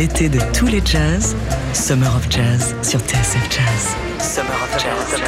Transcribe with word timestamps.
L'été 0.00 0.30
de 0.30 0.40
tous 0.54 0.66
les 0.66 0.80
jazz, 0.82 1.36
Summer 1.74 2.08
of 2.16 2.26
Jazz 2.30 2.74
sur 2.82 3.00
TSF 3.00 3.50
Jazz. 3.50 3.96
Summer 4.18 4.48
of 4.62 4.82
Jazz. 4.82 5.20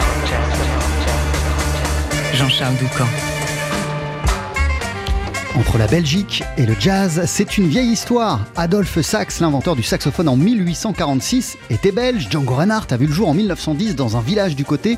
Jean-Charles 2.32 2.76
Doucan. 2.76 3.31
Entre 5.54 5.76
la 5.76 5.86
Belgique 5.86 6.42
et 6.56 6.64
le 6.64 6.74
jazz, 6.80 7.24
c'est 7.26 7.58
une 7.58 7.68
vieille 7.68 7.90
histoire. 7.90 8.46
Adolphe 8.56 9.02
Sax, 9.02 9.40
l'inventeur 9.40 9.76
du 9.76 9.82
saxophone 9.82 10.26
en 10.28 10.36
1846, 10.36 11.58
était 11.68 11.92
belge. 11.92 12.28
Django 12.30 12.54
Reinhardt 12.54 12.86
a 12.90 12.96
vu 12.96 13.06
le 13.06 13.12
jour 13.12 13.28
en 13.28 13.34
1910 13.34 13.94
dans 13.94 14.16
un 14.16 14.22
village 14.22 14.56
du 14.56 14.64
côté 14.64 14.96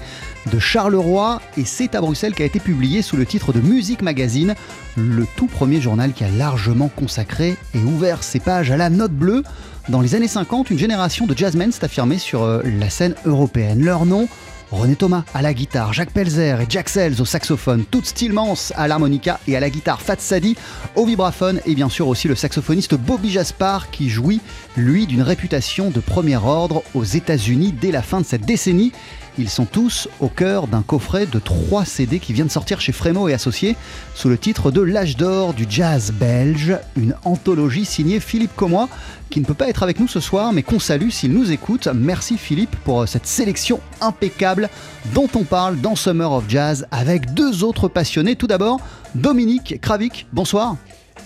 de 0.52 0.58
Charleroi 0.60 1.42
et 1.56 1.64
c'est 1.64 1.96
à 1.96 2.00
Bruxelles 2.00 2.34
qu'a 2.34 2.44
été 2.44 2.60
publié 2.60 3.02
sous 3.02 3.16
le 3.16 3.26
titre 3.26 3.52
de 3.52 3.60
Music 3.60 4.00
Magazine, 4.00 4.54
le 4.96 5.26
tout 5.36 5.48
premier 5.48 5.80
journal 5.80 6.12
qui 6.12 6.22
a 6.22 6.28
largement 6.28 6.88
consacré 6.88 7.56
et 7.74 7.78
ouvert 7.78 8.22
ses 8.22 8.38
pages 8.38 8.70
à 8.70 8.76
la 8.76 8.90
note 8.90 9.12
bleue. 9.12 9.42
Dans 9.88 10.00
les 10.00 10.14
années 10.14 10.28
50, 10.28 10.70
une 10.70 10.78
génération 10.78 11.26
de 11.26 11.36
jazzmen 11.36 11.72
s'est 11.72 11.84
affirmée 11.84 12.18
sur 12.18 12.44
euh, 12.44 12.62
la 12.64 12.90
scène 12.90 13.16
européenne. 13.26 13.84
Leur 13.84 14.06
nom 14.06 14.28
René 14.74 14.96
Thomas 14.96 15.24
à 15.32 15.40
la 15.40 15.54
guitare, 15.54 15.92
Jacques 15.92 16.12
Pelzer 16.12 16.60
et 16.60 16.66
Jack 16.68 16.88
Sells 16.88 17.20
au 17.20 17.24
saxophone, 17.24 17.84
Toots 17.84 18.12
Tillmans 18.14 18.72
à 18.74 18.88
l'harmonica 18.88 19.38
et 19.46 19.56
à 19.56 19.60
la 19.60 19.70
guitare, 19.70 20.02
Fat 20.02 20.16
Sadi 20.18 20.56
au 20.96 21.06
vibraphone 21.06 21.60
et 21.64 21.74
bien 21.74 21.88
sûr 21.88 22.08
aussi 22.08 22.26
le 22.26 22.34
saxophoniste 22.34 22.94
Bobby 22.94 23.30
Jaspar 23.30 23.90
qui 23.90 24.08
jouit, 24.08 24.40
lui, 24.76 25.06
d'une 25.06 25.22
réputation 25.22 25.90
de 25.90 26.00
premier 26.00 26.36
ordre 26.36 26.82
aux 26.94 27.04
États-Unis 27.04 27.72
dès 27.72 27.92
la 27.92 28.02
fin 28.02 28.20
de 28.20 28.26
cette 28.26 28.44
décennie. 28.44 28.92
Ils 29.36 29.50
sont 29.50 29.64
tous 29.64 30.08
au 30.20 30.28
cœur 30.28 30.68
d'un 30.68 30.82
coffret 30.82 31.26
de 31.26 31.40
trois 31.40 31.84
CD 31.84 32.20
qui 32.20 32.32
vient 32.32 32.44
de 32.44 32.50
sortir 32.50 32.80
chez 32.80 32.92
Frémo 32.92 33.28
et 33.28 33.34
Associés 33.34 33.74
sous 34.14 34.28
le 34.28 34.38
titre 34.38 34.70
de 34.70 34.80
L'âge 34.80 35.16
d'or 35.16 35.54
du 35.54 35.66
jazz 35.68 36.12
belge, 36.12 36.78
une 36.96 37.16
anthologie 37.24 37.84
signée 37.84 38.20
Philippe 38.20 38.54
Commois 38.54 38.88
qui 39.30 39.40
ne 39.40 39.44
peut 39.44 39.54
pas 39.54 39.68
être 39.68 39.82
avec 39.82 39.98
nous 39.98 40.06
ce 40.06 40.20
soir 40.20 40.52
mais 40.52 40.62
qu'on 40.62 40.78
salue 40.78 41.08
s'il 41.10 41.32
nous 41.32 41.50
écoute. 41.50 41.88
Merci 41.92 42.38
Philippe 42.38 42.76
pour 42.84 43.08
cette 43.08 43.26
sélection 43.26 43.80
impeccable 44.00 44.68
dont 45.14 45.28
on 45.34 45.42
parle 45.42 45.80
dans 45.80 45.96
Summer 45.96 46.30
of 46.30 46.44
Jazz 46.48 46.86
avec 46.92 47.34
deux 47.34 47.64
autres 47.64 47.88
passionnés. 47.88 48.36
Tout 48.36 48.46
d'abord, 48.46 48.78
Dominique 49.16 49.80
Kravik, 49.80 50.28
bonsoir. 50.32 50.76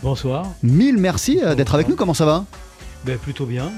Bonsoir. 0.02 0.46
Mille 0.62 0.96
merci 0.96 1.40
euh, 1.42 1.54
d'être 1.54 1.74
avec 1.74 1.88
nous, 1.88 1.96
comment 1.96 2.14
ça 2.14 2.24
va? 2.24 2.46
Ben, 3.04 3.18
Plutôt 3.18 3.44
bien. 3.44 3.70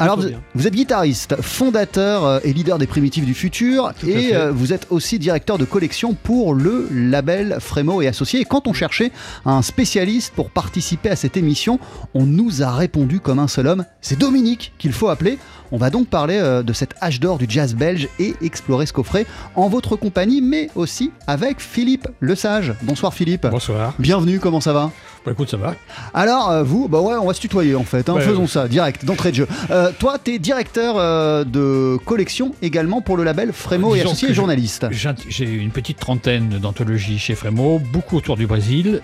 Alors, 0.00 0.18
vous, 0.54 0.66
êtes 0.66 0.72
guitariste, 0.72 1.36
fondateur 1.42 2.24
euh, 2.24 2.40
et 2.42 2.54
leader 2.54 2.78
des 2.78 2.86
Primitifs 2.86 3.26
du 3.26 3.34
Futur, 3.34 3.92
et 4.06 4.34
euh, 4.34 4.50
vous 4.50 4.72
êtes 4.72 4.86
aussi 4.88 5.18
directeur 5.18 5.58
de 5.58 5.66
collection 5.66 6.14
pour 6.14 6.54
le 6.54 6.88
label 6.90 7.58
Frémo 7.60 8.00
et 8.00 8.06
Associés. 8.06 8.40
Et 8.40 8.44
quand 8.46 8.66
on 8.66 8.72
cherchait 8.72 9.12
un 9.44 9.60
spécialiste 9.60 10.32
pour 10.34 10.48
participer 10.48 11.10
à 11.10 11.16
cette 11.16 11.36
émission, 11.36 11.78
on 12.14 12.24
nous 12.24 12.62
a 12.62 12.70
répondu 12.70 13.20
comme 13.20 13.38
un 13.38 13.48
seul 13.48 13.66
homme 13.66 13.84
c'est 14.00 14.18
Dominique 14.18 14.72
qu'il 14.78 14.92
faut 14.92 15.10
appeler. 15.10 15.38
On 15.70 15.76
va 15.76 15.90
donc 15.90 16.08
parler 16.08 16.38
euh, 16.38 16.62
de 16.62 16.72
cette 16.72 16.94
âge 17.02 17.20
d'or 17.20 17.36
du 17.36 17.46
jazz 17.46 17.74
belge 17.74 18.08
et 18.18 18.34
explorer 18.40 18.86
ce 18.86 18.94
coffret 18.94 19.26
en 19.54 19.68
votre 19.68 19.96
compagnie, 19.96 20.40
mais 20.40 20.70
aussi 20.74 21.12
avec 21.26 21.60
Philippe 21.60 22.08
Lesage. 22.22 22.72
Bonsoir 22.82 23.12
Philippe. 23.12 23.46
Bonsoir. 23.46 23.92
Bienvenue, 23.98 24.40
comment 24.40 24.60
ça 24.62 24.72
va? 24.72 24.90
Bah 25.24 25.32
écoute, 25.32 25.50
ça 25.50 25.58
va. 25.58 25.74
Alors, 26.14 26.64
vous, 26.64 26.88
bah 26.88 27.00
ouais, 27.00 27.14
on 27.20 27.26
va 27.26 27.34
se 27.34 27.40
tutoyer 27.40 27.74
en 27.74 27.84
fait. 27.84 28.08
Hein. 28.08 28.16
Faisons 28.20 28.46
ça, 28.46 28.66
direct, 28.66 29.04
d'entrée 29.04 29.30
de 29.32 29.36
jeu. 29.36 29.48
Euh, 29.70 29.89
toi, 29.98 30.18
tu 30.22 30.34
es 30.34 30.38
directeur 30.38 30.96
euh, 30.98 31.44
de 31.44 31.98
collection 32.04 32.54
également 32.62 33.00
pour 33.00 33.16
le 33.16 33.24
label 33.24 33.52
Frémo 33.52 33.94
et 33.94 34.00
associé 34.00 34.34
journaliste. 34.34 34.86
J'ai 34.90 35.44
une 35.44 35.70
petite 35.70 35.98
trentaine 35.98 36.58
d'anthologies 36.58 37.18
chez 37.18 37.34
Frémo, 37.34 37.80
beaucoup 37.92 38.16
autour 38.16 38.36
du 38.36 38.46
Brésil, 38.46 39.02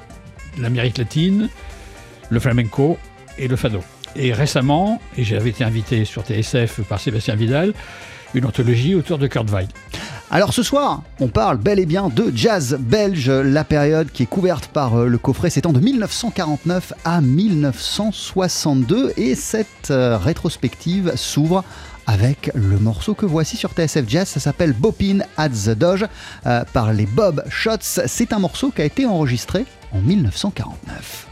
l'Amérique 0.59 0.98
latine, 0.98 1.48
le 2.31 2.41
flamenco 2.41 2.98
et 3.39 3.48
le 3.48 3.57
fado. 3.57 3.83
Et 4.14 4.33
récemment, 4.33 5.01
et 5.17 5.24
j'avais 5.24 5.51
été 5.51 5.64
invité 5.64 6.05
sur 6.05 6.23
TSF 6.23 6.80
par 6.89 7.01
Sébastien 7.01 7.35
Vidal, 7.35 7.74
une 8.35 8.47
anthologie 8.47 8.95
autour 8.95 9.18
de 9.18 9.27
Kurt 9.27 9.48
Weill. 9.51 9.68
Alors 10.31 10.53
ce 10.53 10.64
soir, 10.64 11.03
on 11.20 11.29
parle 11.29 11.57
bel 11.57 11.79
et 11.79 11.87
bien 11.87 12.09
de 12.09 12.33
jazz 12.35 12.77
belge, 12.81 13.31
la 13.31 13.63
période 13.63 14.11
qui 14.11 14.25
est 14.25 14.27
couverte 14.27 14.67
par 14.67 14.98
euh, 14.98 15.07
le 15.07 15.19
coffret 15.19 15.51
s'étend 15.51 15.73
de 15.73 15.79
1949 15.79 16.95
à 17.05 17.20
1962 17.20 19.13
et 19.17 19.36
cette 19.36 19.92
euh, 19.92 20.19
rétrospective 20.19 21.13
s'ouvre 21.15 21.63
avec 22.09 22.51
le 22.55 22.79
morceau 22.79 23.15
que 23.15 23.25
voici 23.25 23.57
sur 23.57 23.70
TSF 23.70 24.09
Jazz, 24.09 24.29
ça 24.29 24.41
s'appelle 24.41 24.73
Bopin 24.73 25.20
at 25.36 25.51
the 25.51 25.70
Doge 25.70 26.07
euh, 26.47 26.65
par 26.73 26.92
les 26.92 27.07
Bob 27.07 27.45
Shots. 27.48 28.01
C'est 28.07 28.33
un 28.33 28.41
morceau 28.41 28.70
qui 28.70 28.83
a 28.83 28.85
été 28.85 29.07
enregistré 29.07 29.65
en 29.92 30.01
1949. 30.01 31.29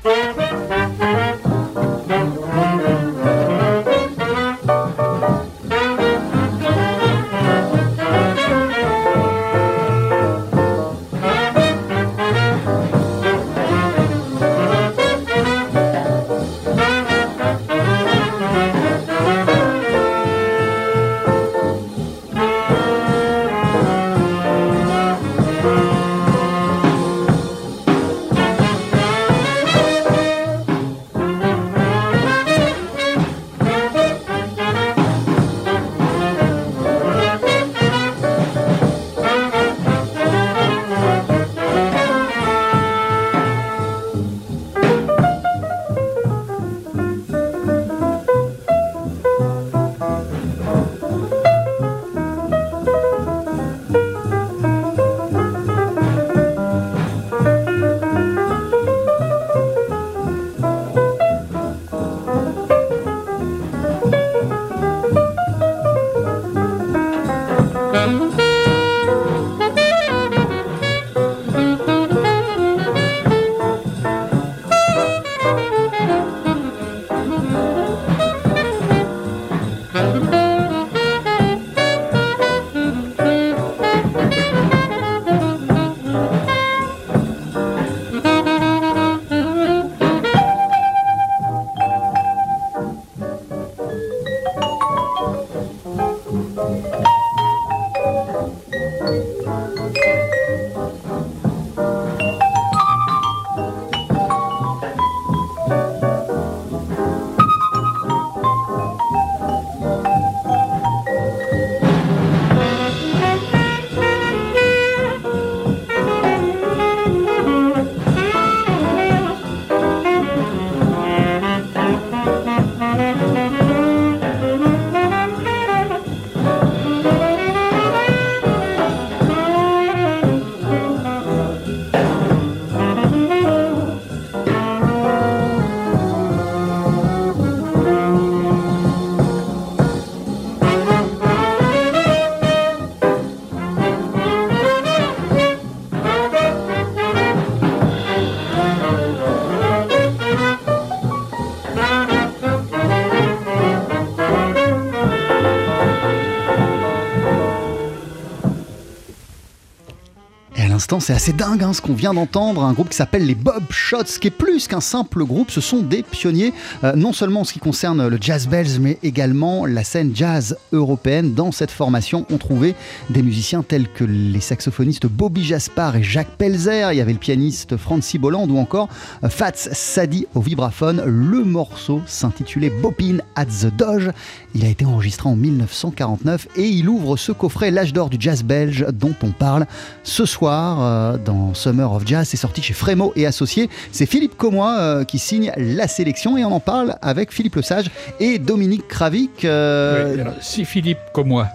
C'est 161.01 161.13
assez 161.13 161.33
dingue 161.33 161.63
hein, 161.63 161.73
ce 161.73 161.81
qu'on 161.81 161.95
vient 161.95 162.13
d'entendre. 162.13 162.63
Un 162.63 162.73
groupe 162.73 162.91
qui 162.91 162.97
s'appelle 162.97 163.25
les 163.25 163.35
Bob 163.35 163.65
Shots, 163.71 164.19
qui 164.21 164.29
est 164.29 164.31
plus 164.31 164.69
qu'un 164.69 164.81
simple 164.81 165.25
groupe. 165.25 165.51
Ce 165.51 165.61
sont 165.61 165.81
des 165.81 166.03
pionniers, 166.03 166.53
euh, 166.85 166.93
non 166.95 167.13
seulement 167.13 167.41
en 167.41 167.45
ce 167.45 167.55
qui 167.55 167.59
concerne 167.59 168.07
le 168.07 168.19
jazz 168.21 168.47
belge, 168.47 168.79
mais 168.79 168.99
également 169.03 169.67
la 169.67 169.83
scène 169.83 170.13
jazz 170.15 170.57
européenne. 170.73 171.33
Dans 171.33 171.53
cette 171.53 171.71
formation, 171.71 172.27
on 172.31 172.37
trouvait 172.37 172.75
des 173.11 173.23
musiciens 173.23 173.63
tels 173.63 173.89
que 173.91 174.05
les 174.05 174.41
saxophonistes 174.41 175.07
Bobby 175.07 175.43
Jaspar 175.43 175.97
et 175.97 176.03
Jacques 176.03 176.37
Pelzer. 176.37 176.93
Il 176.93 176.99
y 176.99 177.01
avait 177.01 177.13
le 177.13 177.19
pianiste 177.19 177.77
Francis 177.77 178.21
Bolland 178.21 178.47
ou 178.49 178.59
encore 178.59 178.89
euh, 179.25 179.29
Fats 179.31 179.53
Sadi 179.55 180.27
au 180.35 180.41
vibraphone. 180.41 181.03
Le 181.07 181.45
morceau 181.45 182.03
s'intitulait 182.07 182.71
Bopin 182.71 183.19
at 183.37 183.47
the 183.47 183.75
Doge. 183.75 184.11
Il 184.55 184.65
a 184.65 184.69
été 184.69 184.85
enregistré 184.85 185.29
en 185.29 185.37
1949 185.37 186.49
et 186.57 186.69
il 186.69 186.89
ouvre 186.89 187.17
ce 187.17 187.33
coffret, 187.33 187.71
l'âge 187.71 187.93
d'or 187.93 188.11
du 188.11 188.19
jazz 188.21 188.43
belge, 188.43 188.87
dont 188.93 189.15
on 189.23 189.31
parle 189.31 189.67
ce 190.03 190.27
soir 190.27 190.74
euh, 190.83 191.17
dans 191.17 191.55
Summer 191.55 191.93
of 191.93 192.07
Jazz. 192.07 192.29
C'est 192.29 192.37
sorti 192.37 192.63
chez 192.63 192.75
Frémo 192.75 193.13
et 193.17 193.27
Associés. 193.27 193.69
C'est 193.93 194.07
Philippe 194.07 194.37
Comois 194.37 194.77
euh, 194.79 195.05
qui 195.05 195.19
signe 195.19 195.53
la 195.57 195.89
sélection 195.89 196.37
et 196.37 196.45
on 196.45 196.53
en 196.53 196.61
parle 196.61 196.97
avec 197.03 197.33
Philippe 197.33 197.57
Lesage 197.57 197.91
et 198.21 198.39
Dominique 198.39 198.89
Kravik. 198.89 199.45
Euh, 199.45 200.25
si 200.41 200.65
Philippe 200.65 200.99
Comois 201.13 201.49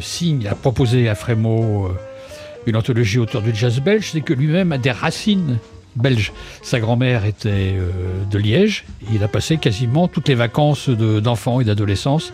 signe, 0.00 0.46
a 0.46 0.54
proposé 0.54 1.08
à 1.08 1.14
Frémo 1.14 1.88
une 2.66 2.76
anthologie 2.76 3.18
autour 3.18 3.40
du 3.40 3.54
jazz 3.54 3.80
belge, 3.80 4.10
c'est 4.12 4.20
que 4.20 4.34
lui-même 4.34 4.72
a 4.72 4.78
des 4.78 4.90
racines 4.90 5.58
belges. 5.96 6.32
Sa 6.62 6.80
grand-mère 6.80 7.24
était 7.24 7.74
de 8.30 8.38
Liège. 8.38 8.84
il 9.12 9.24
a 9.24 9.28
passé 9.28 9.56
quasiment 9.56 10.06
toutes 10.06 10.28
les 10.28 10.34
vacances 10.34 10.90
d'enfants 10.90 11.60
et 11.60 11.64
d'adolescence 11.64 12.32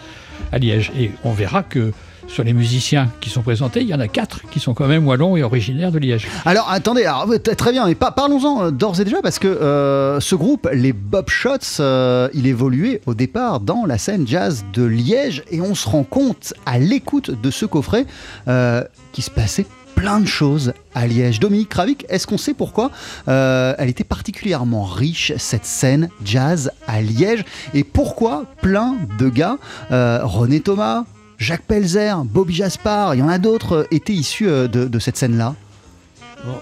à 0.50 0.58
Liège. 0.58 0.90
Et 0.98 1.12
on 1.24 1.32
verra 1.32 1.62
que 1.62 1.92
sur 2.30 2.44
les 2.44 2.52
musiciens 2.52 3.10
qui 3.20 3.28
sont 3.28 3.42
présentés, 3.42 3.80
il 3.80 3.88
y 3.88 3.94
en 3.94 4.00
a 4.00 4.08
quatre 4.08 4.42
qui 4.50 4.60
sont 4.60 4.72
quand 4.72 4.86
même 4.86 5.06
wallons 5.06 5.36
et 5.36 5.42
originaires 5.42 5.90
de 5.90 5.98
Liège. 5.98 6.28
Alors 6.44 6.70
attendez, 6.70 7.10
très 7.56 7.72
bien, 7.72 7.86
mais 7.86 7.96
parlons-en 7.96 8.64
euh, 8.64 8.70
d'ores 8.70 9.00
et 9.00 9.04
déjà 9.04 9.20
parce 9.20 9.38
que 9.38 9.48
euh, 9.48 10.20
ce 10.20 10.36
groupe, 10.36 10.68
les 10.72 10.92
Bob 10.92 11.28
Shots, 11.28 11.80
euh, 11.80 12.28
il 12.32 12.46
évoluait 12.46 13.00
au 13.06 13.14
départ 13.14 13.60
dans 13.60 13.84
la 13.84 13.98
scène 13.98 14.26
jazz 14.26 14.64
de 14.72 14.84
Liège 14.84 15.42
et 15.50 15.60
on 15.60 15.74
se 15.74 15.88
rend 15.88 16.04
compte 16.04 16.54
à 16.66 16.78
l'écoute 16.78 17.30
de 17.30 17.50
ce 17.50 17.66
coffret 17.66 18.06
euh, 18.46 18.84
qu'il 19.12 19.24
se 19.24 19.30
passait 19.30 19.66
plein 19.96 20.20
de 20.20 20.26
choses 20.26 20.72
à 20.94 21.08
Liège. 21.08 21.40
Dominique 21.40 21.68
Kravik, 21.68 22.06
est-ce 22.08 22.26
qu'on 22.26 22.38
sait 22.38 22.54
pourquoi 22.54 22.90
elle 23.26 23.88
était 23.88 24.04
particulièrement 24.04 24.84
riche, 24.84 25.32
cette 25.36 25.66
scène 25.66 26.08
jazz 26.24 26.70
à 26.86 27.02
Liège 27.02 27.44
Et 27.74 27.84
pourquoi 27.84 28.44
plein 28.62 28.94
de 29.18 29.28
gars, 29.28 29.58
René 29.90 30.60
Thomas, 30.60 31.04
Jacques 31.40 31.62
Pelzer, 31.62 32.24
Bobby 32.24 32.54
Jaspar, 32.54 33.14
il 33.14 33.18
y 33.18 33.22
en 33.22 33.28
a 33.28 33.38
d'autres, 33.38 33.72
euh, 33.72 33.84
étaient 33.90 34.12
issus 34.12 34.46
de, 34.46 34.68
de, 34.68 34.98
cette 34.98 35.16
scène-là 35.16 35.56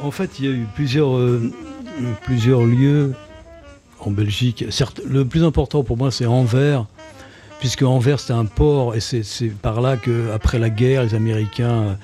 En 0.02 0.10
fait, 0.10 0.38
il 0.38 0.44
y 0.44 0.48
a 0.48 0.52
eu 0.52 0.66
plusieurs, 0.74 1.16
euh, 1.16 1.52
plusieurs 2.22 2.64
lieux 2.64 3.12
en 4.00 4.10
Belgique. 4.10 4.64
Certes, 4.70 5.00
le 5.04 5.24
plus 5.24 5.44
important 5.44 5.82
pour 5.82 5.96
moi, 5.96 6.10
c'est 6.10 6.26
Anvers, 6.26 6.86
puisque 7.58 7.82
Anvers, 7.82 8.20
c'était 8.20 8.32
un 8.32 8.44
port, 8.44 8.94
et 8.94 9.00
c'est 9.00 9.24
par 9.60 9.80
là 9.80 9.96
qu'après 9.96 10.58
la 10.58 10.70
guerre, 10.70 11.02
les 11.02 11.14
Américains 11.14 11.98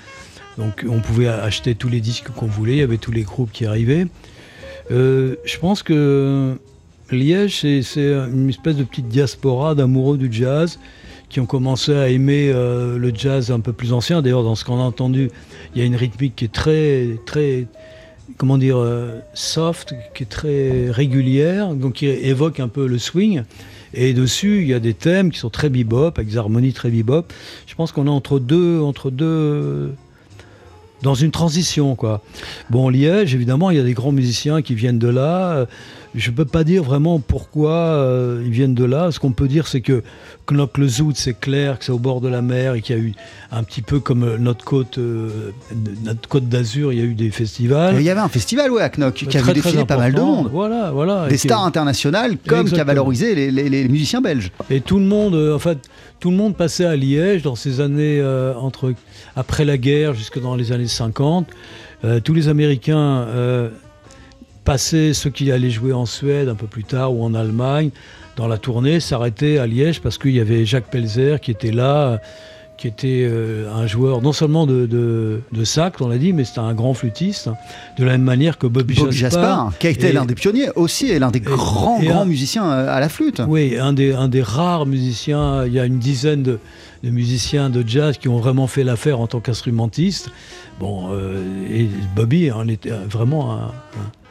on 0.58 1.00
pouvait 1.00 1.28
acheter 1.28 1.74
tous 1.74 1.88
les 1.88 2.00
disques 2.00 2.28
qu'on 2.30 2.46
voulait, 2.46 2.74
il 2.74 2.78
y 2.78 2.82
avait 2.82 2.98
tous 2.98 3.12
les 3.12 3.22
groupes 3.22 3.50
qui 3.52 3.66
arrivaient. 3.66 4.06
Euh, 4.90 5.36
je 5.44 5.58
pense 5.58 5.82
que 5.82 6.56
Liège, 7.10 7.60
c'est 7.60 7.98
une 7.98 8.48
espèce 8.48 8.76
de 8.76 8.84
petite 8.84 9.08
diaspora 9.08 9.74
d'amoureux 9.74 10.18
du 10.18 10.32
jazz 10.32 10.78
qui 11.34 11.40
ont 11.40 11.46
commencé 11.46 11.92
à 11.92 12.08
aimer 12.10 12.52
euh, 12.54 12.96
le 12.96 13.12
jazz 13.12 13.50
un 13.50 13.58
peu 13.58 13.72
plus 13.72 13.92
ancien. 13.92 14.22
D'ailleurs, 14.22 14.44
dans 14.44 14.54
ce 14.54 14.64
qu'on 14.64 14.78
a 14.78 14.84
entendu, 14.84 15.32
il 15.74 15.80
y 15.80 15.82
a 15.82 15.84
une 15.84 15.96
rythmique 15.96 16.36
qui 16.36 16.44
est 16.44 16.52
très, 16.52 17.18
très, 17.26 17.66
comment 18.36 18.56
dire, 18.56 18.76
euh, 18.78 19.18
soft, 19.34 19.96
qui 20.14 20.22
est 20.22 20.26
très 20.26 20.88
régulière, 20.92 21.74
donc 21.74 21.94
qui 21.94 22.06
évoque 22.06 22.60
un 22.60 22.68
peu 22.68 22.86
le 22.86 22.98
swing. 22.98 23.42
Et 23.94 24.14
dessus, 24.14 24.62
il 24.62 24.68
y 24.68 24.74
a 24.74 24.78
des 24.78 24.94
thèmes 24.94 25.32
qui 25.32 25.40
sont 25.40 25.50
très 25.50 25.70
bebop, 25.70 26.12
avec 26.14 26.28
des 26.28 26.36
harmonies 26.36 26.72
très 26.72 26.88
bebop. 26.90 27.26
Je 27.66 27.74
pense 27.74 27.90
qu'on 27.90 28.06
est 28.06 28.10
entre 28.10 28.38
deux, 28.38 28.78
entre 28.80 29.10
deux 29.10 29.92
dans 31.02 31.14
une 31.14 31.32
transition. 31.32 31.96
Quoi. 31.96 32.22
Bon, 32.70 32.88
Liège, 32.88 33.34
évidemment, 33.34 33.72
il 33.72 33.76
y 33.76 33.80
a 33.80 33.84
des 33.84 33.94
grands 33.94 34.12
musiciens 34.12 34.62
qui 34.62 34.76
viennent 34.76 35.00
de 35.00 35.08
là. 35.08 35.66
Je 36.14 36.30
ne 36.30 36.36
peux 36.36 36.44
pas 36.44 36.64
dire 36.64 36.82
vraiment 36.84 37.18
pourquoi 37.18 37.72
euh, 37.72 38.42
ils 38.44 38.52
viennent 38.52 38.74
de 38.74 38.84
là. 38.84 39.10
Ce 39.10 39.18
qu'on 39.18 39.32
peut 39.32 39.48
dire, 39.48 39.66
c'est 39.66 39.80
que 39.80 40.02
Knock 40.48 40.78
le 40.78 40.88
Zout, 40.88 41.14
c'est 41.16 41.38
clair 41.38 41.78
que 41.78 41.84
c'est 41.84 41.92
au 41.92 41.98
bord 41.98 42.20
de 42.20 42.28
la 42.28 42.42
mer 42.42 42.74
et 42.74 42.82
qu'il 42.82 42.96
y 42.96 42.98
a 42.98 43.02
eu 43.02 43.14
un 43.50 43.62
petit 43.64 43.82
peu 43.82 43.98
comme 44.00 44.36
notre 44.36 44.64
côte, 44.64 44.98
euh, 44.98 45.50
notre 46.04 46.28
côte 46.28 46.48
d'Azur, 46.48 46.92
il 46.92 46.98
y 46.98 47.02
a 47.02 47.04
eu 47.04 47.14
des 47.14 47.30
festivals. 47.30 47.96
Il 47.98 48.02
y 48.02 48.10
avait 48.10 48.20
un 48.20 48.28
festival, 48.28 48.70
ouais, 48.70 48.82
à 48.82 48.90
Knock, 48.90 49.14
qui 49.14 49.36
avait 49.36 49.54
défilé 49.54 49.84
pas 49.84 49.96
mal 49.96 50.14
de 50.14 50.20
monde. 50.20 50.50
Voilà, 50.52 50.90
voilà. 50.92 51.26
Des 51.28 51.36
stars 51.36 51.64
internationales, 51.64 52.36
comme 52.46 52.68
qui 52.68 52.80
a 52.80 52.84
valorisé 52.84 53.34
les, 53.34 53.50
les, 53.50 53.68
les, 53.68 53.88
musiciens 53.88 54.20
belges. 54.20 54.52
Et 54.70 54.80
tout 54.80 54.98
le 54.98 55.04
monde, 55.04 55.34
euh, 55.34 55.54
en 55.54 55.58
fait, 55.58 55.78
tout 56.20 56.30
le 56.30 56.36
monde 56.36 56.56
passait 56.56 56.86
à 56.86 56.96
Liège 56.96 57.42
dans 57.42 57.54
ces 57.54 57.80
années 57.80 58.18
euh, 58.18 58.54
entre 58.54 58.94
après 59.36 59.64
la 59.64 59.76
guerre 59.76 60.14
jusque 60.14 60.40
dans 60.40 60.56
les 60.56 60.72
années 60.72 60.86
50. 60.86 61.46
Euh, 62.04 62.20
tous 62.20 62.34
les 62.34 62.48
Américains 62.48 63.26
euh, 63.28 63.68
passaient, 64.64 65.12
ceux 65.12 65.30
qui 65.30 65.52
allaient 65.52 65.70
jouer 65.70 65.92
en 65.92 66.06
Suède 66.06 66.48
un 66.48 66.54
peu 66.54 66.66
plus 66.66 66.84
tard 66.84 67.14
ou 67.14 67.22
en 67.24 67.34
Allemagne, 67.34 67.90
dans 68.36 68.48
la 68.48 68.58
tournée, 68.58 69.00
s'arrêtaient 69.00 69.58
à 69.58 69.66
Liège 69.66 70.00
parce 70.00 70.18
qu'il 70.18 70.32
y 70.32 70.40
avait 70.40 70.64
Jacques 70.64 70.90
Pelzer 70.90 71.40
qui 71.40 71.50
était 71.50 71.70
là 71.70 72.20
qui 72.76 72.88
était 72.88 73.22
euh, 73.24 73.72
un 73.72 73.86
joueur 73.86 74.20
non 74.20 74.32
seulement 74.32 74.66
de, 74.66 74.86
de, 74.86 75.40
de 75.52 75.64
sax, 75.64 76.00
on 76.00 76.08
l'a 76.08 76.18
dit, 76.18 76.32
mais 76.32 76.44
c'était 76.44 76.60
un 76.60 76.74
grand 76.74 76.94
flûtiste, 76.94 77.48
hein, 77.48 77.56
de 77.98 78.04
la 78.04 78.12
même 78.12 78.22
manière 78.22 78.58
que 78.58 78.66
Bobby, 78.66 78.94
Bobby 78.94 79.16
Jaspar, 79.16 79.42
Jaspar, 79.42 79.78
qui 79.78 79.86
a 79.86 79.90
été 79.90 80.12
l'un 80.12 80.24
des 80.24 80.34
pionniers 80.34 80.70
aussi, 80.74 81.06
et 81.06 81.18
l'un 81.18 81.30
des 81.30 81.40
grands, 81.40 82.00
et 82.00 82.06
grands 82.06 82.22
un, 82.22 82.24
musiciens 82.24 82.68
à 82.68 82.98
la 83.00 83.08
flûte. 83.08 83.40
Oui, 83.46 83.76
un 83.78 83.92
des, 83.92 84.12
un 84.12 84.28
des 84.28 84.42
rares 84.42 84.86
musiciens, 84.86 85.64
il 85.66 85.72
y 85.72 85.78
a 85.78 85.84
une 85.84 85.98
dizaine 85.98 86.42
de, 86.42 86.58
de 87.04 87.10
musiciens 87.10 87.70
de 87.70 87.84
jazz 87.86 88.18
qui 88.18 88.28
ont 88.28 88.38
vraiment 88.38 88.66
fait 88.66 88.82
l'affaire 88.82 89.20
en 89.20 89.28
tant 89.28 89.40
qu'instrumentiste. 89.40 90.30
Bon, 90.80 91.10
euh, 91.12 91.42
et 91.70 91.88
Bobby, 92.16 92.50
on 92.54 92.68
était 92.68 92.90
vraiment 92.90 93.52
un, 93.52 93.66
un 93.66 94.23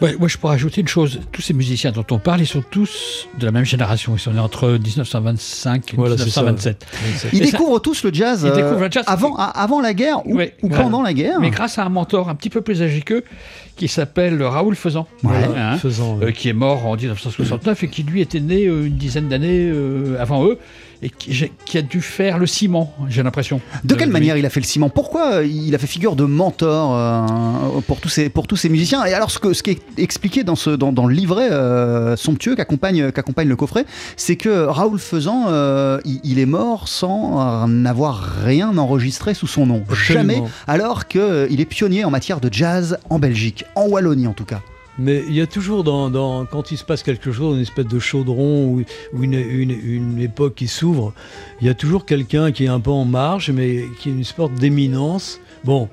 Ouais, 0.00 0.16
moi, 0.18 0.28
je 0.28 0.36
pourrais 0.38 0.54
ajouter 0.54 0.80
une 0.80 0.88
chose. 0.88 1.20
Tous 1.32 1.42
ces 1.42 1.54
musiciens 1.54 1.92
dont 1.92 2.06
on 2.10 2.18
parle, 2.18 2.40
ils 2.40 2.46
sont 2.46 2.62
tous 2.68 3.28
de 3.38 3.46
la 3.46 3.52
même 3.52 3.64
génération. 3.64 4.14
Ils 4.14 4.20
sont 4.20 4.32
nés 4.32 4.40
entre 4.40 4.68
1925 4.68 5.94
et 5.94 5.96
voilà, 5.96 6.14
1927. 6.16 6.86
Ils 7.32 7.40
découvrent 7.40 7.74
ça, 7.74 7.80
tous 7.80 8.04
le 8.04 8.12
jazz, 8.12 8.42
ils 8.44 8.52
découvrent 8.52 8.80
le 8.80 8.90
jazz 8.90 9.04
avant, 9.06 9.36
avant 9.36 9.80
la 9.80 9.94
guerre 9.94 10.26
ou, 10.26 10.36
ouais, 10.36 10.54
ou 10.62 10.68
voilà. 10.68 10.84
pendant 10.84 11.02
la 11.02 11.12
guerre. 11.12 11.40
Mais 11.40 11.50
grâce 11.50 11.78
à 11.78 11.84
un 11.84 11.88
mentor 11.88 12.28
un 12.28 12.34
petit 12.34 12.50
peu 12.50 12.60
plus 12.60 12.82
âgé 12.82 13.00
qu'eux, 13.02 13.24
qui 13.76 13.88
s'appelle 13.88 14.42
Raoul 14.42 14.76
Faisan, 14.76 15.06
ouais. 15.24 15.30
hein, 15.56 15.78
Faisan 15.78 16.18
euh, 16.20 16.32
qui 16.32 16.50
est 16.50 16.54
mort 16.54 16.84
en 16.86 16.96
1969 16.96 17.84
et 17.84 17.88
qui 17.88 18.02
lui 18.02 18.20
était 18.20 18.40
né 18.40 18.66
euh, 18.66 18.86
une 18.86 18.96
dizaine 18.96 19.28
d'années 19.28 19.70
euh, 19.72 20.20
avant 20.20 20.44
eux 20.44 20.58
et 21.02 21.10
qui, 21.10 21.50
qui, 21.64 21.78
a 21.78 21.82
dû 21.82 22.02
faire 22.02 22.38
le 22.38 22.46
ciment, 22.46 22.94
j'ai 23.08 23.22
l'impression. 23.22 23.60
De, 23.84 23.94
de 23.94 23.98
quelle 23.98 24.10
manière 24.10 24.36
il 24.36 24.44
a 24.44 24.50
fait 24.50 24.60
le 24.60 24.66
ciment? 24.66 24.90
Pourquoi 24.90 25.42
il 25.44 25.74
a 25.74 25.78
fait 25.78 25.86
figure 25.86 26.14
de 26.14 26.24
mentor 26.24 26.94
euh, 26.94 27.80
pour, 27.86 28.00
tous 28.00 28.08
ces, 28.08 28.28
pour 28.28 28.46
tous 28.46 28.56
ces 28.56 28.68
musiciens? 28.68 29.04
Et 29.06 29.14
alors, 29.14 29.30
ce, 29.30 29.38
que, 29.38 29.54
ce 29.54 29.62
qui 29.62 29.70
est 29.70 29.80
expliqué 29.98 30.44
dans, 30.44 30.56
ce, 30.56 30.70
dans, 30.70 30.92
dans 30.92 31.06
le 31.06 31.14
livret 31.14 31.50
euh, 31.50 32.16
somptueux 32.16 32.54
qu'accompagne 32.54 33.12
qu 33.12 33.22
le 33.44 33.56
coffret, 33.56 33.86
c'est 34.16 34.36
que 34.36 34.66
Raoul 34.66 34.98
Faisan, 34.98 35.46
euh, 35.48 36.00
il, 36.04 36.20
il, 36.24 36.38
est 36.38 36.46
mort 36.46 36.88
sans 36.88 37.66
n'avoir 37.66 38.44
rien 38.44 38.76
enregistré 38.76 39.32
sous 39.34 39.46
son 39.46 39.66
nom. 39.66 39.82
Absolument. 39.88 40.34
Jamais, 40.34 40.42
alors 40.66 41.08
qu'il 41.08 41.60
est 41.60 41.68
pionnier 41.68 42.04
en 42.04 42.10
matière 42.10 42.40
de 42.40 42.52
jazz 42.52 42.98
en 43.08 43.18
Belgique, 43.18 43.64
en 43.74 43.86
Wallonie 43.86 44.26
en 44.26 44.34
tout 44.34 44.44
cas. 44.44 44.60
Mais 45.00 45.24
il 45.26 45.34
y 45.34 45.40
a 45.40 45.46
toujours, 45.46 45.82
quand 45.82 46.70
il 46.70 46.76
se 46.76 46.84
passe 46.84 47.02
quelque 47.02 47.32
chose, 47.32 47.56
une 47.56 47.62
espèce 47.62 47.86
de 47.86 47.98
chaudron 47.98 48.66
ou, 48.66 48.84
une, 49.22 50.20
époque 50.20 50.56
qui 50.56 50.68
s'ouvre, 50.68 51.14
il 51.62 51.66
y 51.66 51.70
a 51.70 51.74
toujours 51.74 52.04
quelqu'un 52.04 52.52
qui 52.52 52.66
est 52.66 52.68
un 52.68 52.80
peu 52.80 52.90
en 52.90 53.06
marge, 53.06 53.50
mais 53.50 53.86
qui 53.98 54.10
est 54.10 54.12
une 54.12 54.24
sorte 54.24 54.52
d'éminence. 54.52 55.40
Bon, 55.64 55.88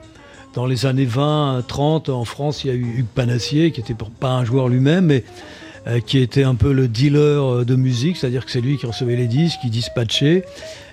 dans 0.56 0.66
les 0.66 0.86
années 0.86 1.06
20, 1.06 1.64
30, 1.66 2.10
en 2.10 2.26
France, 2.26 2.66
il 2.66 2.68
y 2.68 2.72
a 2.72 2.74
eu 2.74 2.98
Hugues 2.98 3.06
Panassier, 3.16 3.72
qui 3.72 3.80
n'était 3.80 3.96
pas 4.20 4.32
un 4.32 4.44
joueur 4.44 4.68
lui-même, 4.68 5.06
mais 5.06 5.24
euh, 5.88 6.02
qui 6.02 6.18
était 6.18 6.44
un 6.44 6.56
peu 6.56 6.74
le 6.74 6.90
dealer 6.90 7.64
de 7.66 7.76
musique, 7.78 8.18
c'est-à-dire 8.18 8.46
que 8.46 8.52
c'est 8.52 8.60
lui 8.60 8.78
qui 8.78 8.86
recevait 8.88 9.16
les 9.16 9.28
disques, 9.28 9.60
qui 9.62 9.70
dispatchait. 9.70 10.44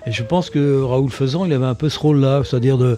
Et 0.07 0.13
je 0.13 0.23
pense 0.23 0.49
que 0.49 0.81
Raoul 0.81 1.09
Faisan, 1.11 1.43
il 1.43 1.51
avait 1.51 1.65
un 1.65 1.75
peu 1.75 1.89
ce 1.89 1.99
rôle-là, 1.99 2.43
c'est-à-dire 2.45 2.77
de 2.77 2.97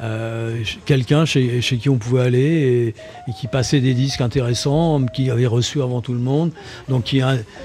euh, 0.00 0.62
quelqu'un 0.84 1.24
chez, 1.24 1.60
qui 1.60 1.88
on 1.88 1.96
pouvait 1.96 2.22
aller 2.22 2.38
et, 2.38 2.88
et, 3.30 3.34
qui 3.38 3.48
passait 3.48 3.80
des 3.80 3.94
disques 3.94 4.20
intéressants, 4.20 5.04
qui 5.06 5.30
avait 5.30 5.46
reçu 5.46 5.82
avant 5.82 6.00
tout 6.00 6.12
le 6.12 6.20
monde. 6.20 6.52
Donc 6.88 7.04
qui, 7.04 7.20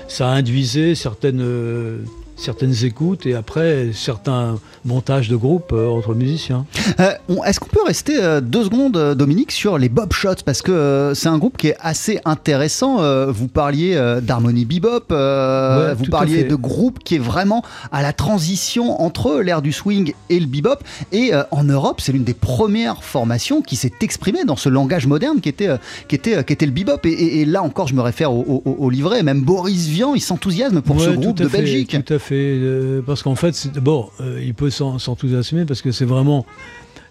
ça 0.08 0.28
induisait 0.30 0.96
certaines, 0.96 1.42
euh, 1.42 2.00
certaines 2.44 2.84
écoutes 2.86 3.26
et 3.26 3.34
après 3.36 3.90
certains 3.94 4.60
montages 4.86 5.30
de 5.30 5.36
groupe 5.36 5.72
euh, 5.74 5.88
entre 5.88 6.14
musiciens. 6.14 6.66
Euh, 7.00 7.12
Est-ce 7.46 7.60
qu'on 7.60 7.70
peut 7.70 7.84
rester 7.86 8.18
euh, 8.22 8.42
deux 8.42 8.64
secondes, 8.66 9.16
Dominique, 9.16 9.52
sur 9.52 9.78
les 9.78 9.90
Bob 9.90 10.12
Shots? 10.14 10.44
Parce 10.46 10.62
que 10.62 11.14
c'est 11.16 11.30
un 11.30 11.38
groupe 11.38 11.58
qui 11.58 11.70
est 11.70 11.78
assez 11.80 12.20
intéressant. 12.26 12.98
Vous 13.32 13.48
parliez 13.48 13.96
d'harmonie 14.22 14.66
bebop, 14.66 15.06
Ouais, 15.10 15.94
vous 15.96 16.06
parliez 16.12 16.44
de 16.44 16.56
groupe 16.56 17.00
qui 17.04 17.16
est 17.16 17.20
vraiment 17.20 17.64
à 17.92 18.02
la 18.02 18.14
transition 18.14 19.02
entre 19.02 19.40
l'ère 19.40 19.62
du 19.62 19.72
swing 19.72 20.14
et 20.30 20.40
le 20.40 20.46
bebop. 20.48 20.80
Et 21.12 21.32
en 21.52 21.64
Europe, 21.64 22.02
c'est 22.02 22.12
l'une 22.12 22.24
des 22.24 22.34
premières 22.34 23.04
formations 23.04 23.62
qui 23.62 23.76
s'est 23.76 23.92
exprimée 24.02 24.44
dans 24.46 24.56
ce 24.58 24.70
langage 24.70 25.08
moderne 25.08 25.40
qui 25.42 25.50
était, 25.50 25.70
qui 26.08 26.16
était, 26.16 26.44
qui 26.44 26.54
était 26.54 26.66
le 26.66 26.72
bebop. 26.72 27.00
Et, 27.06 27.10
et- 27.10 27.42
et 27.42 27.46
là 27.46 27.64
encore, 27.64 27.88
je 27.88 27.94
me 27.96 28.02
réfère 28.02 28.32
au, 28.34 28.62
au- 28.66 28.76
au 28.80 28.90
livret. 28.90 29.24
Même 29.24 29.42
Boris 29.42 29.88
Vian, 29.88 30.14
il 30.14 30.22
s'enthousiasme 30.22 30.82
pour 30.82 31.00
ce 31.02 31.10
groupe 31.10 31.38
de 31.38 31.48
fait, 31.48 31.58
Belgique. 31.60 31.98
Tout 32.06 32.14
à 32.14 32.20
fait. 32.20 32.33
Euh, 32.34 33.02
parce 33.06 33.24
qu'en 33.24 33.36
fait, 33.36 33.68
d'abord, 33.74 34.12
euh, 34.22 34.42
il 34.44 34.54
peut 34.54 34.70
s'en- 34.70 35.00
s'enthousiasmer 35.00 35.66
parce 35.66 35.82
que 35.82 35.92
c'est 35.92 36.06
vraiment 36.06 36.46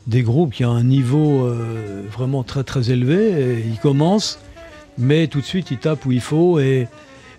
des 0.07 0.23
groupes 0.23 0.53
qui 0.53 0.65
ont 0.65 0.73
un 0.73 0.83
niveau 0.85 1.45
euh, 1.47 2.03
vraiment 2.11 2.43
très 2.43 2.65
très 2.65 2.91
élevé. 2.91 3.31
Et 3.31 3.65
ils 3.67 3.79
commencent, 3.79 4.39
mais 4.99 5.27
tout 5.29 5.41
de 5.41 5.45
suite 5.45 5.71
ils 5.71 5.79
tapent 5.79 6.05
où 6.07 6.13
il 6.13 6.21
faut. 6.21 6.59
Et 6.61 6.89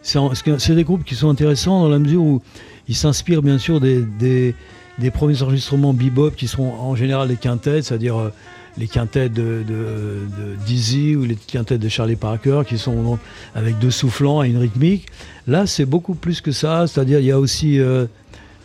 c'est 0.01 0.75
des 0.75 0.83
groupes 0.83 1.03
qui 1.03 1.15
sont 1.15 1.29
intéressants 1.29 1.81
dans 1.81 1.89
la 1.89 1.99
mesure 1.99 2.23
où 2.23 2.41
ils 2.87 2.95
s'inspirent 2.95 3.41
bien 3.41 3.57
sûr 3.57 3.79
des, 3.79 4.01
des, 4.01 4.55
des 4.99 5.11
premiers 5.11 5.41
enregistrements 5.41 5.93
bebop 5.93 6.31
qui 6.31 6.47
sont 6.47 6.63
en 6.63 6.95
général 6.95 7.29
les 7.29 7.37
quintettes, 7.37 7.85
c'est-à-dire 7.85 8.31
les 8.77 8.87
quintettes 8.87 9.33
de, 9.33 9.63
de, 9.67 9.73
de 9.73 10.55
Dizzy 10.65 11.15
ou 11.15 11.25
les 11.25 11.35
quintettes 11.35 11.79
de 11.81 11.89
Charlie 11.89 12.15
Parker 12.15 12.61
qui 12.67 12.77
sont 12.77 13.01
donc 13.03 13.19
avec 13.53 13.77
deux 13.79 13.91
soufflants 13.91 14.41
et 14.43 14.49
une 14.49 14.57
rythmique. 14.57 15.05
Là, 15.47 15.67
c'est 15.67 15.85
beaucoup 15.85 16.15
plus 16.15 16.41
que 16.41 16.51
ça, 16.51 16.87
c'est-à-dire 16.87 17.19
il 17.19 17.25
y 17.25 17.31
a 17.31 17.39
aussi 17.39 17.79
euh, 17.79 18.05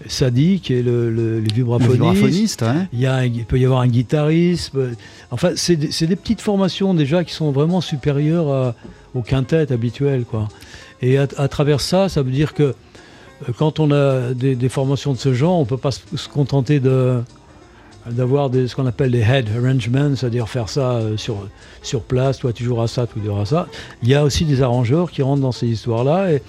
Sadi 0.06 0.60
qui 0.60 0.74
est 0.74 0.82
le, 0.82 1.10
le, 1.10 1.40
les 1.40 1.48
Le 1.48 1.52
vibraphonistes. 1.54 1.92
vibraphoniste, 2.00 2.62
ouais. 2.62 2.88
Il, 2.92 3.00
y 3.00 3.06
a 3.06 3.14
un- 3.16 3.24
il 3.24 3.44
peut 3.44 3.58
y 3.58 3.64
avoir 3.64 3.80
un 3.80 3.88
guitariste. 3.88 4.74
euh, 4.76 4.92
Enfin, 5.30 5.50
c'est 5.56 5.76
des, 5.76 6.16
petites 6.16 6.40
formations 6.40 6.94
déjà 6.94 7.22
qui 7.24 7.34
sont 7.34 7.50
vraiment 7.52 7.80
supérieures 7.82 8.48
à- 8.48 8.74
aux 9.14 9.22
quintettes 9.22 9.72
habituelles. 9.72 10.24
Quoi. 10.24 10.48
Et 11.02 11.18
à, 11.18 11.26
à 11.36 11.48
travers 11.48 11.80
ça, 11.80 12.08
ça 12.08 12.22
veut 12.22 12.30
dire 12.30 12.54
que 12.54 12.62
euh, 12.62 13.52
quand 13.58 13.78
on 13.80 13.90
a 13.90 14.32
des, 14.34 14.54
des 14.56 14.68
formations 14.68 15.12
de 15.12 15.18
ce 15.18 15.34
genre, 15.34 15.58
on 15.58 15.62
ne 15.64 15.66
peut 15.68 15.76
pas 15.76 15.90
se 15.90 16.28
contenter 16.32 16.80
de 16.80 17.18
d'avoir 18.10 18.50
ce 18.52 18.74
qu'on 18.74 18.86
appelle 18.86 19.10
des 19.10 19.20
head 19.20 19.48
arrangements, 19.56 20.14
c'est-à-dire 20.16 20.48
faire 20.48 20.68
ça 20.68 20.92
euh, 20.92 21.16
sur, 21.16 21.48
sur 21.82 22.02
place, 22.02 22.38
toi 22.38 22.52
tu 22.52 22.64
joueras 22.64 22.86
ça, 22.88 23.06
tu 23.06 23.24
joueras 23.24 23.44
ça. 23.44 23.66
Il 24.02 24.08
y 24.08 24.14
a 24.14 24.24
aussi 24.24 24.44
des 24.44 24.62
arrangeurs 24.62 25.10
qui 25.10 25.22
rentrent 25.22 25.42
dans 25.42 25.52
ces 25.52 25.66
histoires-là 25.66 26.32
et, 26.32 26.42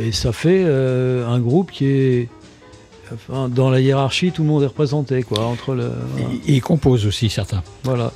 et 0.00 0.12
ça 0.12 0.32
fait 0.32 0.62
euh, 0.64 1.26
un 1.28 1.40
groupe 1.40 1.70
qui 1.70 1.86
est... 1.86 2.28
enfin, 3.12 3.48
dans 3.48 3.70
la 3.70 3.80
hiérarchie, 3.80 4.32
tout 4.32 4.42
le 4.42 4.48
monde 4.48 4.62
est 4.62 4.66
représenté, 4.66 5.22
quoi, 5.22 5.44
entre 5.44 5.74
le... 5.74 5.90
Voilà. 6.16 6.28
Ils 6.46 6.62
composent 6.62 7.06
aussi 7.06 7.28
certains. 7.28 7.62
Voilà. 7.84 8.12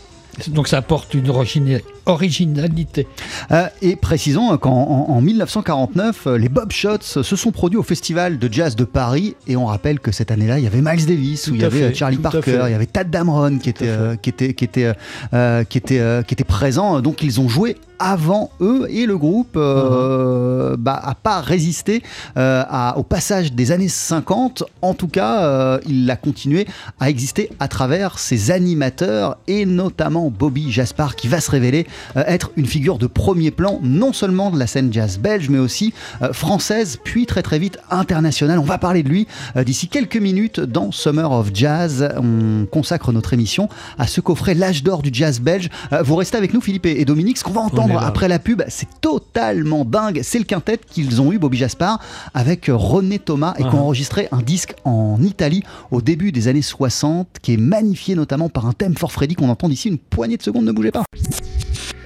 Donc 0.48 0.68
ça 0.68 0.78
apporte 0.78 1.14
une 1.14 1.28
origina- 1.30 1.80
originalité. 2.04 3.06
Euh, 3.50 3.66
et 3.82 3.96
précisons 3.96 4.56
qu'en 4.58 4.70
en, 4.70 5.12
en 5.16 5.20
1949, 5.20 6.26
euh, 6.26 6.38
les 6.38 6.48
Bob 6.48 6.72
Shots 6.72 7.22
se 7.22 7.36
sont 7.36 7.50
produits 7.52 7.78
au 7.78 7.82
Festival 7.82 8.38
de 8.38 8.52
Jazz 8.52 8.76
de 8.76 8.84
Paris. 8.84 9.34
Et 9.46 9.56
on 9.56 9.66
rappelle 9.66 9.98
que 10.00 10.12
cette 10.12 10.30
année-là, 10.30 10.58
il 10.58 10.64
y 10.64 10.66
avait 10.66 10.82
Miles 10.82 11.06
Davis, 11.06 11.42
Tout 11.42 11.52
où 11.52 11.54
il 11.54 11.62
y 11.62 11.64
avait 11.64 11.78
fait, 11.78 11.84
euh, 11.84 11.94
Charlie 11.94 12.18
Parker, 12.18 12.62
il 12.66 12.72
y 12.72 12.74
avait 12.74 12.86
Tad 12.86 13.10
Damron 13.10 13.58
qui 13.58 13.72
Tout 13.72 13.82
était, 13.84 13.88
à 13.88 13.94
fait. 13.94 14.00
euh, 14.02 14.16
qui 14.16 14.28
était, 14.30 14.54
qui 14.54 14.64
était, 14.64 14.92
euh, 15.34 15.64
qui 15.64 15.78
était, 15.78 16.22
qui 16.26 16.34
était 16.34 16.44
présent. 16.44 17.00
Donc 17.00 17.22
ils 17.22 17.40
ont 17.40 17.48
joué 17.48 17.76
avant 17.98 18.50
eux 18.60 18.86
et 18.90 19.06
le 19.06 19.16
groupe 19.18 19.56
euh, 19.56 20.76
bah, 20.78 21.00
a 21.02 21.14
pas 21.14 21.40
résisté 21.40 22.02
euh, 22.36 22.62
à- 22.68 22.98
au 22.98 23.02
passage 23.02 23.52
des 23.52 23.72
années 23.72 23.88
50. 23.88 24.64
En 24.82 24.94
tout 24.94 25.08
cas, 25.08 25.42
euh, 25.42 25.78
il 25.86 26.10
a 26.10 26.16
continué 26.16 26.66
à 27.00 27.10
exister 27.10 27.50
à 27.60 27.68
travers 27.68 28.18
ses 28.18 28.50
animateurs 28.50 29.36
et 29.48 29.66
notamment 29.66 30.30
Bobby 30.30 30.70
Jaspar 30.70 31.16
qui 31.16 31.28
va 31.28 31.40
se 31.40 31.50
révéler 31.50 31.86
euh, 32.16 32.24
être 32.26 32.50
une 32.56 32.66
figure 32.66 32.98
de 32.98 33.06
premier 33.06 33.50
plan 33.50 33.78
non 33.82 34.12
seulement 34.12 34.50
de 34.50 34.58
la 34.58 34.66
scène 34.66 34.92
jazz 34.92 35.18
belge 35.18 35.48
mais 35.48 35.58
aussi 35.58 35.92
euh, 36.22 36.32
française 36.32 36.98
puis 37.02 37.26
très 37.26 37.42
très 37.42 37.58
vite 37.58 37.78
internationale. 37.90 38.58
On 38.58 38.62
va 38.64 38.78
parler 38.78 39.02
de 39.02 39.08
lui 39.08 39.26
euh, 39.56 39.64
d'ici 39.64 39.88
quelques 39.88 40.16
minutes 40.16 40.60
dans 40.60 40.92
Summer 40.92 41.30
of 41.30 41.50
Jazz. 41.54 42.08
On 42.16 42.66
consacre 42.66 43.12
notre 43.12 43.32
émission 43.32 43.68
à 43.98 44.06
ce 44.06 44.20
coffret 44.20 44.54
l'âge 44.54 44.82
d'or 44.82 45.02
du 45.02 45.10
jazz 45.12 45.40
belge. 45.40 45.68
Euh, 45.92 46.02
vous 46.02 46.16
restez 46.16 46.36
avec 46.36 46.52
nous 46.54 46.60
Philippe 46.60 46.86
et 46.86 47.04
Dominique. 47.04 47.38
Ce 47.38 47.44
qu'on 47.44 47.52
va 47.52 47.60
entendre 47.62 47.85
après 47.94 48.28
la 48.28 48.38
pub, 48.38 48.62
c'est 48.68 48.88
totalement 49.00 49.84
dingue. 49.84 50.20
C'est 50.22 50.38
le 50.38 50.44
quintet 50.44 50.78
qu'ils 50.78 51.20
ont 51.20 51.32
eu 51.32 51.38
Bobby 51.38 51.56
Jaspar 51.58 52.00
avec 52.34 52.66
René 52.72 53.18
Thomas 53.18 53.54
et 53.58 53.62
qui 53.62 53.68
ont 53.68 53.78
Ah. 53.78 53.82
enregistré 53.82 54.28
un 54.32 54.42
disque 54.42 54.74
en 54.84 55.18
Italie 55.22 55.62
au 55.90 56.00
début 56.02 56.32
des 56.32 56.48
années 56.48 56.62
60 56.62 57.28
qui 57.42 57.54
est 57.54 57.58
magnifié 57.58 58.14
notamment 58.14 58.48
par 58.48 58.66
un 58.66 58.72
thème 58.72 58.96
for 58.96 59.12
Freddy 59.12 59.34
qu'on 59.34 59.48
entend 59.48 59.68
d'ici 59.68 59.88
une 59.88 59.98
poignée 59.98 60.36
de 60.36 60.42
secondes. 60.42 60.64
Ne 60.64 60.72
bougez 60.72 60.90
pas. 60.92 61.04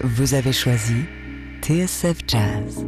Vous 0.03 0.35
avez 0.35 0.53
choisi 0.53 0.95
TSF 1.63 2.19
Jazz. 2.27 2.85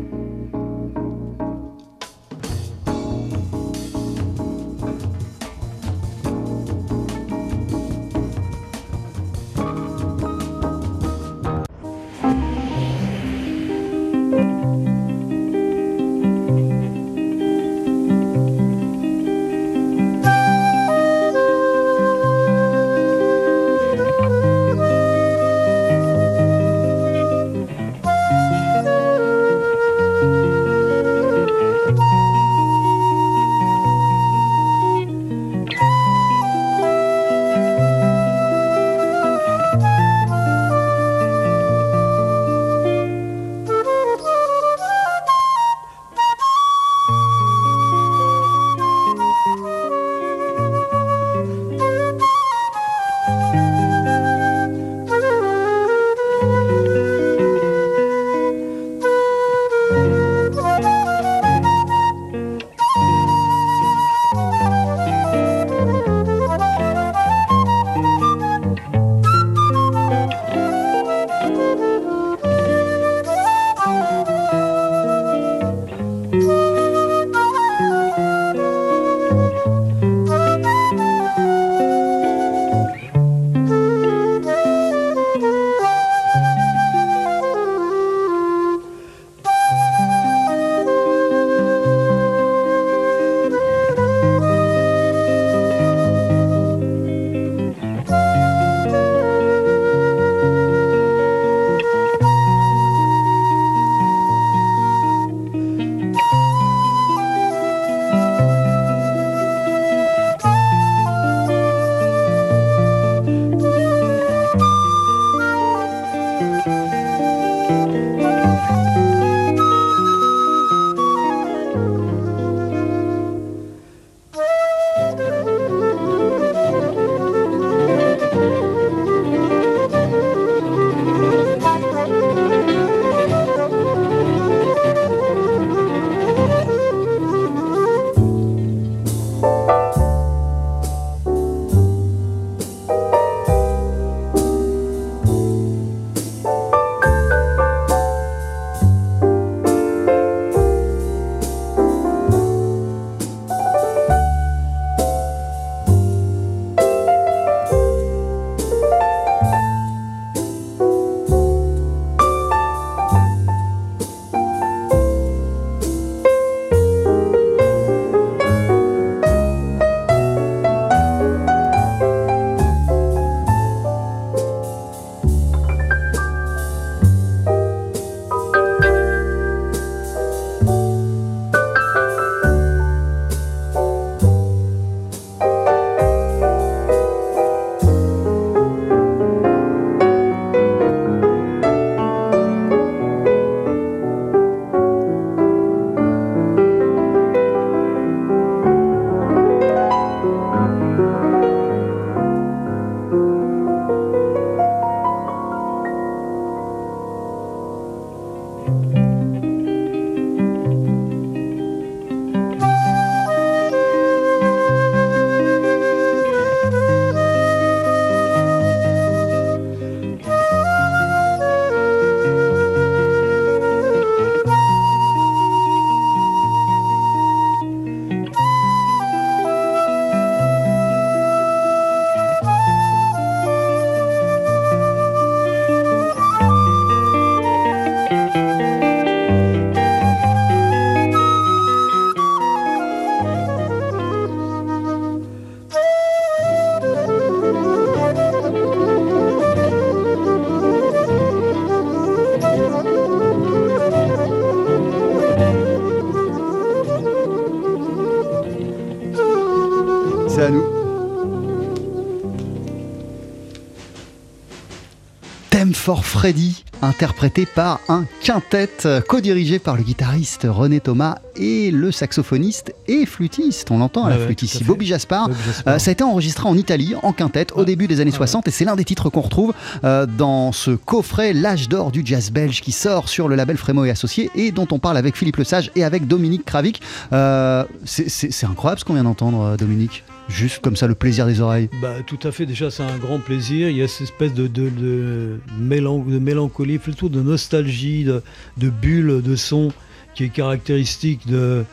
Time 265.93 265.97
for 266.03 266.05
Freddy, 266.07 266.65
interprété 266.81 267.45
par 267.45 267.79
un 267.91 268.05
quintet 268.23 268.71
co-dirigé 269.07 269.59
par 269.59 269.77
le 269.77 269.83
guitariste 269.83 270.47
René 270.49 270.81
Thomas 270.81 271.17
et 271.37 271.71
le 271.71 271.93
saxophoniste 271.93 272.73
et 272.89 273.05
flûtiste. 273.05 273.71
On 273.71 273.77
l'entend 273.79 274.07
à 274.07 274.11
la 274.11 274.17
Ouais, 274.17 274.25
flûte 274.25 274.43
ici. 274.43 274.65
Bobby 274.65 274.87
Jaspar. 274.87 275.29
Bobby 275.29 275.41
Jaspar. 275.47 275.75
Euh, 275.75 275.79
ça 275.79 275.91
a 275.91 275.93
été 275.93 276.03
enregistré 276.03 276.49
en 276.49 276.57
Italie, 276.57 276.95
en 277.03 277.13
quintet, 277.13 277.49
au 277.55 277.67
début 277.67 277.89
des 277.89 278.01
années 278.01 278.11
Ouais. 278.11 278.17
60, 278.17 278.49
et 278.49 278.51
c'est 278.51 278.65
l'un 278.65 278.75
des 278.77 278.85
titres 278.87 279.11
qu'on 279.11 279.21
retrouve 279.21 279.53
euh, 279.85 280.07
dans 280.07 280.53
ce 280.53 280.71
coffret 280.71 281.35
L'âge 281.35 281.69
d'or 281.69 281.91
du 281.93 282.03
jazz 282.07 282.31
belge 282.31 282.63
qui 282.63 282.73
sort 282.73 283.11
sur 283.11 283.29
le 283.29 283.37
label 283.37 283.59
Frémo 283.59 283.85
et 283.85 283.91
Associés 283.91 284.31
et 284.35 284.51
dont 284.51 284.69
on 284.71 284.79
parle 284.79 284.97
avec 284.97 285.15
Philippe 285.17 285.37
Lesage 285.37 285.71
et 285.77 285.85
avec 285.85 286.07
Dominique 286.07 286.47
Kravik. 286.47 286.81
Euh, 287.13 287.65
c'est- 287.85 288.45
incroyable 288.45 288.81
ce 288.81 288.85
qu'on 288.87 288.95
vient 288.95 289.05
d'entendre, 289.05 289.57
Dominique. 289.59 290.05
Juste 290.33 290.61
comme 290.63 290.77
ça, 290.77 290.87
le 290.87 290.95
plaisir 290.95 291.27
des 291.27 291.41
oreilles? 291.41 291.69
Bah, 291.81 291.97
tout 292.07 292.19
à 292.23 292.33
fait, 292.33 292.47
déjà 292.47 292.71
c'est 292.71 292.83
un 292.83 292.97
grand 292.99 293.19
plaisir. 293.19 293.69
Il 293.69 293.77
y 293.77 293.83
a 293.83 293.89
cette 293.89 294.03
espèce 294.09 294.33
de, 294.35 294.47
de, 294.47 294.71
de, 294.71 295.39
mélan- 295.61 296.05
de 296.05 296.19
mélancolie, 296.19 296.79
plutôt 296.79 297.09
de 297.09 297.21
nostalgie, 297.21 298.05
de, 298.05 298.23
de 298.57 298.71
bulle 298.71 299.21
de 299.23 299.37
son 299.37 299.73
qui 300.15 300.25
est 300.25 300.29
caractéristique 300.31 301.27
de, 301.27 301.65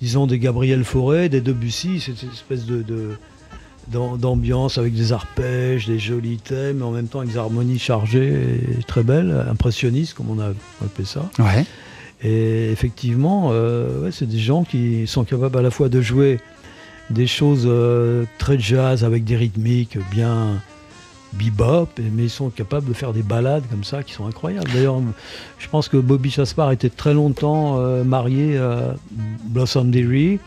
disons, 0.00 0.26
des 0.26 0.38
Gabriel 0.38 0.82
Fauré, 0.84 1.28
des 1.28 1.40
Debussy. 1.40 2.00
C'est 2.00 2.16
cette 2.16 2.32
espèce 2.32 2.64
de, 2.64 2.82
de- 2.82 3.10
d'am- 3.88 4.18
d'ambiance 4.18 4.78
avec 4.78 4.94
des 4.94 5.12
arpèges, 5.12 5.86
des 5.86 5.98
jolis 5.98 6.38
thèmes, 6.38 6.78
mais 6.78 6.84
en 6.84 6.90
même 6.92 7.08
temps 7.08 7.20
avec 7.20 7.32
des 7.32 7.38
harmonies 7.38 7.78
chargées 7.78 8.32
et 8.80 8.82
très 8.86 9.02
belles, 9.02 9.44
impressionnistes 9.50 10.14
comme 10.14 10.30
on 10.30 10.40
a 10.40 10.48
appelé 10.84 11.06
ça. 11.06 11.28
Ouais. 11.38 11.64
Et 12.22 12.70
effectivement, 12.72 13.50
euh, 13.52 14.04
ouais, 14.04 14.10
c'est 14.10 14.26
des 14.26 14.38
gens 14.38 14.64
qui 14.64 15.06
sont 15.06 15.24
capables 15.24 15.58
à 15.58 15.62
la 15.62 15.70
fois 15.70 15.90
de 15.90 16.00
jouer 16.00 16.40
des 17.10 17.26
choses 17.26 17.64
euh, 17.66 18.24
très 18.38 18.58
jazz 18.58 19.04
avec 19.04 19.24
des 19.24 19.36
rythmiques 19.36 19.98
bien 20.10 20.60
bebop, 21.32 21.88
mais 21.98 22.24
ils 22.24 22.30
sont 22.30 22.50
capables 22.50 22.88
de 22.88 22.94
faire 22.94 23.12
des 23.12 23.22
ballades 23.22 23.64
comme 23.70 23.84
ça 23.84 24.02
qui 24.02 24.12
sont 24.12 24.26
incroyables. 24.26 24.70
D'ailleurs, 24.72 25.00
je 25.58 25.68
pense 25.68 25.88
que 25.88 25.96
Bobby 25.96 26.30
Chaspar 26.30 26.72
était 26.72 26.88
très 26.88 27.14
longtemps 27.14 27.78
euh, 27.78 28.04
marié 28.04 28.56
à 28.58 28.94
Blossom 29.44 29.90
Dearie. 29.90 30.38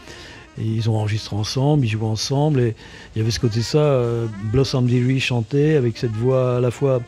Et 0.59 0.65
ils 0.65 0.89
ont 0.89 0.97
enregistré 0.97 1.37
ensemble, 1.37 1.85
ils 1.85 1.89
jouaient 1.89 2.05
ensemble, 2.05 2.59
et 2.59 2.75
il 3.15 3.19
y 3.19 3.21
avait 3.21 3.31
ce 3.31 3.39
côté 3.39 3.61
ça, 3.61 3.77
euh, 3.77 4.25
Blossom 4.51 4.87
Dearie 4.87 5.21
chantait 5.21 5.75
avec 5.75 5.97
cette 5.97 6.11
voix 6.11 6.57
à 6.57 6.59
la 6.59 6.69
fois 6.69 6.99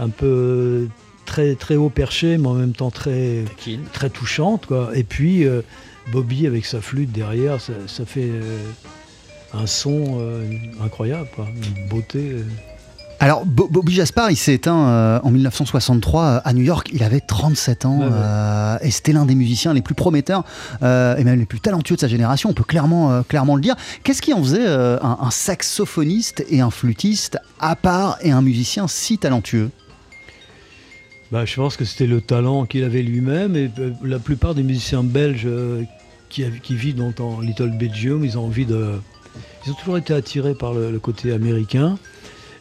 un 0.00 0.08
peu 0.08 0.88
très, 1.24 1.54
très 1.54 1.76
haut 1.76 1.90
perché, 1.90 2.38
mais 2.38 2.48
en 2.48 2.54
même 2.54 2.72
temps 2.72 2.90
très, 2.90 3.44
très 3.92 4.10
touchante. 4.10 4.66
Quoi. 4.66 4.90
Et 4.94 5.04
puis 5.04 5.44
euh, 5.44 5.62
Bobby 6.12 6.46
avec 6.46 6.64
sa 6.66 6.80
flûte 6.80 7.12
derrière, 7.12 7.60
ça, 7.60 7.72
ça 7.86 8.04
fait 8.06 8.30
euh, 8.30 8.58
un 9.54 9.66
son 9.66 10.18
euh, 10.20 10.44
incroyable, 10.82 11.28
quoi. 11.34 11.46
une 11.76 11.88
beauté. 11.88 12.18
euh. 12.32 12.42
Alors, 13.20 13.44
Bo- 13.44 13.66
Bobby 13.68 13.92
Jaspar, 13.94 14.30
il 14.30 14.36
s'est 14.36 14.54
éteint 14.54 14.88
euh, 14.88 15.20
en 15.24 15.30
1963 15.32 16.22
euh, 16.24 16.40
à 16.44 16.52
New 16.52 16.62
York. 16.62 16.88
Il 16.92 17.02
avait 17.02 17.18
37 17.20 17.84
ans 17.84 17.98
Ouais, 17.98 18.04
ouais. 18.06 18.10
euh, 18.14 18.76
et 18.80 18.90
c'était 18.92 19.12
l'un 19.12 19.26
des 19.26 19.34
musiciens 19.34 19.74
les 19.74 19.82
plus 19.82 19.96
prometteurs 19.96 20.44
euh, 20.82 21.16
et 21.16 21.24
même 21.24 21.38
les 21.38 21.44
plus 21.46 21.58
talentueux 21.60 21.96
de 21.96 22.00
sa 22.00 22.06
génération. 22.06 22.50
On 22.50 22.54
peut 22.54 22.62
clairement, 22.62 23.22
clairement 23.24 23.56
le 23.56 23.60
dire. 23.60 23.74
Qu'est-ce 24.04 24.22
qui 24.22 24.32
en 24.34 24.42
faisait 24.42 24.66
un, 24.68 25.18
un 25.20 25.30
saxophoniste 25.32 26.44
et 26.48 26.60
un 26.60 26.70
flûtiste 26.70 27.38
à 27.58 27.74
part 27.74 28.18
et 28.22 28.30
un 28.30 28.40
musicien 28.40 28.86
si 28.86 29.18
talentueux? 29.18 29.70
Bah, 31.32 31.44
je 31.44 31.56
pense 31.56 31.76
que 31.76 31.84
c'était 31.84 32.06
le 32.06 32.20
talent 32.20 32.66
qu'il 32.66 32.84
avait 32.84 33.02
lui-même. 33.02 33.56
Et 33.56 33.68
la 34.04 34.20
plupart 34.20 34.54
des 34.54 34.62
musiciens 34.62 35.02
belges 35.02 35.46
qui, 36.28 36.44
vivent 36.74 36.96
dans, 36.96 37.12
dans 37.16 37.40
Little 37.40 37.70
Belgium, 37.78 38.24
ils 38.24 38.38
ont 38.38 38.44
envie 38.44 38.66
de. 38.66 38.92
Ils 39.66 39.70
ont 39.72 39.74
toujours 39.74 39.98
été 39.98 40.14
attirés 40.14 40.54
par 40.54 40.72
le, 40.72 40.90
le 40.90 40.98
côté 40.98 41.32
américain. 41.32 41.98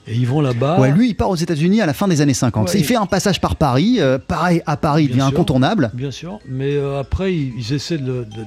Et 0.10 0.16
ils 0.16 0.26
vont 0.28 0.40
là-bas. 0.40 0.80
Ouais, 0.80 0.90
lui, 0.92 1.10
il 1.10 1.16
part 1.16 1.30
aux 1.30 1.36
États-Unis 1.36 1.82
à 1.82 1.86
la 1.86 1.94
fin 1.94 2.08
des 2.08 2.22
années 2.22 2.34
50. 2.34 2.68
Ah. 2.70 2.72
Ouais, 2.74 2.80
il 2.80 2.86
fait 2.86 2.96
un 2.96 3.06
passage 3.06 3.42
par 3.42 3.58
Paris. 3.58 3.98
euh, 4.00 4.18
pareil, 4.18 4.62
à 4.66 4.78
Paris, 4.78 5.04
il 5.04 5.08
devient 5.10 5.20
sûr. 5.20 5.28
incontournable. 5.30 5.92
Bien 5.94 6.12
sûr, 6.12 6.40
mais 6.48 6.76
euh, 6.76 7.00
après 7.00 7.34
ils, 7.36 7.54
ils 7.58 7.74
essaient 7.74 8.00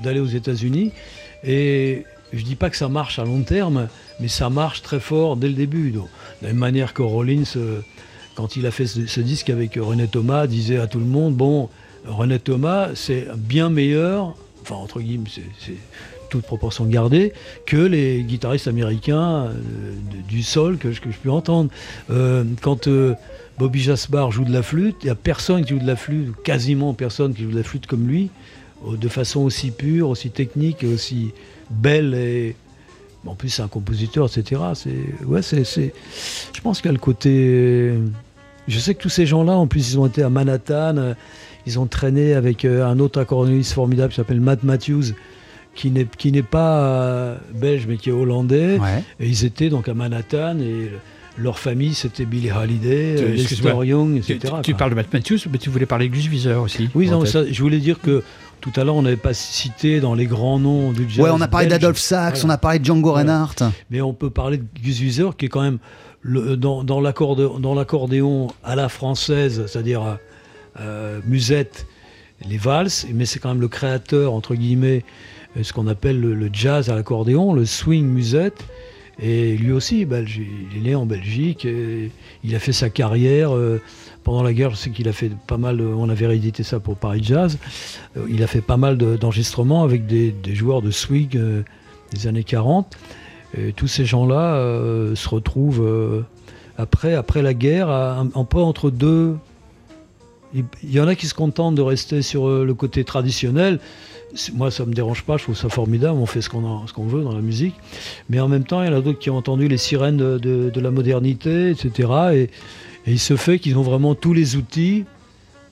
d'aller 0.03 0.21
aux 0.21 0.27
États-Unis 0.27 0.93
et 1.45 2.05
je 2.33 2.43
dis 2.45 2.55
pas 2.55 2.71
que 2.71 2.77
ça 2.79 2.89
marche 2.89 3.19
à 3.19 3.25
long 3.25 3.43
terme, 3.43 3.89
mais 4.21 4.29
ça 4.29 4.49
marche 4.49 4.81
très 4.83 5.01
fort 5.01 5.37
dès 5.37 5.49
le 5.49 5.55
début. 5.55 5.91
Donc, 5.91 6.09
de 6.41 6.47
la 6.47 6.53
même 6.53 6.59
manière 6.61 6.95
que 6.95 7.03
Rollins, 7.03 7.43
euh, 7.57 7.81
quand 8.37 8.57
il 8.57 8.65
a 8.67 8.71
fait 8.71 8.87
ce, 8.87 9.07
ce 9.07 9.21
disque 9.21 9.51
avec 9.51 9.75
René 9.79 10.07
Thomas, 10.09 10.47
disait 10.47 10.79
à 10.79 10.87
tout 10.87 10.99
le 11.01 11.05
monde 11.05 11.35
bon, 11.35 11.69
René 12.07 12.39
Thomas 12.39 12.89
c'est 12.95 13.27
bien 13.37 13.69
meilleur, 13.69 14.35
enfin 14.63 14.77
entre 14.77 15.01
guillemets, 15.01 15.29
c'est 15.59 15.75
toute 16.29 16.43
proportion 16.45 16.85
gardée, 16.87 17.33
que 17.67 17.77
les 17.77 18.23
guitaristes 18.23 18.69
américains 18.69 19.47
euh, 19.47 19.53
du 20.29 20.43
sol 20.45 20.79
que, 20.79 20.93
je- 20.93 21.01
peux 21.01 21.31
entendre. 21.31 21.71
Euh, 22.11 22.45
quand 22.63 22.87
euh, 22.87 23.15
Bobby 23.59 23.81
Jasbar 23.81 24.31
joue 24.31 24.45
de 24.45 24.53
la 24.53 24.63
flûte, 24.63 24.97
il 25.03 25.07
n'y 25.07 25.11
a 25.11 25.17
personne 25.17 25.65
qui 25.65 25.71
joue 25.71 25.81
de 25.81 25.87
la 25.87 25.97
flûte, 25.97 26.35
quasiment 26.45 26.95
personne 26.95 27.35
qui 27.35 27.43
joue 27.43 27.51
de 27.51 27.57
la 27.57 27.65
flûte 27.65 27.87
comme 27.87 28.07
lui, 28.07 28.31
euh, 28.87 28.97
de 28.97 29.09
façon 29.09 29.41
aussi 29.41 29.73
pure, 29.73 30.09
aussi 30.09 30.31
technique 30.31 30.85
aussi 30.85 31.33
belle. 31.71 32.55
En 33.27 33.35
plus, 33.35 33.49
c'est 33.51 33.63
un 33.63 33.69
compositeur, 33.69 34.27
etc. 34.27 34.61
C'est, 34.75 35.25
ouais, 35.27 35.43
c'est, 35.43 35.65
Je 35.65 36.61
pense 36.63 36.81
qu'il 36.81 36.87
y 36.87 36.91
a 36.91 36.93
le 36.93 36.99
côté. 36.99 37.93
Je 38.69 38.79
sais 38.79 38.95
que 38.95 39.03
tous 39.03 39.09
ces 39.11 39.27
gens-là, 39.27 39.53
en 39.53 39.67
plus, 39.67 39.93
ils 39.93 39.99
ont 39.99 40.07
été 40.07 40.23
à 40.23 40.31
Manhattan, 40.31 41.15
ils 41.67 41.79
ont 41.79 41.87
traîné 41.87 42.35
avec 42.35 42.65
euh, 42.65 42.87
un 42.87 42.99
autre 42.99 43.21
accordéoniste 43.21 43.73
formidable 43.73 44.11
qui 44.11 44.17
s'appelle 44.17 44.41
Matt 44.41 44.63
Matthews, 44.65 45.13
qui 45.75 45.91
n'est, 45.91 46.07
qui 46.19 46.33
n'est 46.33 46.43
pas 46.43 46.81
euh, 46.83 47.37
belge 47.55 47.87
mais 47.89 47.97
qui 47.97 48.09
est 48.09 48.13
hollandais. 48.13 48.79
Ouais. 48.79 49.05
Et 49.21 49.29
ils 49.29 49.45
étaient 49.45 49.69
donc 49.71 49.89
à 49.89 49.95
Manhattan 49.95 50.59
et 50.59 50.91
leur 51.39 51.59
famille 51.59 51.95
c'était 51.95 52.25
Billie 52.25 52.51
Holiday, 52.51 53.15
Tu- 53.17 53.25
euh. 53.25 53.29
Lester 53.35 53.87
Young, 53.87 54.21
Tu, 54.23 54.33
etc. 54.33 54.55
tu 54.63 54.75
parles 54.75 54.91
de 54.91 54.97
Matt 54.97 55.13
Matthews, 55.13 55.39
mais 55.51 55.59
tu 55.59 55.71
voulais 55.71 55.87
parler 55.87 56.09
de 56.09 56.13
Gus 56.15 56.27
Viseur 56.27 56.63
aussi. 56.63 56.91
Oui, 56.95 57.09
non, 57.09 57.25
ça, 57.25 57.45
je 57.51 57.63
voulais 57.63 57.79
dire 57.79 58.01
que 58.01 58.23
tout 58.61 58.73
à 58.77 58.85
l'heure 58.85 58.97
on 58.97 59.03
n'avait 59.03 59.17
pas 59.17 59.33
cité 59.33 60.01
dans 60.01 60.15
les 60.15 60.27
grands 60.27 60.59
noms 60.59 60.93
du 60.93 61.09
jazz. 61.09 61.25
Ouais, 61.25 61.31
on 61.33 61.41
a 61.41 61.49
parlé 61.49 61.67
d'Adolphe 61.67 61.99
Sax, 61.99 62.41
Voilà. 62.41 62.53
on 62.53 62.55
a 62.55 62.59
parlé 62.59 62.79
de 62.79 62.85
Django 62.85 63.11
Voilà. 63.11 63.33
Reinhardt. 63.33 63.73
mais 63.91 64.03
on 64.03 64.13
peut 64.13 64.29
parler 64.29 64.59
de 64.59 64.65
Gus 64.83 64.99
Viseur 64.99 65.37
qui 65.37 65.47
est 65.47 65.49
quand 65.49 65.63
même 65.63 65.79
le- 66.21 66.57
dans, 66.59 66.85
dans 66.85 67.01
l'accordéon 67.75 68.49
à 68.63 68.77
la 68.77 68.89
française, 68.91 69.65
c'est-à-dire 69.67 70.19
musette, 71.27 71.87
les 72.49 72.57
valses, 72.57 73.07
mais 73.13 73.27
c'est 73.27 73.39
quand 73.39 73.51
même 73.51 73.61
le 73.61 73.69
créateur, 73.69 74.33
entre 74.33 74.55
guillemets, 74.55 75.05
euh, 75.57 75.63
ce 75.63 75.73
qu'on 75.73 75.87
appelle 75.87 76.21
le, 76.21 76.51
jazz 76.53 76.91
à 76.91 76.95
l'accordéon, 76.95 77.53
le 77.53 77.67
swing 77.67 78.07
musette. 78.07 78.65
Et 79.23 79.57
lui 79.57 79.73
aussi, 79.73 80.01
il 80.01 80.79
est 80.79 80.81
né 80.81 80.95
en 80.95 81.05
Belgique, 81.05 81.67
et 81.67 82.11
il 82.43 82.55
a 82.55 82.59
fait 82.59 82.73
sa 82.73 82.89
carrière. 82.89 83.55
euh, 83.55 83.81
pendant 84.23 84.43
la 84.43 84.53
guerre, 84.53 84.71
je 84.71 84.77
sais 84.77 84.91
qu'il 84.91 85.09
a 85.09 85.13
fait 85.13 85.33
pas 85.47 85.57
mal, 85.57 85.81
euh, 85.81 85.95
on 85.97 86.09
avait 86.11 86.27
réédité 86.27 86.63
ça 86.63 86.79
pour 86.79 86.97
Paris 86.97 87.23
Jazz, 87.23 87.59
euh, 88.17 88.27
il 88.29 88.43
a 88.43 88.47
fait 88.47 88.61
pas 88.61 88.77
mal 88.77 88.99
de- 88.99 89.17
d'enregistrements 89.17 89.83
avec 89.83 90.07
des, 90.07 90.35
joueurs 90.55 90.83
de 90.83 90.91
swing 90.91 91.31
euh, 91.37 91.63
des 92.13 92.27
années 92.27 92.45
40. 92.45 92.97
Et 93.57 93.73
tous 93.73 93.89
ces 93.89 94.05
gens-là 94.05 94.55
euh, 94.57 95.15
se 95.17 95.29
retrouvent 95.29 95.83
euh, 95.85 96.21
après, 96.79 97.15
après 97.15 97.43
la 97.43 97.55
guerre, 97.55 97.89
un 97.91 98.45
peu 98.45 98.59
entre 98.59 98.91
deux. 98.91 99.37
Il 100.55 100.65
y 100.91 101.01
en 101.01 101.07
a 101.07 101.15
qui 101.15 101.27
se 101.27 101.35
contentent 101.35 101.77
de 101.77 101.83
rester 101.83 102.23
sur 102.23 102.49
euh, 102.49 102.65
le 102.65 102.75
côté 102.75 103.05
traditionnel. 103.05 103.79
Moi, 104.55 104.71
ça 104.71 104.85
me 104.85 104.93
dérange 104.93 105.23
pas, 105.23 105.37
je 105.37 105.45
trouve 105.45 105.57
ça 105.57 105.69
formidable, 105.69 106.19
on 106.19 106.27
fait 106.27 106.41
ce 106.41 106.49
qu'on 106.49 106.85
qu'on 106.87 107.07
veut 107.07 107.23
dans 107.23 107.35
la 107.35 107.41
musique. 107.41 107.75
Mais 108.29 108.41
en 108.41 108.49
même 108.49 108.65
temps, 108.65 108.83
il 108.83 108.87
y 108.87 108.93
en 108.93 108.97
a 108.97 109.01
d'autres 109.01 109.19
qui 109.19 109.31
ont 109.31 109.37
entendu 109.37 109.69
les 109.69 109.77
sirènes 109.77 110.17
de, 110.17 110.73
la 110.75 110.91
modernité, 110.91 111.71
etc. 111.71 112.09
Et, 112.33 112.51
il 113.07 113.19
se 113.19 113.37
fait 113.37 113.59
qu'ils 113.59 113.79
ont 113.79 113.83
vraiment 113.83 114.15
tous 114.15 114.35
les 114.35 114.57
outils 114.57 115.05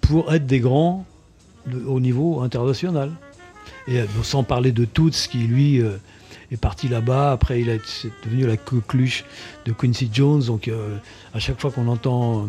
pour 0.00 0.32
être 0.32 0.46
des 0.46 0.60
grands 0.60 1.04
au 1.86 2.00
niveau 2.00 2.40
international. 2.40 3.12
Et 3.86 4.00
euh, 4.00 4.06
sans 4.22 4.42
parler 4.42 4.72
de 4.72 4.84
Toots 4.84 5.28
qui, 5.30 5.38
lui, 5.38 5.80
euh, 5.80 5.98
est 6.50 6.56
parti 6.56 6.88
là-bas. 6.88 7.32
Après, 7.32 7.60
il 7.60 7.70
a, 7.70 7.74
c'est 7.84 8.10
devenu 8.24 8.46
la 8.46 8.56
coqueluche 8.56 9.24
de 9.66 9.72
Quincy 9.72 10.08
Jones. 10.12 10.42
Donc, 10.42 10.70
à 11.34 11.38
chaque 11.38 11.60
fois 11.60 11.70
qu'on 11.70 11.86
entend 11.86 12.48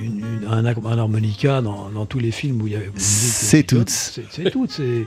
une- 0.00 0.18
une- 0.18 0.48
un, 0.48 0.64
un 0.64 0.98
harmonica 0.98 1.60
dans, 1.62 1.88
dans 1.94 2.06
tous 2.06 2.18
les 2.18 2.30
films 2.30 2.62
où 2.62 2.66
il 2.66 2.72
y 2.72 2.76
avait 2.76 2.90
C'est 2.96 3.62
Toots. 3.64 3.84
C'est 4.30 4.50
Toots. 4.50 4.66
Et, 4.80 5.06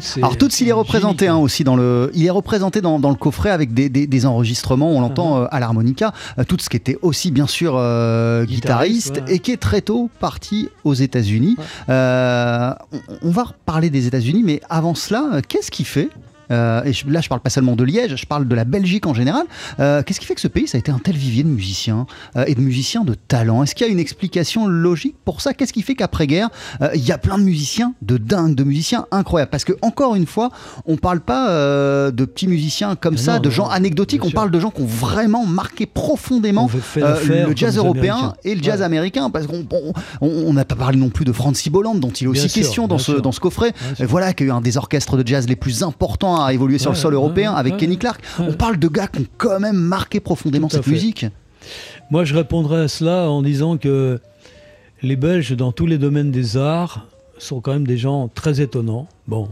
c'est 0.00 0.18
Alors 0.22 0.36
Toots, 0.36 0.60
il 0.60 0.68
est 0.68 0.72
représenté 0.72 1.28
hein, 1.28 1.36
aussi 1.36 1.64
dans 1.64 1.76
le, 1.76 2.10
il 2.14 2.24
est 2.24 2.30
représenté 2.30 2.80
dans, 2.80 2.98
dans 2.98 3.10
le 3.10 3.16
coffret 3.16 3.50
avec 3.50 3.72
des, 3.74 3.88
des- 3.88 4.06
des 4.06 4.26
enregistrements. 4.26 4.90
On 4.90 5.00
l'entend 5.00 5.22
Uh-huh. 5.22 5.42
euh, 5.44 5.48
à 5.50 5.60
l'harmonica. 5.60 6.12
Euh, 6.38 6.44
Toots 6.44 6.56
qui 6.70 6.76
était 6.76 6.98
aussi 7.02 7.30
bien 7.30 7.46
sûr 7.46 7.74
euh, 7.76 8.44
guitariste, 8.44 9.12
Guitariste, 9.12 9.28
ouais. 9.28 9.34
et 9.36 9.38
qui 9.38 9.52
est 9.52 9.56
très 9.56 9.80
tôt 9.82 10.10
parti 10.20 10.68
aux 10.84 10.94
États-Unis. 10.94 11.56
Ouais. 11.58 11.64
Euh, 11.90 12.72
on, 12.92 13.28
on 13.28 13.30
va 13.30 13.44
reparler 13.44 13.90
des 13.90 14.06
États-Unis, 14.06 14.42
mais 14.44 14.60
avant 14.68 14.94
cela, 14.94 15.40
qu'est-ce 15.48 15.70
qui 15.70 15.84
fait? 15.84 16.08
Euh, 16.52 16.82
et 16.84 16.92
je- 16.92 17.08
là 17.08 17.20
je 17.20 17.28
parle 17.28 17.40
pas 17.40 17.50
seulement 17.50 17.74
de 17.76 17.84
Liège, 17.84 18.14
je 18.16 18.26
parle 18.26 18.46
de 18.46 18.54
la 18.54 18.64
Belgique 18.64 19.06
en 19.06 19.14
général. 19.14 19.44
Euh, 19.80 20.02
Qu'est-ce 20.02 20.20
qui 20.20 20.26
fait 20.26 20.34
que 20.34 20.40
ce 20.40 20.48
pays, 20.48 20.68
ça 20.68 20.76
a 20.76 20.80
été 20.80 20.92
un 20.92 20.98
tel 20.98 21.16
vivier 21.16 21.42
de 21.42 21.48
musiciens 21.48 22.06
euh, 22.36 22.44
et 22.46 22.54
de 22.54 22.60
musiciens 22.60 23.04
de 23.04 23.14
talent? 23.14 23.62
Est-ce 23.62 23.74
qu'il 23.74 23.86
y 23.86 23.90
a 23.90 23.92
une 23.92 23.98
explication 23.98 24.66
logique 24.66 25.16
pour 25.24 25.40
ça? 25.40 25.54
Qu'est-ce 25.54 25.72
qui 25.72 25.82
fait 25.82 25.94
qu'après-guerre, 25.94 26.48
il 26.94 27.04
y 27.04 27.12
a 27.12 27.18
plein 27.18 27.38
de 27.38 27.42
musiciens 27.44 27.94
de 28.02 28.16
dingue, 28.18 28.54
de 28.54 28.64
musiciens 28.64 29.06
incroyables? 29.10 29.50
Parce 29.50 29.64
que 29.64 29.72
encore 29.82 30.14
une 30.14 30.26
fois, 30.26 30.50
on 30.86 30.96
parle 30.96 31.20
pas 31.20 31.48
de 32.10 32.24
petits 32.24 32.48
musiciens 32.48 32.94
comme 32.96 33.14
Mais 33.14 33.20
ça, 33.20 33.34
non, 33.36 33.40
de 33.40 33.48
non, 33.48 33.54
gens 33.54 33.68
anecdotiques, 33.68 34.24
on 34.24 34.30
parle 34.30 34.50
de 34.50 34.60
gens 34.60 34.70
qui 34.70 34.82
ont 34.82 34.86
vraiment 34.86 35.46
marqué 35.46 35.86
profondément 35.86 36.68
le 36.96 37.52
jazz 37.56 37.76
européen 37.76 38.14
Américains. 38.16 38.34
et 38.44 38.54
le 38.54 38.62
jazz 38.62 38.80
Ouais. 38.80 38.86
américain 38.86 39.30
parce 39.30 39.46
qu'on 39.46 39.64
on- 39.70 39.92
on- 40.20 40.28
on 40.48 40.52
n'a 40.52 40.64
pas 40.64 40.74
parlé 40.74 40.98
non 40.98 41.08
plus 41.10 41.24
de 41.24 41.32
Francis 41.32 41.70
Bolland 41.70 41.94
dont 41.94 42.10
il 42.10 42.24
est 42.26 42.30
Bien 42.30 42.42
aussi 42.42 42.48
sûr, 42.48 42.62
question 42.62 42.88
dans 42.88 42.98
ce, 42.98 43.12
sûr. 43.12 43.22
dans 43.22 43.32
ce 43.32 43.40
coffret 43.40 43.72
voilà 44.00 44.32
qui 44.32 44.44
a 44.44 44.46
eu 44.46 44.50
un 44.50 44.60
des 44.60 44.76
orchestres 44.76 45.16
de 45.16 45.26
jazz 45.26 45.46
les 45.48 45.56
plus 45.56 45.82
importants 45.82 46.41
à 46.44 46.52
évoluer 46.52 46.78
sur 46.78 46.90
le 46.90 46.96
Ouais, 46.96 47.00
sol 47.02 47.12
ouais, 47.14 47.20
européen 47.20 47.52
ouais, 47.52 47.58
avec 47.58 47.74
ouais. 47.74 47.78
Kenny 47.78 47.98
Clark 47.98 48.20
Ouais. 48.38 48.46
on 48.48 48.52
parle 48.54 48.78
de 48.78 48.88
gars 48.88 49.06
qui 49.08 49.20
ont 49.20 49.26
quand 49.38 49.60
même 49.60 49.76
marqué 49.76 50.20
profondément 50.20 50.68
cette 50.68 50.84
fait. 50.84 50.90
musique 50.90 51.26
Moi, 52.10 52.24
je 52.24 52.34
répondrais 52.34 52.82
à 52.82 52.88
cela 52.88 53.30
en 53.30 53.42
disant 53.42 53.76
que 53.76 54.20
les 55.02 55.16
Belges, 55.16 55.52
dans 55.56 55.72
tous 55.72 55.86
les 55.86 55.98
domaines 55.98 56.30
des 56.30 56.56
arts, 56.56 57.06
sont 57.38 57.60
quand 57.60 57.72
même 57.72 57.86
des 57.86 57.98
gens 57.98 58.28
très 58.28 58.60
étonnants. 58.60 59.08
Bon, 59.26 59.48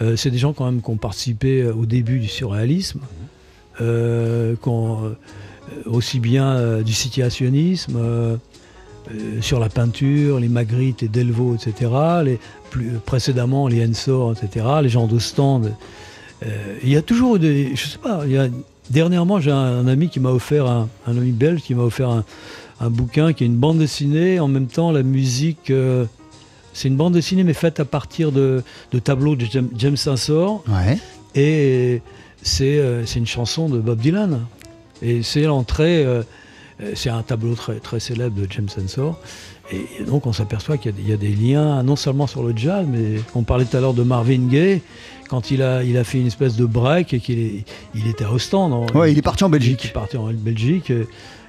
euh, 0.00 0.16
c'est 0.16 0.30
des 0.30 0.38
gens 0.38 0.52
quand 0.52 0.64
même 0.64 0.80
qui 0.80 0.90
ont 0.90 0.96
participé 0.96 1.62
euh, 1.62 1.74
au 1.74 1.84
début 1.86 2.18
du 2.18 2.28
surréalisme, 2.28 3.00
euh, 3.80 4.54
qui 4.62 4.68
ont, 4.68 5.04
euh, 5.04 5.10
aussi 5.86 6.18
bien 6.18 6.80
du 6.82 6.92
situationnisme, 6.92 7.96
euh, 7.96 8.36
sur 9.40 9.58
la 9.60 9.68
peinture, 9.68 10.38
les 10.40 10.48
Magritte 10.48 11.02
et 11.02 11.08
Delvaux, 11.08 11.54
etc. 11.56 11.90
Les, 12.24 12.38
plus 12.70 12.92
précédemment, 13.04 13.66
les 13.68 13.84
Ensor, 13.86 14.32
etc. 14.32 14.66
Les 14.82 14.88
gens 14.88 15.06
d'Ostende. 15.06 15.66
Euh, 15.66 15.70
il 16.82 16.88
y 16.88 16.96
a 16.96 17.02
toujours 17.02 17.38
des, 17.38 17.74
je 17.76 17.86
sais 17.86 17.98
pas, 17.98 18.22
il 18.24 18.32
y 18.32 18.38
a, 18.38 18.48
dernièrement 18.90 19.40
j'ai 19.40 19.50
un, 19.50 19.56
un 19.56 19.86
ami 19.86 20.08
qui 20.08 20.20
m'a 20.20 20.30
offert 20.30 20.66
un, 20.66 20.88
un 21.06 21.16
ami 21.16 21.32
belge 21.32 21.60
qui 21.62 21.74
m'a 21.74 21.82
offert 21.82 22.10
un, 22.10 22.24
un 22.80 22.90
bouquin 22.90 23.32
qui 23.32 23.44
est 23.44 23.46
une 23.46 23.56
bande 23.56 23.78
dessinée. 23.78 24.40
En 24.40 24.48
même 24.48 24.66
temps 24.66 24.90
la 24.90 25.02
musique 25.02 25.70
euh, 25.70 26.04
c'est 26.72 26.88
une 26.88 26.96
bande 26.96 27.14
dessinée 27.14 27.44
mais 27.44 27.54
faite 27.54 27.80
à 27.80 27.84
partir 27.84 28.32
de, 28.32 28.62
de 28.92 28.98
tableaux 28.98 29.36
de 29.36 29.46
James, 29.50 29.68
James 29.76 29.96
Ensor 30.06 30.64
ouais. 30.68 30.98
Et 31.34 32.02
c'est 32.42 32.78
euh, 32.78 33.06
c'est 33.06 33.18
une 33.18 33.26
chanson 33.26 33.68
de 33.68 33.78
Bob 33.78 34.00
Dylan. 34.00 34.40
Et 35.02 35.22
c'est 35.22 35.42
l'entrée 35.42 36.04
euh, 36.04 36.22
euh, 36.82 36.92
c'est 36.94 37.10
un 37.10 37.22
tableau 37.22 37.54
très, 37.54 37.76
très 37.76 38.00
célèbre 38.00 38.40
de 38.40 38.46
James 38.50 38.68
Ensor 38.82 39.18
et, 39.72 40.04
donc 40.04 40.26
on 40.26 40.32
s'aperçoit 40.32 40.76
qu'il 40.78 40.90
y, 40.90 40.94
a 40.94 40.96
des- 40.96 41.02
il 41.02 41.08
y 41.08 41.12
a 41.12 41.16
des 41.16 41.28
liens 41.52 41.82
non 41.82 41.96
seulement 41.96 42.26
sur 42.26 42.42
le 42.42 42.52
jazz 42.56 42.86
mais 42.88 43.20
on 43.34 43.42
parlait 43.42 43.64
tout 43.64 43.76
à 43.76 43.80
l'heure 43.80 43.94
de 43.94 44.02
Marvin 44.02 44.48
Gaye 44.48 44.82
quand 45.28 45.50
il 45.50 45.62
a, 45.62 45.82
il 45.84 45.96
a 45.96 46.02
fait 46.04 46.18
une 46.20 46.26
espèce 46.26 46.56
de 46.56 46.64
break 46.66 47.14
et 47.14 47.20
qu'il 47.20 47.62
il 47.94 48.06
était 48.08 48.24
à 48.24 48.32
Ostende 48.32 48.90
ouais 48.96 49.12
il 49.12 49.18
est 49.18 49.22
parti 49.22 49.44
en 49.44 49.48
il 49.48 49.54
est 49.54 49.58
Belgique 49.58 49.92
parti 49.92 50.16
en 50.16 50.26
Belgique. 50.32 50.92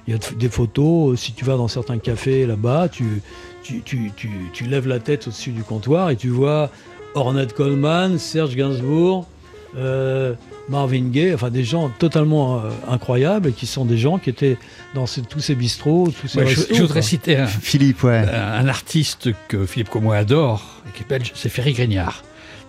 Il 0.08 0.12
y 0.12 0.14
a 0.16 0.18
de- 0.18 0.34
des 0.36 0.48
photos. 0.48 1.16
Si 1.20 1.32
tu 1.32 1.44
vas 1.44 1.56
dans 1.56 1.68
certains 1.68 1.98
cafés 1.98 2.44
là-bas, 2.44 2.88
tu, 2.88 3.22
tu, 3.62 3.82
tu, 3.84 4.10
tu, 4.16 4.28
tu 4.52 4.64
lèves 4.64 4.88
la 4.88 4.98
tête 4.98 5.28
au-dessus 5.28 5.52
du 5.52 5.62
comptoir 5.62 6.10
et 6.10 6.16
tu 6.16 6.28
vois 6.28 6.70
Ornette 7.14 7.52
Coleman, 7.54 8.18
Serge 8.18 8.56
Gainsbourg, 8.56 9.28
euh, 9.76 10.34
Marvin 10.68 11.08
Gaye, 11.10 11.34
enfin 11.34 11.50
des 11.50 11.64
gens 11.64 11.90
totalement 11.98 12.58
euh, 12.58 12.70
incroyables 12.90 13.48
et 13.48 13.52
qui 13.52 13.66
sont 13.66 13.84
des 13.84 13.96
gens 13.98 14.18
qui 14.18 14.30
étaient 14.30 14.58
dans 14.94 15.06
ces- 15.06 15.22
tous 15.22 15.40
ces 15.40 15.54
bistrots, 15.54 16.10
tous 16.20 16.28
ces 16.28 16.38
Ouais, 16.38 16.46
je, 16.46 16.56
restos, 16.56 16.74
je 16.74 16.80
voudrais 16.82 17.00
quoi. 17.00 17.08
citer 17.08 17.36
un, 17.36 17.46
Philippe 17.46 18.02
ouais 18.04 18.24
un 18.28 18.68
artiste 18.68 19.30
que 19.48 19.64
Philippe 19.66 19.88
Comoy 19.90 20.16
adore, 20.16 20.82
et 20.88 20.96
qui 20.96 21.02
est 21.04 21.08
belge, 21.08 21.32
c'est 21.34 21.48
Ferry 21.48 21.72
Grignard. 21.72 22.22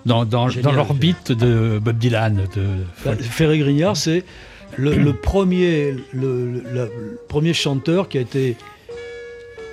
Dans, 0.06 0.26
dans, 0.26 0.50
Génial, 0.50 0.64
dans 0.72 0.78
l'orbite 0.78 1.32
de 1.32 1.80
Bob 1.82 1.98
Dylan. 1.98 2.36
De, 2.56 2.66
Bah, 3.06 3.16
Ferré 3.18 3.58
Grignard, 3.60 3.96
c'est 3.96 4.26
le, 4.76 4.96
le 4.96 5.14
premier, 5.14 5.96
le, 6.12 6.52
le- 6.52 6.64
la- 6.74 6.86
le 6.86 7.20
premier 7.30 7.54
chanteur 7.54 8.10
qui 8.10 8.18
a 8.18 8.22
été, 8.22 8.58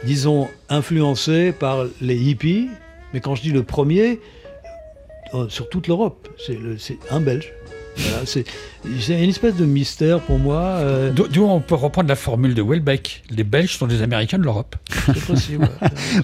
disons, 0.04 0.48
influencé 0.68 1.52
par 1.52 1.84
les 2.00 2.16
hippies. 2.16 2.68
Mais 3.12 3.20
quand 3.20 3.34
je 3.34 3.42
dis 3.42 3.50
le 3.50 3.62
premier, 3.64 4.10
euh, 4.12 4.16
sur 5.48 5.68
toute 5.68 5.86
l'Europe, 5.86 6.28
c'est 6.38 6.54
le- 6.58 6.78
c'est 6.78 6.98
un 7.10 7.20
Belge. 7.20 7.52
Voilà, 7.96 8.24
c'est 8.24 8.44
une 8.84 9.28
espèce 9.28 9.54
de 9.56 9.66
mystère 9.66 10.20
pour 10.20 10.38
moi. 10.38 10.60
euh, 10.60 11.10
D'où 11.12 11.42
on 11.44 11.60
peut 11.60 11.74
reprendre 11.74 12.08
la 12.08 12.16
formule 12.16 12.54
de 12.54 12.62
Welbeck. 12.62 13.24
Les 13.30 13.44
Belges 13.44 13.76
sont 13.76 13.86
des 13.86 14.00
Américains 14.02 14.38
de 14.38 14.44
l'Europe. 14.44 14.76
c'est 15.06 15.20
possible. 15.26 15.68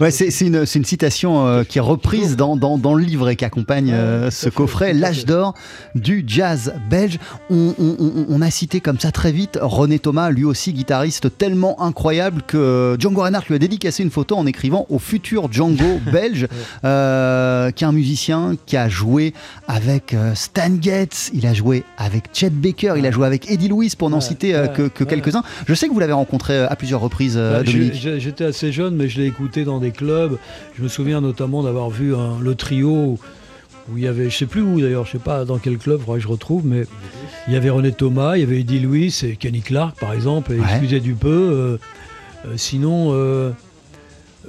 ouais. 0.00 0.11
C'est 0.11 0.46
une, 0.46 0.64
citation 0.64 1.46
euh, 1.46 1.64
qui 1.64 1.79
est 1.79 1.83
reprise 1.83 2.37
dans, 2.37 2.57
dans, 2.57 2.79
dans 2.79 2.94
le 2.94 3.05
livret 3.05 3.37
qui 3.37 3.44
accompagne 3.44 3.92
euh, 3.92 4.31
ce 4.31 4.48
coffret, 4.48 4.94
L'âge 4.94 5.26
d'or 5.26 5.55
du 5.94 6.24
jazz 6.26 6.72
belge. 6.88 7.18
On, 7.50 7.74
on- 7.79 7.96
on- 7.98 8.26
on 8.29 8.40
a 8.42 8.50
cité 8.50 8.81
comme 8.81 8.98
ça 8.98 9.11
très 9.12 9.33
vite 9.33 9.59
René 9.61 9.98
Thomas, 9.98 10.31
lui 10.31 10.44
aussi 10.44 10.72
guitariste 10.72 11.37
tellement 11.37 11.83
incroyable 11.83 12.42
que 12.46 12.96
Django 12.98 13.20
Reinhardt 13.22 13.46
lui 13.48 13.57
a 13.57 13.59
dédicacé 13.59 14.02
une 14.02 14.11
photo 14.11 14.37
en 14.37 14.46
écrivant 14.46 14.87
au 14.88 14.98
futur 14.98 15.52
Django 15.52 16.00
belge, 16.12 16.46
euh, 16.85 17.70
qui 17.72 17.85
est 17.85 17.87
un 17.87 17.92
musicien 17.92 18.55
qui 18.66 18.76
a 18.76 18.88
joué 18.88 19.35
avec 19.68 20.14
Stan 20.35 20.70
Getz, 20.81 21.31
il 21.35 21.46
a 21.46 21.52
joué 21.56 21.82
avec 21.98 22.24
Chet 22.32 22.50
Baker, 22.50 22.94
il 22.96 23.06
a 23.06 23.10
joué 23.10 23.26
avec 23.26 23.50
Eddie 23.50 23.68
Lewis 23.68 23.94
pour 23.98 24.10
n'en 24.10 24.16
Ouais, 24.18 24.22
citer 24.22 24.54
euh, 24.54 24.62
ouais, 24.66 24.72
que, 24.72 24.82
que 24.88 25.02
ouais. 25.04 25.10
quelques-uns. 25.10 25.42
Je 25.66 25.74
sais 25.74 25.88
que 25.88 25.92
vous 25.92 25.98
l'avez 26.00 26.12
rencontré 26.12 26.54
euh, 26.54 26.66
à 26.70 26.76
plusieurs 26.76 27.00
reprises, 27.00 27.34
euh, 27.36 27.62
Bah, 27.64 27.70
J'étais 28.18 28.44
assez 28.44 28.70
jeune, 28.72 28.94
mais 28.94 29.08
je 29.08 29.20
l'ai 29.20 29.26
écouté 29.26 29.64
dans 29.64 29.78
des 29.80 29.90
clubs. 29.90 30.38
Je 30.78 30.82
me 30.82 30.88
souviens 30.88 31.20
notamment 31.20 31.62
d'avoir 31.64 31.90
vu 31.90 32.14
un- 32.14 32.38
le 32.40 32.54
trio 32.54 33.18
où 33.88 33.96
il 33.96 34.02
y 34.02 34.06
avait, 34.08 34.30
je 34.30 34.36
sais 34.36 34.46
plus 34.46 34.62
où 34.62 34.80
d'ailleurs, 34.80 35.06
je 35.06 35.12
sais 35.12 35.18
pas 35.18 35.44
dans 35.44 35.58
quel 35.58 35.78
club, 35.78 36.00
faudrait 36.00 36.18
que 36.18 36.24
je 36.24 36.28
retrouve, 36.28 36.66
mais 36.66 36.84
il 37.46 37.54
y 37.54 37.56
avait 37.56 37.70
René 37.70 37.92
Thomas, 37.92 38.36
il 38.36 38.40
y 38.40 38.42
avait 38.42 38.60
Eddie 38.60 38.80
Lewis 38.80 39.20
et 39.24 39.36
Kenny 39.36 39.60
Clark 39.60 39.96
par 40.00 40.12
exemple, 40.12 40.52
et 40.52 40.58
excusez 40.60 41.00
du 41.00 41.14
peu. 41.14 41.28
euh, 41.28 41.76
sinon, 42.56 43.10
euh, 43.12 43.50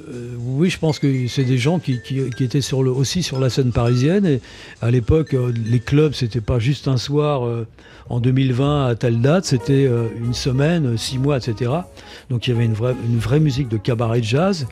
euh, 0.09 0.35
oui, 0.39 0.69
je 0.69 0.79
pense 0.79 0.99
que 0.99 1.27
c'est 1.27 1.43
des 1.43 1.57
gens 1.57 1.79
qui, 1.79 1.99
étaient 2.39 2.73
aussi 2.73 3.23
sur 3.23 3.39
la 3.39 3.49
scène 3.49 3.71
parisienne. 3.71 4.25
Et 4.25 4.41
à 4.81 4.91
l'époque, 4.91 5.33
euh, 5.33 5.51
les 5.65 5.79
clubs, 5.79 6.13
c'était 6.13 6.41
pas 6.41 6.59
juste 6.59 6.87
un 6.87 6.97
soir 6.97 7.45
euh, 7.45 7.67
en 8.09 8.19
2020 8.19 8.85
à 8.85 8.95
telle 8.95 9.21
date, 9.21 9.45
c'était 9.45 9.85
une 9.85 10.33
semaine, 10.33 10.97
six 10.97 11.17
mois, 11.17 11.37
etc. 11.37 11.71
Donc 12.29 12.47
il 12.47 12.51
y 12.51 12.53
avait 12.53 12.63
une 12.63 12.73
vraie, 12.73 13.39
musique 13.41 13.67
de 13.67 13.75
cabaret 13.75 14.21
de 14.21 14.25
jazz. 14.25 14.65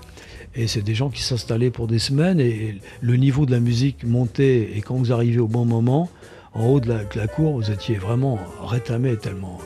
Et 0.55 0.67
c'est 0.67 0.81
des 0.81 0.95
gens 0.95 1.09
qui 1.09 1.21
s'installaient 1.21 1.69
pour 1.69 1.87
des 1.87 1.99
semaines 1.99 2.39
et 2.39 2.79
le 3.01 3.15
niveau 3.17 3.45
de 3.45 3.51
la 3.51 3.59
musique 3.59 4.05
montait. 4.05 4.69
Et 4.73 4.81
quand 4.81 4.95
vous 4.95 5.11
arrivez 5.11 5.39
au 5.39 5.47
bon 5.47 5.65
moment, 5.65 6.09
en 6.53 6.67
haut 6.67 6.79
de 6.79 6.87
la, 6.87 7.27
cour, 7.27 7.57
vous 7.57 7.71
étiez 7.71 7.95
vraiment 7.95 8.39
rétamé 8.65 9.17
tellement. 9.17 9.59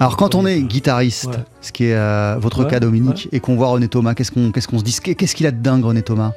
Alors 0.00 0.16
quand 0.16 0.34
on 0.34 0.46
est 0.46 0.60
guitariste, 0.62 1.26
Ouais. 1.26 1.34
ce 1.60 1.72
qui 1.72 1.84
est 1.86 1.94
euh, 1.94 2.36
votre 2.38 2.64
Ouais, 2.64 2.70
cas 2.70 2.78
Dominique, 2.80 3.28
et 3.32 3.40
qu'on 3.40 3.56
voit 3.56 3.68
René 3.68 3.88
Thomas, 3.88 4.14
qu'est-ce 4.14 4.30
qu'on 4.30 4.52
qu'est-ce 4.52 4.68
qu'on 4.68 4.78
se 4.78 4.84
dit? 4.84 4.96
Qu'est-ce 5.02 5.34
qu'il 5.34 5.46
a 5.46 5.50
de 5.50 5.60
dingue 5.60 5.84
René 5.84 6.02
Thomas? 6.02 6.32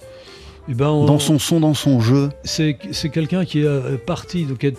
Eh 0.70 0.74
ben, 0.74 0.88
on- 0.88 1.06
Dans 1.06 1.20
son 1.20 1.38
son, 1.38 1.60
dans 1.60 1.74
son 1.76 2.00
jeu 2.00 2.30
c'est 2.44 2.78
c'est 2.92 3.10
quelqu'un 3.10 3.46
qui 3.46 3.62
est 3.62 3.66
euh, 3.66 3.98
parti, 4.04 4.46
donc 4.46 4.60
qui 4.60 4.68
a, 4.68 4.72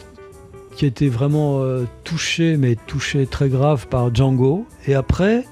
qui 0.75 0.85
a 0.85 0.89
été 0.89 1.09
vraiment 1.09 1.61
euh, 1.63 1.85
touché, 2.03 2.57
mais 2.57 2.77
touché 2.87 3.27
très 3.27 3.49
grave 3.49 3.87
par 3.87 4.13
Django. 4.13 4.67
Et 4.89 4.95
après, 4.95 5.45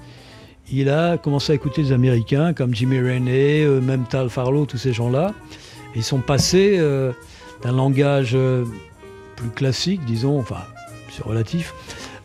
il 0.73 0.89
a 0.91 1.17
commencé 1.19 1.53
à 1.53 1.55
écouter 1.55 1.83
des 1.85 1.93
Américains 1.93 2.53
comme 2.53 2.75
Jimmy 2.75 2.99
Rennie, 3.01 3.63
euh, 3.63 3.81
même 3.81 4.05
Tal 4.11 4.29
Farlow, 4.29 4.67
tous 4.67 4.79
ces 4.79 4.93
gens-là. 4.93 5.35
Et 5.95 5.99
Ils 5.99 6.05
sont 6.05 6.19
passés 6.21 6.79
d'un 7.63 7.73
langage 7.73 8.37
plus 9.37 9.49
classique, 9.51 10.01
disons, 10.05 10.39
enfin, 10.39 10.61
c'est 11.11 11.25
relatif, 11.25 11.75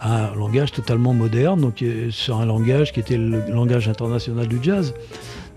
à 0.05 0.27
un 0.31 0.35
langage 0.35 0.71
totalement 0.71 1.13
moderne, 1.13 1.59
donc 1.61 1.81
euh, 1.81 2.11
sur 2.11 2.37
un 2.37 2.45
langage 2.45 2.93
qui 2.93 2.99
était 2.99 3.17
le 3.17 3.41
langage 3.49 3.89
international 3.89 4.47
du 4.47 4.59
jazz. 4.61 4.93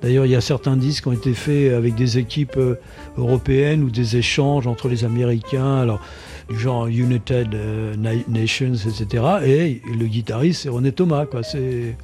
D'ailleurs, 0.01 0.25
il 0.27 0.31
y 0.31 0.37
a 0.37 0.41
certains 0.41 0.77
disques 0.77 1.03
qui 1.03 1.09
ont 1.09 1.13
été 1.13 1.35
faits 1.35 1.73
avec 1.75 1.95
des 1.97 2.19
équipes 2.19 2.57
euh, 2.57 2.77
européennes 3.19 3.83
ou 3.83 3.91
des 3.91 4.17
échanges 4.17 4.67
entre 4.67 4.89
les 4.89 5.05
Américains, 5.05 5.77
alors 5.79 6.01
du 6.49 6.59
genre 6.59 6.87
United 6.87 7.49
euh, 7.55 7.95
Na- 7.97 8.13
Nations, 8.29 8.73
etc. 8.75 9.25
Et 9.45 9.83
le 9.99 10.07
guitariste, 10.07 10.63
c'est 10.63 10.69
René 10.71 10.93
Thomas. 10.93 11.27
Quoi. 11.27 11.43
Et 11.57 11.95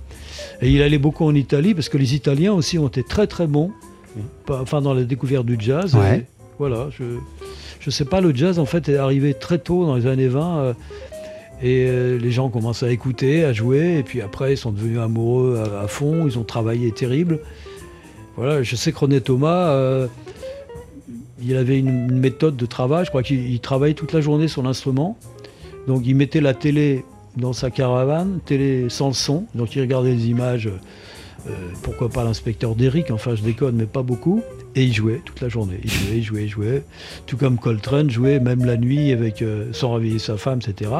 il 0.71 0.83
allait 0.83 0.99
beaucoup 0.99 1.25
en 1.25 1.35
Italie 1.35 1.73
parce 1.73 1.89
que 1.89 1.97
les 1.97 2.15
Italiens 2.15 2.53
aussi 2.53 2.79
ont 2.79 2.89
été 2.89 3.03
très 3.05 3.27
très 3.27 3.47
bons, 3.47 3.71
pas- 4.45 4.61
enfin 4.61 4.83
dans 4.83 4.93
la 4.93 5.05
découverte 5.05 5.47
du 5.47 5.57
jazz. 5.59 5.95
Ouais. 5.95 6.19
Et 6.19 6.25
voilà, 6.59 6.89
je 6.99 7.05
je 7.81 7.91
sais 7.91 8.05
pas, 8.07 8.21
le 8.21 8.35
jazz 8.35 8.59
en 8.59 8.65
fait 8.67 8.89
est 8.89 8.97
arrivé 8.97 9.35
très 9.35 9.59
tôt 9.59 9.87
dans 9.87 9.95
les 9.97 10.07
années 10.07 10.29
20. 10.29 10.75
Et 11.62 11.87
euh, 11.88 12.19
les 12.19 12.31
gens 12.31 12.49
commencent 12.49 12.83
à 12.83 12.90
écouter, 12.90 13.45
à 13.45 13.53
jouer, 13.53 13.99
et 13.99 14.03
puis 14.03 14.21
après 14.21 14.55
ils 14.55 14.57
sont 14.57 14.73
devenus 14.73 14.99
amoureux 14.99 15.62
à, 15.81 15.87
fond, 15.88 16.27
ils 16.27 16.38
ont 16.38 16.45
travaillé 16.45 16.90
terrible. 16.93 17.40
Voilà, 18.37 18.62
je 18.62 18.77
sais 18.77 18.93
que 18.93 18.99
René 18.99 19.21
Thomas, 19.21 19.71
euh, 19.71 20.07
il 21.43 21.57
avait 21.57 21.79
une, 21.79 21.88
une 21.88 22.19
méthode 22.19 22.57
de 22.57 22.67
travail, 22.67 23.05
je 23.05 23.11
crois 23.11 23.23
qu'il 23.23 23.51
il 23.51 23.61
travaillait 23.61 23.95
toute 23.95 24.12
la 24.12 24.21
journée 24.21 24.49
sur 24.49 24.62
l'instrument. 24.62 25.17
Donc 25.87 26.03
il 26.07 26.17
mettait 26.17 26.40
la 26.40 26.55
télé 26.55 27.05
dans 27.37 27.53
sa 27.53 27.71
caravane, 27.71 28.40
télé 28.45 28.88
sans 28.88 29.12
son, 29.12 29.45
donc 29.55 29.77
il 29.77 29.81
regardait 29.81 30.12
les 30.12 30.29
images 30.29 30.71
euh, 31.47 31.51
pourquoi 31.83 32.09
pas 32.09 32.25
l'inspecteur 32.25 32.75
d'Eric, 32.75 33.11
enfin 33.11 33.35
je 33.35 33.43
déconne, 33.43 33.77
mais 33.77 33.87
pas 33.87 34.03
beaucoup. 34.03 34.43
Et 34.75 34.85
il 34.85 34.93
jouait 34.95 35.21
toute 35.25 35.41
la 35.41 35.49
journée. 35.49 35.79
Il 35.85 35.91
jouait, 35.91 36.17
il 36.17 36.23
jouait, 36.23 36.43
il 36.45 36.49
jouait. 36.49 36.83
Tout 37.27 37.37
comme 37.37 37.59
Coltrane 37.59 38.11
jouait 38.11 38.41
même 38.41 38.65
la 38.65 38.77
nuit 38.77 39.13
avec, 39.13 39.43
euh, 39.43 39.69
sans 39.73 39.93
réveiller 39.95 40.19
sa 40.19 40.37
femme, 40.37 40.59
etc. 40.67 40.91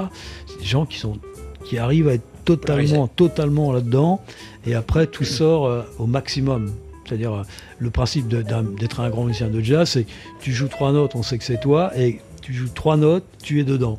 C'est 0.47 0.59
des 0.61 0.65
gens 0.67 0.87
qui, 0.87 0.99
sont, 0.99 1.19
qui 1.65 1.79
arrivent 1.79 2.09
à 2.09 2.15
être 2.15 2.23
totalement, 2.45 3.09
totalement 3.09 3.73
là-dedans. 3.73 4.21
Et 4.67 4.75
après, 4.75 5.07
tout 5.07 5.25
sort 5.25 5.67
euh, 5.67 5.83
au 5.99 6.07
maximum. 6.07 6.71
C'est-à-dire, 7.07 7.33
euh, 7.35 7.43
le 7.79 7.91
principe 7.91 8.29
d'être 8.29 9.01
un 9.01 9.11
grand 9.11 9.25
musicien 9.25 9.49
de 9.49 9.61
jazz, 9.61 9.89
c'est 9.91 10.05
que 10.05 10.11
tu 10.41 10.53
joues 10.53 10.69
trois 10.69 10.93
notes, 10.93 11.15
on 11.17 11.23
sait 11.23 11.37
que 11.39 11.45
c'est 11.45 11.61
toi, 11.61 11.91
et 11.99 12.21
tu 12.43 12.53
joues 12.55 12.69
trois 12.75 12.97
notes, 12.97 13.25
tu 13.43 13.61
es 13.61 13.65
dedans. 13.65 13.99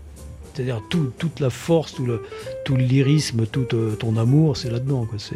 C'est-à-dire, 0.53 0.81
tout- 0.89 1.11
toute 1.17 1.39
la 1.41 1.49
force, 1.49 1.93
tout 1.95 2.05
le, 2.05 2.23
tout 2.63 2.75
le 2.77 2.83
lyrisme, 2.83 3.45
tout 3.45 3.65
ton 3.99 4.15
amour, 4.15 4.55
c'est 4.55 4.69
là-dedans. 4.71 5.05
C'est. 5.17 5.35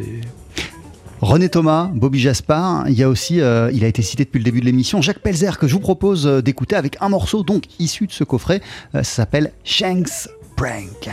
René 1.20 1.50
Thomas, 1.50 1.90
Bobby 1.92 2.18
Jaspar, 2.18 2.88
il 2.88 2.94
y 2.94 3.02
a 3.02 3.08
aussi, 3.08 3.42
euh, 3.42 3.70
il 3.74 3.84
a 3.84 3.88
été 3.88 4.00
cité 4.00 4.24
depuis 4.24 4.38
le 4.38 4.44
début 4.44 4.60
de 4.60 4.64
l'émission, 4.64 5.02
Jacques 5.02 5.18
Pelzer, 5.18 5.58
que 5.58 5.68
je 5.68 5.74
vous 5.74 5.80
propose 5.80 6.26
euh, 6.26 6.40
d'écouter 6.40 6.76
avec 6.76 6.96
un 7.00 7.10
morceau 7.10 7.42
donc 7.42 7.64
issu 7.78 8.06
de 8.06 8.12
ce 8.12 8.24
coffret. 8.24 8.62
Euh, 8.94 9.02
ça 9.02 9.16
s'appelle 9.16 9.52
Shanks 9.62 10.28
Prank. 10.56 11.10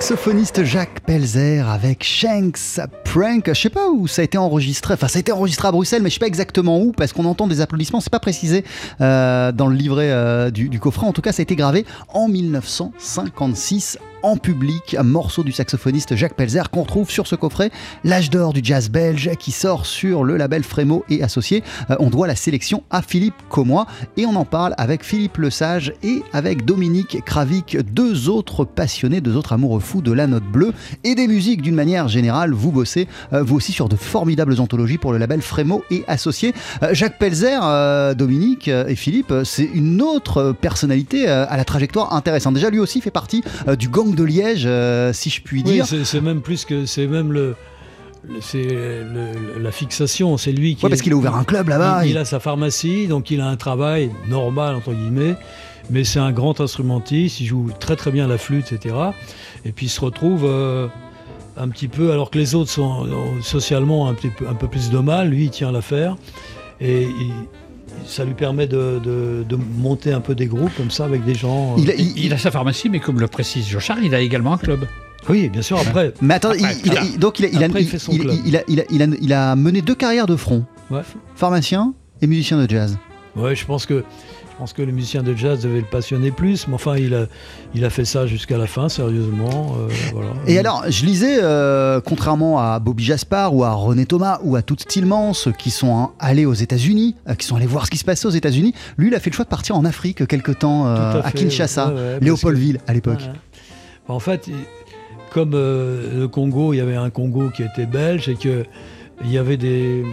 Saxophoniste 0.00 0.62
Jacques 0.62 1.00
Pelzer 1.00 1.68
avec 1.68 2.04
Shanks 2.04 2.78
Prank. 3.12 3.48
Je 3.48 3.54
sais 3.54 3.70
pas 3.70 3.88
où 3.88 4.06
ça 4.06 4.20
a 4.20 4.24
été 4.24 4.36
enregistré. 4.36 4.94
Enfin, 4.94 5.08
ça 5.08 5.18
a 5.18 5.20
été 5.20 5.32
enregistré 5.32 5.66
à 5.66 5.72
Bruxelles, 5.72 6.02
mais 6.02 6.10
je 6.10 6.14
sais 6.14 6.20
pas 6.20 6.26
exactement 6.26 6.78
où 6.80 6.92
parce 6.92 7.12
qu'on 7.12 7.24
entend 7.24 7.46
des 7.46 7.60
applaudissements. 7.62 8.00
C'est 8.00 8.10
pas 8.10 8.20
précisé 8.20 8.64
euh, 9.00 9.50
dans 9.50 9.66
le 9.66 9.74
livret 9.74 10.10
euh, 10.10 10.50
du, 10.50 10.78
coffret. 10.78 11.06
En 11.06 11.12
tout 11.12 11.22
cas, 11.22 11.32
ça 11.32 11.40
a 11.40 11.44
été 11.44 11.56
gravé 11.56 11.86
en 12.12 12.28
1956 12.28 13.98
en 14.22 14.36
public, 14.36 14.96
un 14.98 15.04
morceau 15.04 15.44
du 15.44 15.52
saxophoniste 15.52 16.16
Jacques 16.16 16.34
Pelzer 16.34 16.70
qu'on 16.70 16.82
retrouve 16.82 17.08
sur 17.08 17.26
ce 17.26 17.36
coffret, 17.36 17.70
l'âge 18.02 18.30
d'or 18.30 18.52
du 18.52 18.60
jazz 18.62 18.90
belge 18.90 19.30
qui 19.38 19.52
sort 19.52 19.86
sur 19.86 20.24
le 20.24 20.36
label 20.36 20.64
Frémo 20.64 21.04
et 21.08 21.22
Associés. 21.22 21.62
Euh, 21.90 21.96
on 22.00 22.10
doit 22.10 22.26
la 22.26 22.34
sélection 22.34 22.82
à 22.90 23.02
Philippe 23.02 23.36
Commois 23.48 23.86
et 24.16 24.26
on 24.26 24.34
en 24.34 24.44
parle 24.44 24.74
avec 24.76 25.04
Philippe 25.04 25.38
Lesage 25.38 25.92
et 26.02 26.22
avec 26.32 26.64
Dominique 26.64 27.24
Kravik, 27.24 27.76
deux 27.92 28.28
autres 28.28 28.64
passionnés, 28.64 29.20
deux 29.20 29.36
autres 29.36 29.52
amoureux 29.52 29.80
fous 29.80 30.02
de 30.02 30.12
la 30.12 30.26
note 30.26 30.44
bleue 30.44 30.72
et 31.04 31.14
des 31.14 31.28
musiques 31.28 31.62
d'une 31.62 31.76
manière 31.76 32.08
générale. 32.08 32.52
Vous 32.52 32.72
bossez, 32.72 32.97
euh, 33.32 33.42
vous 33.42 33.56
aussi, 33.56 33.72
sur 33.72 33.88
de 33.88 33.96
formidables 33.96 34.60
anthologies 34.60 34.98
pour 34.98 35.12
le 35.12 35.18
label 35.18 35.42
Frémo 35.42 35.84
et 35.90 36.04
Associés. 36.08 36.54
Euh, 36.82 36.94
Jacques 36.94 37.18
Pelzer, 37.18 38.14
Dominique 38.16 38.68
et 38.68 38.96
Philippe, 38.96 39.32
c'est 39.44 39.68
une 39.72 40.02
autre 40.02 40.54
personnalité 40.60 41.28
à 41.28 41.56
la 41.56 41.64
trajectoire 41.64 42.14
intéressante. 42.14 42.54
Déjà, 42.54 42.70
lui 42.70 42.80
aussi 42.80 43.00
fait 43.00 43.10
partie 43.10 43.42
du 43.78 43.88
gang 43.88 44.14
de 44.14 44.24
Liège, 44.24 44.64
euh, 44.66 45.12
si 45.12 45.30
je 45.30 45.42
puis 45.42 45.62
dire. 45.62 45.86
Oui, 45.90 46.00
c'est 46.04 46.20
même 46.20 46.40
plus 46.40 46.64
que 46.64 46.86
c'est 46.86 47.06
même 47.06 47.32
le 47.32 47.54
c'est 48.40 48.66
la 49.58 49.70
fixation, 49.70 50.36
c'est 50.36 50.52
lui 50.52 50.74
qui. 50.74 50.84
Ouais, 50.84 50.90
parce 50.90 51.02
qu'il 51.02 51.12
a 51.12 51.16
ouvert 51.16 51.36
un 51.36 51.44
club 51.44 51.68
là-bas. 51.68 52.04
Il, 52.04 52.18
a 52.18 52.24
sa 52.24 52.40
pharmacie, 52.40 53.06
donc 53.06 53.30
il 53.30 53.40
a 53.40 53.46
un 53.46 53.56
travail 53.56 54.10
normal 54.28 54.74
entre 54.74 54.92
guillemets, 54.92 55.36
mais 55.90 56.04
c'est 56.04 56.18
un 56.18 56.32
grand 56.32 56.60
instrumentiste. 56.60 57.40
Il 57.40 57.46
joue 57.46 57.70
très 57.78 57.96
très 57.96 58.10
bien 58.10 58.26
la 58.26 58.36
flûte, 58.36 58.72
etc. 58.72 58.94
Et 59.64 59.72
puis 59.72 59.86
il 59.86 59.90
se 59.90 60.00
retrouve 60.00 60.44
euh, 60.44 60.88
un 61.58 61.68
petit 61.68 61.88
peu, 61.88 62.12
alors 62.12 62.30
que 62.30 62.38
les 62.38 62.54
autres 62.54 62.70
sont 62.70 63.06
socialement 63.42 64.08
un, 64.08 64.14
petit 64.14 64.30
peu, 64.30 64.46
un 64.48 64.54
peu 64.54 64.68
plus 64.68 64.90
de 64.90 64.98
mal, 64.98 65.28
lui 65.28 65.44
il 65.44 65.50
tient 65.50 65.72
l'affaire 65.72 66.16
et 66.80 67.02
il, 67.02 67.32
ça 68.06 68.24
lui 68.24 68.34
permet 68.34 68.66
de, 68.66 69.46
monter 69.76 70.12
un 70.12 70.20
peu 70.20 70.34
des 70.34 70.46
groupes 70.46 70.74
comme 70.76 70.90
ça 70.90 71.04
avec 71.04 71.24
des 71.24 71.34
gens. 71.34 71.76
Euh, 71.76 71.92
il 72.16 72.32
a, 72.32 72.38
sa 72.38 72.50
pharmacie, 72.50 72.88
mais 72.88 73.00
comme 73.00 73.20
le 73.20 73.28
précise 73.28 73.68
Jochard, 73.68 73.98
il 74.02 74.14
a 74.14 74.20
également 74.20 74.54
un 74.54 74.58
club. 74.58 74.86
Oui, 75.28 75.48
bien 75.48 75.62
sûr, 75.62 75.78
après. 75.78 76.14
Mais 76.20 76.34
attends, 76.34 76.52
il, 76.52 77.18
donc 77.18 77.40
il 77.40 79.32
a, 79.32 79.56
mené 79.56 79.82
deux 79.82 79.94
carrières 79.94 80.26
de 80.26 80.36
front. 80.36 80.64
Pharmacien 81.34 81.94
et 82.22 82.26
musicien 82.26 82.56
de 82.62 82.68
jazz. 82.68 82.98
Ouais, 83.36 83.54
je 83.54 83.64
pense 83.64 83.86
que 83.86 84.04
pense 84.58 84.72
que 84.72 84.82
les 84.82 84.90
musiciens 84.90 85.22
de 85.22 85.36
jazz 85.36 85.62
devaient 85.62 85.78
le 85.78 85.84
passionner 85.84 86.32
plus, 86.32 86.66
mais 86.66 86.74
enfin, 86.74 86.96
il 86.96 87.14
a, 87.14 87.26
il 87.74 87.84
a 87.84 87.90
fait 87.90 88.04
ça 88.04 88.26
jusqu'à 88.26 88.58
la 88.58 88.66
fin, 88.66 88.88
sérieusement. 88.88 89.76
Euh, 89.78 90.22
Et 90.48 90.58
alors, 90.58 90.84
je 90.88 91.06
lisais, 91.06 91.38
euh, 91.40 92.00
contrairement 92.04 92.58
à 92.58 92.80
Bobby 92.80 93.04
Jaspar 93.04 93.54
ou 93.54 93.62
à 93.62 93.70
René 93.70 94.04
Thomas 94.04 94.40
ou 94.42 94.56
à 94.56 94.62
Toots 94.62 94.84
Tillmans, 94.88 95.32
qui 95.56 95.70
sont 95.70 96.10
allés 96.18 96.44
aux 96.44 96.54
États-Unis, 96.54 97.14
euh, 97.28 97.34
qui 97.34 97.46
sont 97.46 97.54
allés 97.54 97.66
voir 97.66 97.86
ce 97.86 97.90
qui 97.92 97.98
se 97.98 98.04
passait 98.04 98.26
aux 98.26 98.30
États-Unis, 98.30 98.74
lui, 98.96 99.08
il 99.08 99.14
a 99.14 99.20
fait 99.20 99.30
le 99.30 99.36
choix 99.36 99.44
de 99.44 99.50
partir 99.50 99.76
en 99.76 99.84
Afrique 99.84 100.26
quelque 100.26 100.50
temps, 100.50 100.86
à, 100.86 101.30
Kinshasa, 101.32 101.94
Léopoldville 102.20 102.80
à 102.88 102.94
l'époque. 102.94 103.22
En 104.08 104.18
fait, 104.18 104.50
comme 105.30 105.52
le 105.52 106.26
Congo, 106.26 106.72
il 106.72 106.78
y 106.78 106.80
avait 106.80 106.96
un 106.96 107.10
Congo 107.10 107.50
qui 107.50 107.62
était 107.62 107.86
belge 107.86 108.28
et 108.28 108.34
qu'il 108.34 108.64
y 109.24 109.38
avait 109.38 109.56
des 109.56 110.04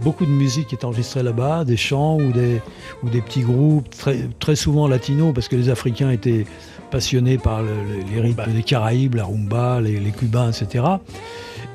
beaucoup 0.00 0.26
de 0.26 0.30
musique 0.30 0.68
qui 0.68 0.74
est 0.74 0.84
enregistrée 0.84 1.22
là-bas, 1.22 1.64
des 1.64 1.76
chants 1.76 2.16
ou 2.16 2.32
des, 2.32 2.60
ou 3.02 3.08
des 3.08 3.20
petits 3.20 3.42
groupes, 3.42 3.88
très, 3.90 4.28
très 4.38 4.56
souvent 4.56 4.88
latinos, 4.88 5.32
parce 5.34 5.48
que 5.48 5.56
les 5.56 5.68
Africains 5.68 6.10
étaient 6.10 6.44
passionnés 6.90 7.38
par 7.38 7.62
les 7.62 8.20
rythmes 8.20 8.52
des 8.52 8.62
Caraïbes, 8.62 9.14
la 9.14 9.24
rumba, 9.24 9.80
les, 9.80 10.10
Cubains, 10.10 10.50
etc. 10.50 10.84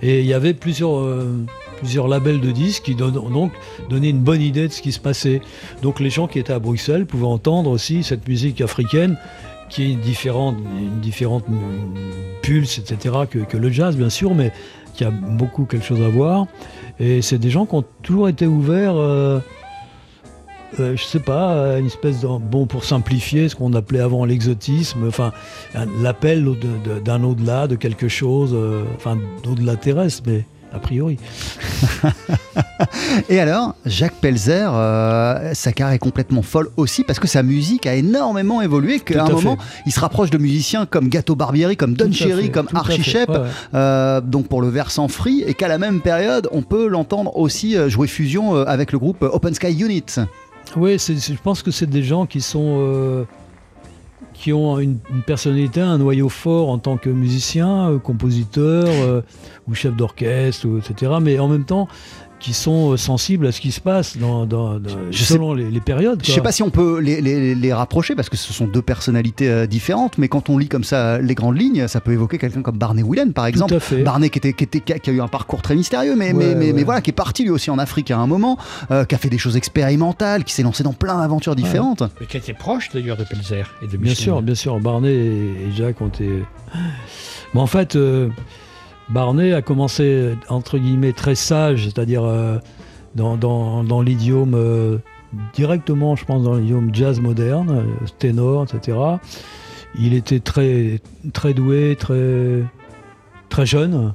Et 0.01 0.21
il 0.21 0.25
y 0.25 0.33
avait 0.33 0.53
plusieurs, 0.53 0.97
euh, 0.99 1.45
plusieurs 1.77 2.07
labels 2.07 2.41
de 2.41 2.51
disques 2.51 2.83
qui 2.83 2.95
donnent, 2.95 3.13
donc 3.31 3.51
donnaient 3.89 4.09
une 4.09 4.19
bonne 4.23 4.41
idée 4.41 4.67
de 4.67 4.73
ce 4.73 4.81
qui 4.81 4.91
se 4.91 4.99
passait. 4.99 5.41
Donc 5.81 5.99
les 5.99 6.09
gens 6.09 6.27
qui 6.27 6.39
étaient 6.39 6.53
à 6.53 6.59
Bruxelles 6.59 7.05
pouvaient 7.05 7.25
entendre 7.25 7.69
aussi 7.69 8.03
cette 8.03 8.27
musique 8.27 8.59
africaine 8.61 9.17
qui 9.69 9.91
est 9.91 9.95
différente, 9.95 10.57
une 10.77 10.99
différente 10.99 11.45
pulse, 12.41 12.77
etc., 12.77 13.15
que, 13.29 13.39
que 13.39 13.57
le 13.57 13.71
jazz, 13.71 13.95
bien 13.95 14.09
sûr, 14.09 14.35
mais 14.35 14.51
qui 14.93 15.03
a 15.03 15.11
beaucoup 15.11 15.65
quelque 15.65 15.85
chose 15.85 16.01
à 16.01 16.09
voir. 16.09 16.45
Et 16.99 17.21
c'est 17.21 17.37
des 17.37 17.49
gens 17.49 17.65
qui 17.65 17.75
ont 17.75 17.83
toujours 18.01 18.29
été 18.29 18.45
ouverts, 18.45 18.95
euh, 18.95 19.39
euh, 20.79 20.95
je 20.95 21.03
sais 21.03 21.19
pas, 21.19 21.77
une 21.79 21.87
espèce 21.87 22.21
de. 22.21 22.27
Bon, 22.27 22.65
pour 22.65 22.83
simplifier 22.83 23.49
ce 23.49 23.55
qu'on 23.55 23.73
appelait 23.73 23.99
avant 23.99 24.25
l'exotisme, 24.25 25.09
l'appel 26.01 26.47
d'un 27.03 27.23
au-delà, 27.23 27.67
de 27.67 27.75
quelque 27.75 28.07
chose, 28.07 28.51
euh, 28.53 28.83
enfin, 28.95 29.17
d'au-delà 29.43 29.75
terrestre, 29.75 30.23
mais 30.27 30.45
a 30.73 30.79
priori. 30.79 31.17
Et 33.29 33.39
alors, 33.39 33.75
Jacques 33.85 34.15
Pelzer, 34.15 34.71
euh, 34.73 35.53
sa 35.53 35.71
carrière 35.71 35.95
est 35.95 35.99
complètement 35.99 36.41
folle 36.41 36.69
aussi 36.77 37.03
parce 37.03 37.19
que 37.19 37.27
sa 37.27 37.43
musique 37.43 37.85
a 37.85 37.95
énormément 37.95 38.61
évolué. 38.61 38.99
Qu'à 38.99 39.25
un 39.25 39.29
moment, 39.29 39.57
il 39.85 39.91
se 39.91 39.99
rapproche 39.99 40.29
de 40.29 40.37
musiciens 40.37 40.85
comme 40.85 41.09
Gato 41.09 41.35
Barbieri, 41.35 41.77
comme 41.77 41.93
Don 41.93 42.11
Cherry, 42.11 42.51
comme 42.51 42.67
Archie 42.73 43.03
Shep, 43.03 43.29
euh, 43.73 44.21
donc 44.21 44.47
pour 44.47 44.61
le 44.61 44.69
versant 44.69 45.07
free, 45.07 45.43
et 45.45 45.53
qu'à 45.53 45.67
la 45.67 45.77
même 45.77 46.01
période, 46.01 46.49
on 46.51 46.61
peut 46.61 46.87
l'entendre 46.87 47.37
aussi 47.37 47.77
euh, 47.77 47.89
jouer 47.89 48.07
fusion 48.07 48.55
avec 48.55 48.91
le 48.91 48.99
groupe 48.99 49.21
Open 49.21 49.53
Sky 49.53 49.79
Unit. 49.79 50.05
Oui, 50.75 50.97
je 50.97 51.41
pense 51.43 51.61
que 51.61 51.71
c'est 51.71 51.89
des 51.89 52.03
gens 52.03 52.25
qui 52.25 52.41
sont 52.41 53.25
qui 54.43 54.51
ont 54.51 54.77
une, 54.77 54.99
personnalité, 55.25 55.79
un 55.79 55.97
noyau 55.97 56.27
fort 56.27 56.69
en 56.69 56.77
tant 56.77 56.97
que 56.97 57.09
musicien, 57.09 57.91
euh, 57.91 57.97
compositeur 57.97 58.87
euh, 58.89 59.21
ou 59.69 59.73
chef 59.73 59.95
d'orchestre, 59.95 60.67
etc. 60.79 61.13
Mais 61.21 61.39
en 61.39 61.47
même 61.47 61.63
temps, 61.63 61.87
qui 62.43 62.53
sont 62.53 62.91
euh, 62.91 62.97
sensibles 62.97 63.47
à 63.47 63.51
ce 63.51 63.61
qui 63.61 63.71
se 63.71 63.79
passe 63.79 64.17
dans, 64.17 64.47
selon 65.11 65.53
les, 65.53 65.79
périodes. 65.79 66.21
Je 66.23 66.29
ne 66.29 66.35
sais 66.35 66.41
pas 66.41 66.51
si 66.51 66.61
on 66.61 66.69
peut 66.69 66.99
les, 66.99 67.73
rapprocher 67.73 68.13
parce 68.15 68.29
que 68.29 68.37
ce 68.37 68.53
sont 68.53 68.67
deux 68.67 68.81
personnalités 68.81 69.65
différentes, 69.67 70.17
mais 70.17 70.27
quand 70.27 70.49
on 70.49 70.57
lit 70.57 70.67
comme 70.67 70.83
ça 70.83 71.17
les 71.19 71.33
grandes 71.33 71.57
lignes, 71.57 71.87
ça 71.87 72.01
peut 72.01 72.11
évoquer 72.11 72.37
quelqu'un 72.37 72.61
comme 72.61 72.77
Barney 72.77 73.01
Whelan 73.01 73.31
par 73.31 73.47
exemple. 73.47 73.77
Barney 74.03 74.29
qui, 74.29 74.37
était, 74.37 74.53
qui, 74.53 74.65
était, 74.65 74.81
qui, 74.81 75.09
a 75.09 75.13
eu 75.13 75.21
un 75.21 75.27
parcours 75.27 75.61
très 75.61 75.75
mystérieux, 75.75 76.15
mais, 76.15 76.33
mais, 76.33 76.55
mais, 76.55 76.83
voilà, 76.83 77.01
qui 77.01 77.09
est 77.09 77.13
parti 77.13 77.43
lui 77.43 77.49
aussi 77.49 77.71
en 77.71 77.79
Afrique 77.79 78.11
à 78.11 78.17
un 78.17 78.27
moment, 78.27 78.57
qui 78.89 79.15
a 79.15 79.17
fait 79.17 79.29
des 79.29 79.37
choses 79.37 79.57
expérimentales, 79.57 80.43
qui 80.43 80.53
s'est 80.53 80.63
lancé 80.63 80.83
dans 80.83 80.93
plein 80.93 81.17
d'aventures 81.17 81.55
différentes. 81.55 82.03
Mais 82.19 82.27
qui 82.27 82.37
était 82.37 82.53
proche 82.53 82.89
d'ailleurs 82.93 83.17
de 83.17 83.23
Pelzer 83.23 83.73
et 83.81 83.87
de 83.87 83.97
Bien 83.97 84.15
sûr, 84.15 84.41
bien 84.41 84.55
sûr. 84.55 84.79
Barney 84.79 85.13
et, 85.13 85.71
Jacques 85.75 86.01
ont 86.01 86.09
été. 86.09 86.43
Mais 87.53 87.61
en 87.61 87.67
fait. 87.67 87.95
Euh, 87.95 88.29
Barnet 89.09 89.53
a 89.53 89.61
commencé, 89.61 90.35
entre 90.49 90.77
guillemets, 90.77 91.13
très 91.13 91.35
sage, 91.35 91.85
c'est-à-dire 91.85 92.23
euh, 92.23 92.57
dans, 93.15 94.01
l'idiome, 94.01 94.53
euh, 94.55 94.97
directement, 95.53 96.15
je 96.15 96.25
pense, 96.25 96.43
dans 96.43 96.55
l'idiome 96.55 96.89
jazz 96.93 97.19
moderne, 97.19 97.69
euh, 97.69 98.07
ténor, 98.19 98.65
etc. 98.65 98.97
Il 99.99 100.13
était 100.13 100.39
très, 100.39 101.01
très 101.33 101.53
doué, 101.53 101.95
très, 101.99 102.63
très 103.49 103.65
jeune. 103.65 104.13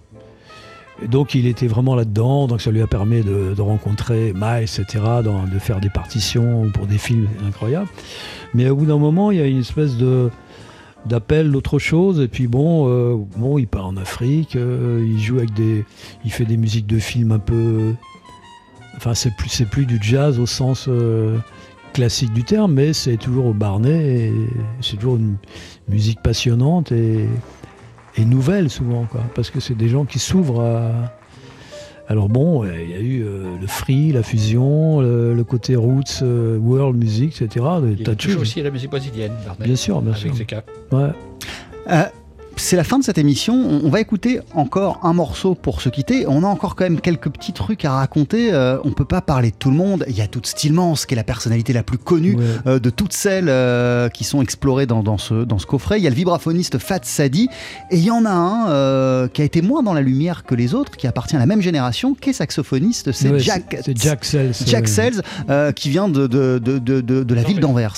Donc 1.06 1.36
il 1.36 1.46
était 1.46 1.68
vraiment 1.68 1.94
là-dedans, 1.94 2.48
donc 2.48 2.60
ça 2.60 2.72
lui 2.72 2.82
a 2.82 2.88
permis 2.88 3.20
de, 3.20 3.60
rencontrer 3.60 4.32
Miles, 4.34 4.64
etc., 4.64 4.84
de 5.22 5.58
faire 5.60 5.78
des 5.78 5.90
partitions 5.90 6.68
pour 6.74 6.86
des 6.86 6.98
films 6.98 7.28
incroyables. 7.46 7.86
Mais 8.52 8.68
au 8.68 8.74
bout 8.74 8.86
d'un 8.86 8.98
moment, 8.98 9.30
il 9.30 9.38
y 9.38 9.40
a 9.40 9.46
une 9.46 9.60
espèce 9.60 9.96
de, 9.96 10.28
d'appel 11.06 11.50
d'autre 11.50 11.78
chose. 11.78 12.20
Et 12.20 12.28
puis 12.28 12.46
bon, 12.46 12.88
euh, 12.88 13.16
bon, 13.36 13.58
il 13.58 13.66
part 13.66 13.86
en 13.86 13.96
Afrique, 13.96 14.56
euh, 14.56 15.04
il 15.06 15.20
joue 15.20 15.38
avec 15.38 15.52
des, 15.54 15.84
il 16.24 16.32
fait 16.32 16.44
des 16.44 16.56
musiques 16.56 16.86
de 16.86 16.98
films 16.98 17.32
un 17.32 17.38
peu, 17.38 17.94
enfin 18.96 19.14
c'est 19.14 19.34
plus, 19.36 19.48
c'est 19.48 19.68
plus 19.68 19.86
du 19.86 19.98
jazz 20.00 20.38
au 20.38 20.46
sens 20.46 20.86
euh, 20.88 21.38
classique 21.92 22.32
du 22.32 22.44
terme, 22.44 22.74
mais 22.74 22.92
c'est 22.92 23.16
toujours 23.16 23.46
au 23.46 23.54
Barnet, 23.54 24.32
c'est 24.80 24.96
toujours 24.96 25.16
une 25.16 25.36
musique 25.88 26.22
passionnante 26.22 26.92
et, 26.92 27.26
et 28.16 28.24
nouvelle 28.24 28.70
souvent, 28.70 29.06
quoi, 29.06 29.22
parce 29.34 29.50
que 29.50 29.60
c'est 29.60 29.76
des 29.76 29.88
gens 29.88 30.04
qui 30.04 30.18
s'ouvrent 30.18 30.62
à 30.62 31.17
alors 32.10 32.30
bon, 32.30 32.64
il 32.64 32.90
y 32.90 32.94
a 32.94 33.00
eu 33.00 33.22
euh, 33.22 33.58
le 33.60 33.66
free, 33.66 34.12
la 34.12 34.22
fusion, 34.22 35.00
le, 35.02 35.44
côté 35.44 35.76
roots, 35.76 36.22
euh, 36.22 36.56
world 36.56 36.96
music, 36.96 37.42
etc. 37.42 37.66
Il 37.82 38.00
y 38.00 38.32
a 38.32 38.38
aussi 38.38 38.62
la 38.62 38.70
musique 38.70 38.90
brésilienne. 38.90 39.32
Bien 39.60 39.76
sûr, 39.76 40.00
bien 40.00 40.14
sûr. 40.14 40.32
Ouais. 40.90 41.10
Euh, 42.58 42.68
c'est 42.68 42.76
la 42.76 42.84
fin 42.84 42.98
de 42.98 43.04
cette 43.04 43.18
émission. 43.18 43.54
On 43.54 43.88
va 43.88 44.00
écouter 44.00 44.40
encore 44.54 45.00
un 45.02 45.12
morceau 45.12 45.54
pour 45.54 45.80
se 45.80 45.88
quitter. 45.88 46.26
On 46.26 46.42
a 46.44 46.46
encore 46.46 46.76
quand 46.76 46.84
même 46.84 47.00
quelques 47.00 47.30
petits 47.30 47.52
trucs 47.52 47.84
à 47.84 47.92
raconter. 47.92 48.52
Euh, 48.52 48.78
on 48.84 48.90
peut 48.90 49.04
pas 49.04 49.20
parler 49.20 49.50
de 49.50 49.56
tout 49.56 49.70
le 49.70 49.76
monde. 49.76 50.04
Il 50.08 50.16
y 50.16 50.20
a 50.20 50.26
toute 50.26 50.46
Stillmans, 50.46 50.94
qui 51.06 51.14
est 51.14 51.16
la 51.16 51.24
personnalité 51.24 51.72
la 51.72 51.82
plus 51.82 51.98
connue 51.98 52.36
euh, 52.66 52.78
de 52.78 52.90
toutes 52.90 53.12
celles 53.12 53.48
euh, 53.48 54.08
qui 54.08 54.24
sont 54.24 54.42
explorées 54.42 54.86
dans, 54.86 55.18
ce, 55.18 55.44
dans 55.44 55.58
ce 55.58 55.66
coffret. 55.66 55.98
Il 55.98 56.04
y 56.04 56.06
a 56.06 56.10
le 56.10 56.16
vibraphoniste 56.16 56.78
Fat 56.78 57.00
Sadi. 57.02 57.48
Et 57.90 57.96
il 57.96 58.04
y 58.04 58.10
en 58.10 58.24
a 58.24 58.30
un 58.30 59.28
qui 59.28 59.42
a 59.42 59.44
été 59.44 59.62
moins 59.62 59.82
dans 59.82 59.94
la 59.94 60.02
lumière 60.02 60.44
que 60.44 60.54
les 60.54 60.74
autres, 60.74 60.96
qui 60.96 61.06
appartient 61.06 61.36
à 61.36 61.38
la 61.38 61.46
même 61.46 61.62
génération, 61.62 62.14
qui 62.14 62.30
est 62.30 62.34
saxophoniste. 62.34 63.12
C'est 63.12 63.38
Jack, 63.38 63.82
Jack 63.94 64.24
Sells. 64.24 64.52
Jack 64.66 64.88
Sells, 64.88 65.22
qui 65.74 65.90
vient 65.90 66.08
de, 66.08 66.26
de, 66.26 66.58
de, 66.58 66.78
de 67.00 67.34
la 67.34 67.42
ville 67.42 67.60
d'Anvers. 67.60 67.94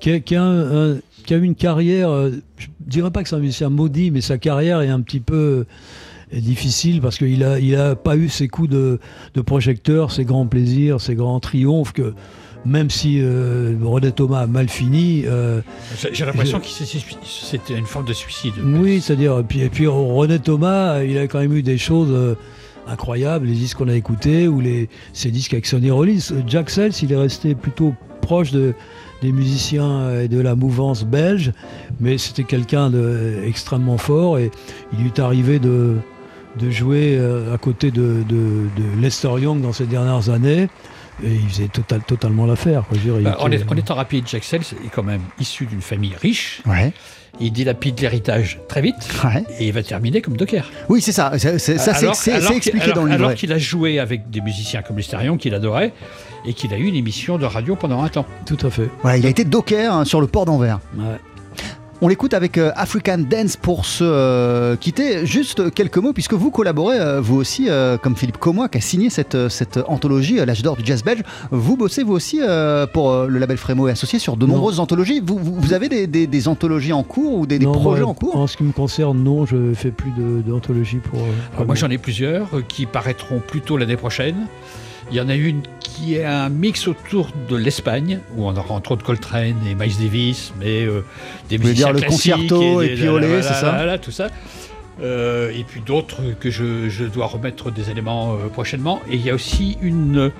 Qui, 0.00 0.22
qui 0.22 0.34
a 0.34 0.42
un 0.42 0.96
qui 1.22 1.34
a 1.34 1.36
eu 1.38 1.42
une 1.44 1.54
carrière, 1.54 2.10
euh, 2.10 2.30
je 2.58 2.66
dirais 2.80 3.10
pas 3.10 3.22
que 3.22 3.28
c'est 3.28 3.36
un 3.36 3.40
musicien 3.40 3.70
maudit, 3.70 4.10
mais 4.10 4.20
sa 4.20 4.38
carrière 4.38 4.80
est 4.80 4.88
un 4.88 5.00
petit 5.00 5.20
peu 5.20 5.64
est 6.32 6.40
difficile 6.40 7.00
parce 7.00 7.18
qu'il 7.18 7.42
a, 7.42 7.58
il 7.58 7.74
a 7.74 7.96
pas 7.96 8.16
eu 8.16 8.28
ses 8.28 8.46
coups 8.48 8.68
de, 8.68 9.00
de 9.34 9.40
projecteur, 9.40 10.12
ses 10.12 10.24
grands 10.24 10.46
plaisirs, 10.46 11.00
ses 11.00 11.14
grands 11.16 11.40
triomphes 11.40 11.92
que 11.92 12.14
même 12.64 12.90
si 12.90 13.18
euh, 13.20 13.74
René 13.82 14.12
Thomas 14.12 14.40
a 14.40 14.46
mal 14.46 14.68
fini. 14.68 15.24
euh, 15.26 15.60
J'ai 16.12 16.24
l'impression 16.26 16.60
que 16.60 16.66
c'était 16.66 17.76
une 17.76 17.86
forme 17.86 18.04
de 18.04 18.12
suicide. 18.12 18.52
oui, 18.64 19.00
c'est-à-dire, 19.00 19.38
et 19.38 19.42
puis, 19.42 19.60
et 19.62 19.68
puis 19.70 19.86
René 19.86 20.38
Thomas, 20.38 21.02
il 21.02 21.16
a 21.18 21.26
quand 21.26 21.40
même 21.40 21.54
eu 21.54 21.62
des 21.62 21.78
choses 21.78 22.10
euh, 22.12 22.34
incroyables, 22.86 23.46
les 23.46 23.54
disques 23.54 23.78
qu'on 23.78 23.88
a 23.88 23.94
écoutés 23.94 24.46
ou 24.46 24.60
les, 24.60 24.88
ses 25.12 25.30
disques 25.30 25.54
avec 25.54 25.66
Sonny 25.66 25.90
Rollins. 25.90 26.18
Jack 26.46 26.70
Sells, 26.70 26.92
il 27.02 27.12
est 27.12 27.16
resté 27.16 27.54
plutôt 27.54 27.94
proche 28.20 28.52
de, 28.52 28.74
des 29.22 29.32
musiciens 29.32 30.20
et 30.20 30.28
de 30.28 30.40
la 30.40 30.54
mouvance 30.54 31.04
belge, 31.04 31.52
mais 32.00 32.18
c'était 32.18 32.44
quelqu'un 32.44 32.90
d'extrêmement 32.90 33.98
fort 33.98 34.38
et 34.38 34.50
il 34.92 35.00
lui 35.00 35.08
est 35.08 35.18
arrivé 35.18 35.58
de, 35.58 35.96
jouer 36.70 37.16
euh, 37.18 37.54
à 37.54 37.58
côté 37.58 37.90
de 37.90 38.24
Lester 39.00 39.40
Young 39.40 39.60
dans 39.60 39.72
ces 39.72 39.86
dernières 39.86 40.30
années. 40.30 40.68
Et 41.24 41.34
il 41.34 41.48
faisait 41.48 41.68
total, 41.68 42.00
totalement 42.02 42.46
l'affaire. 42.46 42.84
Bah, 43.22 43.36
en, 43.40 43.50
était- 43.50 43.64
en 43.68 43.76
étant 43.76 43.94
rapide, 43.94 44.24
Jack 44.26 44.44
Sells 44.44 44.62
est 44.84 44.88
quand 44.94 45.02
même 45.02 45.20
issu 45.38 45.66
d'une 45.66 45.80
famille 45.82 46.14
riche. 46.20 46.62
Ouais, 46.66 46.92
Il 47.40 47.52
dilapide 47.52 48.00
l'héritage 48.00 48.58
très 48.68 48.80
vite 48.82 48.96
ouais. 49.24 49.44
et 49.58 49.66
il 49.68 49.72
va 49.72 49.82
terminer 49.82 50.20
comme 50.22 50.36
docker. 50.36 50.68
Oui, 50.88 51.00
c'est 51.00 51.12
ça. 51.12 51.38
Ça, 51.38 51.58
c'est- 51.58 51.78
Alors- 51.78 52.16
alors 52.28 52.52
expliqué 52.52 52.82
alors- 52.82 52.96
dans 52.96 53.04
le 53.04 53.12
Alors 53.12 53.28
livret. 53.30 53.34
qu'il 53.36 53.52
a 53.52 53.58
joué 53.58 53.98
avec 53.98 54.30
des 54.30 54.40
musiciens 54.40 54.82
comme 54.82 54.96
Lestarion 54.96 55.36
qu'il 55.36 55.54
adorait 55.54 55.92
et 56.46 56.54
qu'il 56.54 56.72
a 56.74 56.78
eu 56.78 56.84
une 56.86 56.96
émission 56.96 57.38
de 57.38 57.44
radio 57.44 57.76
pendant 57.76 58.02
un 58.02 58.08
temps. 58.08 58.26
Tout 58.46 58.58
à 58.66 58.70
fait. 58.70 58.88
Il 59.16 59.26
a 59.26 59.28
été 59.28 59.44
docker 59.44 59.94
hein, 59.94 60.04
sur 60.04 60.20
le 60.20 60.26
port 60.26 60.44
d'Anvers. 60.46 60.80
Ouais. 60.96 61.04
On 62.02 62.08
l'écoute 62.08 62.32
avec 62.32 62.56
euh, 62.56 62.70
African 62.76 63.18
Dance 63.18 63.56
pour 63.58 63.84
se 63.84 64.04
euh, 64.04 64.74
quitter. 64.76 65.26
Juste 65.26 65.70
quelques 65.74 65.98
mots, 65.98 66.14
puisque 66.14 66.32
vous 66.32 66.50
collaborez, 66.50 66.98
euh, 66.98 67.20
vous 67.20 67.36
aussi, 67.36 67.66
euh, 67.68 67.98
comme 67.98 68.16
Philippe 68.16 68.38
Comois, 68.38 68.70
qui 68.70 68.78
a 68.78 68.80
signé 68.80 69.10
cette, 69.10 69.48
cette 69.50 69.78
anthologie, 69.86 70.40
euh, 70.40 70.46
L'âge 70.46 70.62
d'or 70.62 70.76
du 70.78 70.86
jazz 70.86 71.04
belge. 71.04 71.20
Vous 71.50 71.76
bossez, 71.76 72.02
vous 72.02 72.14
aussi, 72.14 72.40
euh, 72.40 72.86
pour 72.86 73.10
euh, 73.10 73.26
le 73.26 73.38
label 73.38 73.58
Frémo 73.58 73.86
et 73.86 73.90
associé 73.90 74.18
sur 74.18 74.38
de 74.38 74.46
Non. 74.46 74.54
nombreuses 74.54 74.80
anthologies. 74.80 75.20
Vous, 75.22 75.36
vous- 75.38 75.54
vous 75.60 75.72
avez 75.74 75.90
des, 75.90 76.06
des- 76.06 76.26
des 76.26 76.48
anthologies 76.48 76.94
en 76.94 77.02
cours 77.02 77.34
ou 77.34 77.46
des, 77.46 77.58
des 77.58 77.66
Non, 77.66 77.72
projets 77.72 78.00
moi, 78.00 78.10
en 78.10 78.14
cours? 78.14 78.34
En 78.36 78.46
ce 78.46 78.56
qui 78.56 78.62
me 78.62 78.72
concerne, 78.72 79.22
non, 79.22 79.44
je 79.44 79.74
fais 79.74 79.90
plus 79.90 80.10
de- 80.16 80.40
d'anthologie 80.40 80.98
pour. 80.98 81.18
euh, 81.18 81.24
Alors 81.24 81.56
pour 81.56 81.66
moi 81.66 81.74
j'en 81.74 81.90
ai 81.90 81.98
plusieurs 81.98 82.46
euh, 82.54 82.62
qui 82.66 82.86
paraîtront 82.86 83.40
plutôt 83.46 83.76
l'année 83.76 83.96
prochaine. 83.98 84.36
Il 85.10 85.16
y 85.16 85.20
en 85.20 85.28
a 85.28 85.34
une 85.34 85.62
qui 85.80 86.14
est 86.16 86.24
un 86.24 86.48
mix 86.48 86.86
autour 86.86 87.30
de 87.48 87.56
l'Espagne, 87.56 88.20
où 88.36 88.46
on 88.46 88.56
aura 88.56 88.74
entre 88.74 88.92
autres 88.92 89.04
Coltrane 89.04 89.56
et 89.68 89.74
Miles 89.74 89.96
Davis, 90.00 90.52
mais 90.60 90.84
euh, 90.84 91.04
des 91.48 91.56
Vous 91.56 91.66
musiciens 91.66 91.92
dire 91.92 92.02
le 92.04 92.08
concerto 92.08 92.80
et 92.82 92.94
des- 92.94 93.08
Olé, 93.08 93.26
voilà, 93.26 93.42
c'est 93.42 93.54
ça 93.54 93.70
voilà, 93.72 93.98
tout 93.98 94.12
ça. 94.12 94.28
Euh, 95.02 95.50
et 95.50 95.64
puis 95.64 95.80
d'autres 95.80 96.20
que 96.38 96.50
je, 96.50 96.88
je 96.88 97.04
dois 97.04 97.26
remettre 97.26 97.70
des 97.70 97.90
éléments 97.90 98.34
euh, 98.34 98.48
prochainement. 98.48 99.00
Et 99.10 99.16
il 99.16 99.22
y 99.22 99.30
a 99.30 99.34
aussi 99.34 99.78
une 99.82 100.30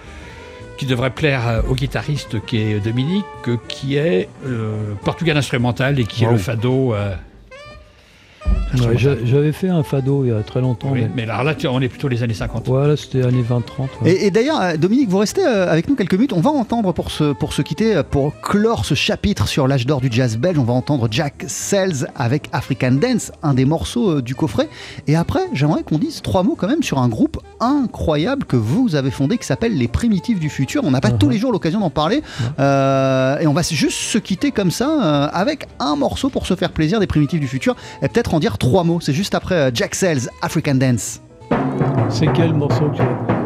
qui 0.79 0.87
devrait 0.87 1.11
plaire 1.11 1.63
au 1.69 1.75
guitariste 1.75 2.45
qui 2.47 2.59
est 2.59 2.81
Dominique, 2.81 3.25
qui 3.69 3.97
est 3.97 4.29
Portugal 5.05 5.37
instrumental 5.37 5.99
et 5.99 6.05
qui 6.05 6.25
est 6.25 6.31
le 6.31 6.39
fado. 6.39 6.95
Ouais, 8.47 8.97
J'avais 8.97 9.53
fait 9.53 9.69
un 9.69 9.83
fado 9.83 10.25
il 10.25 10.29
y 10.29 10.33
a 10.33 10.43
très 10.43 10.61
longtemps. 10.61 10.91
Oui, 10.93 11.07
mais- 11.17 11.27
là, 11.27 11.43
on 11.71 11.81
est 11.81 11.89
plutôt 11.89 12.09
les 12.09 12.23
années 12.23 12.35
50. 12.35 12.67
Voilà, 12.69 12.97
c'était 12.97 13.23
années 13.25 13.43
20-30. 13.43 13.89
ouais. 14.03 14.13
Et, 14.13 14.27
et 14.27 14.31
d'ailleurs, 14.31 14.61
euh, 14.61 14.77
Dominique, 14.77 15.09
vous 15.09 15.19
restez 15.19 15.45
euh, 15.45 15.71
avec 15.71 15.89
nous 15.89 15.97
quelques 15.97 16.15
minutes. 16.15 16.33
On 16.33 16.41
va 16.41 16.51
entendre 16.51 16.93
pour 16.93 17.11
se, 17.11 17.33
pour 17.33 17.53
se 17.53 17.63
quitter, 17.63 17.97
euh, 17.97 18.03
pour 18.05 18.41
clore 18.41 18.85
ce 18.85 18.95
chapitre 18.95 19.49
sur 19.49 19.67
l'âge 19.67 19.87
d'or 19.87 20.01
du 20.01 20.09
jazz 20.11 20.39
belge, 20.39 20.57
on 20.59 20.63
va 20.65 20.73
entendre 20.73 21.09
Jack 21.11 21.45
Sells 21.49 22.07
avec 22.15 22.49
African 22.53 22.93
Dance, 22.93 23.33
un 23.43 23.55
des 23.55 23.65
morceaux 23.65 24.21
du 24.23 24.35
coffret. 24.37 24.69
Et 25.09 25.17
après, 25.17 25.41
j'aimerais 25.53 25.83
qu'on 25.83 25.99
dise 25.99 26.23
trois 26.23 26.43
mots 26.45 26.55
quand 26.57 26.69
même 26.69 26.83
sur 26.85 26.99
un 26.99 27.09
groupe 27.09 27.39
incroyable 27.59 28.45
que 28.47 28.57
vous 28.57 28.95
avez 28.95 29.11
fondé 29.11 29.37
qui 29.37 29.47
s'appelle 29.47 29.77
Les 29.77 29.89
Primitifs 29.89 30.39
du 30.39 30.49
Futur. 30.49 30.83
On 30.85 30.93
n'a 30.93 31.01
pas 31.01 31.11
Mhm. 31.11 31.19
tous 31.19 31.29
les 31.29 31.39
jours 31.39 31.51
l'occasion 31.53 31.81
d'en 31.81 31.91
parler. 31.91 32.23
Euh, 32.61 33.39
et 33.41 33.47
on 33.47 33.53
va 33.53 33.63
juste 33.63 33.99
se 33.99 34.19
quitter 34.19 34.53
comme 34.53 34.71
ça 34.71 34.89
euh, 34.89 35.29
avec 35.33 35.67
un 35.81 35.97
morceau 35.97 36.31
pour 36.31 36.47
se 36.47 36.55
faire 36.55 36.71
plaisir 36.71 37.01
des 37.01 37.07
Primitifs 37.09 37.41
du 37.41 37.49
Futur 37.49 37.75
et 38.03 38.09
peut-être 38.09 38.30
en 38.35 38.41
dire 38.41 38.59
trois 38.59 38.85
mots. 38.85 39.01
C'est 39.01 39.13
juste 39.13 39.35
après 39.35 39.55
euh, 39.55 39.71
Jack 39.73 39.95
Sells, 39.95 40.29
African 40.43 40.75
Dance. 40.75 41.21
C'est 42.09 42.33
quel 42.33 42.55
morceau 42.55 42.89
que 42.91 42.97
tu 42.97 43.03
as 43.03 43.40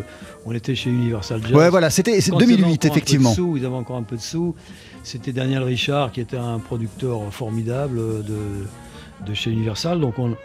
on 0.46 0.52
était 0.52 0.76
chez 0.76 0.90
Universal 0.90 1.42
Jazz. 1.42 1.54
Ouais, 1.54 1.70
voilà, 1.70 1.90
c'était 1.90 2.20
2008 2.20 2.86
effectivement. 2.86 3.34
Sous, 3.34 3.58
ils 3.58 3.66
avaient 3.66 3.76
encore 3.76 3.98
un 3.98 4.04
peu 4.04 4.18
de 4.18 4.22
sous. 4.22 4.56
C'était 5.04 5.32
Daniel 5.32 5.64
Richard 5.64 6.12
qui 6.12 6.20
était 6.20 6.38
un 6.38 6.60
producteur 6.60 7.22
formidable 7.32 7.98
de, 7.98 9.26
de 9.26 9.34
chez 9.34 9.52
Universal. 9.52 10.02
Donc 10.02 10.20
on, 10.20 10.36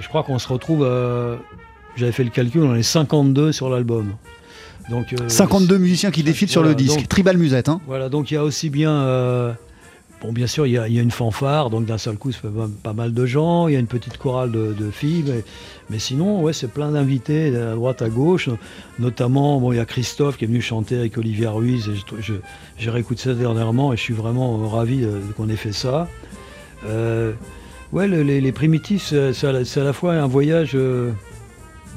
je 0.00 0.08
crois 0.08 0.22
qu'on 0.22 0.38
se 0.38 0.48
retrouve, 0.48 0.86
j'avais 1.96 2.12
fait 2.12 2.24
le 2.24 2.30
calcul, 2.30 2.62
on 2.62 2.74
est 2.74 2.82
52 2.82 3.52
sur 3.52 3.70
l'album. 3.70 4.14
Donc, 4.90 5.14
52 5.28 5.74
euh, 5.74 5.78
musiciens 5.78 6.10
qui 6.10 6.22
défilent 6.22 6.48
sur 6.48 6.62
le 6.62 6.74
disque, 6.74 7.08
tribal 7.08 7.38
musette. 7.38 7.68
Hein. 7.68 7.80
Voilà, 7.86 8.08
donc 8.08 8.30
il 8.30 8.34
y 8.34 8.36
a 8.36 8.44
aussi 8.44 8.70
bien. 8.70 8.90
Euh, 8.90 9.52
bon, 10.24 10.32
bien 10.32 10.46
sûr, 10.46 10.66
il 10.66 10.72
y, 10.72 10.78
a, 10.78 10.86
une 10.86 11.10
fanfare, 11.10 11.70
donc 11.70 11.84
d'un 11.84 11.98
seul 11.98 12.16
coup, 12.16 12.32
ça 12.32 12.40
fait 12.40 12.48
pas, 12.82 12.92
mal 12.92 13.12
de 13.12 13.26
gens. 13.26 13.68
Il 13.68 13.74
y 13.74 13.76
a 13.76 13.80
une 13.80 13.86
petite 13.86 14.16
chorale 14.16 14.50
de, 14.50 14.90
filles, 14.90 15.44
mais, 15.90 15.98
sinon, 15.98 16.40
ouais, 16.42 16.52
c'est 16.52 16.68
plein 16.68 16.90
d'invités 16.92 17.54
à 17.54 17.74
droite, 17.74 18.00
à 18.02 18.08
gauche. 18.08 18.48
Notamment, 18.98 19.60
bon, 19.60 19.72
il 19.72 19.76
y 19.76 19.80
a 19.80 19.84
Christophe 19.84 20.36
qui 20.38 20.44
est 20.44 20.48
venu 20.48 20.62
chanter 20.62 20.98
avec 20.98 21.18
Olivier 21.18 21.48
Ruiz. 21.48 21.90
J'ai 22.78 22.90
réécouté 22.90 23.22
ça 23.22 23.34
dernièrement 23.34 23.92
et 23.92 23.96
je 23.96 24.02
suis 24.02 24.14
vraiment 24.14 24.66
ravi 24.68 25.06
qu'on 25.36 25.48
ait 25.48 25.56
fait 25.56 25.72
ça. 25.72 26.08
Euh, 26.86 27.32
ouais, 27.92 28.08
les, 28.08 28.52
primitifs, 28.52 29.12
c'est 29.32 29.46
à, 29.46 29.84
la 29.84 29.92
fois 29.92 30.14
un 30.14 30.26
voyage 30.26 30.76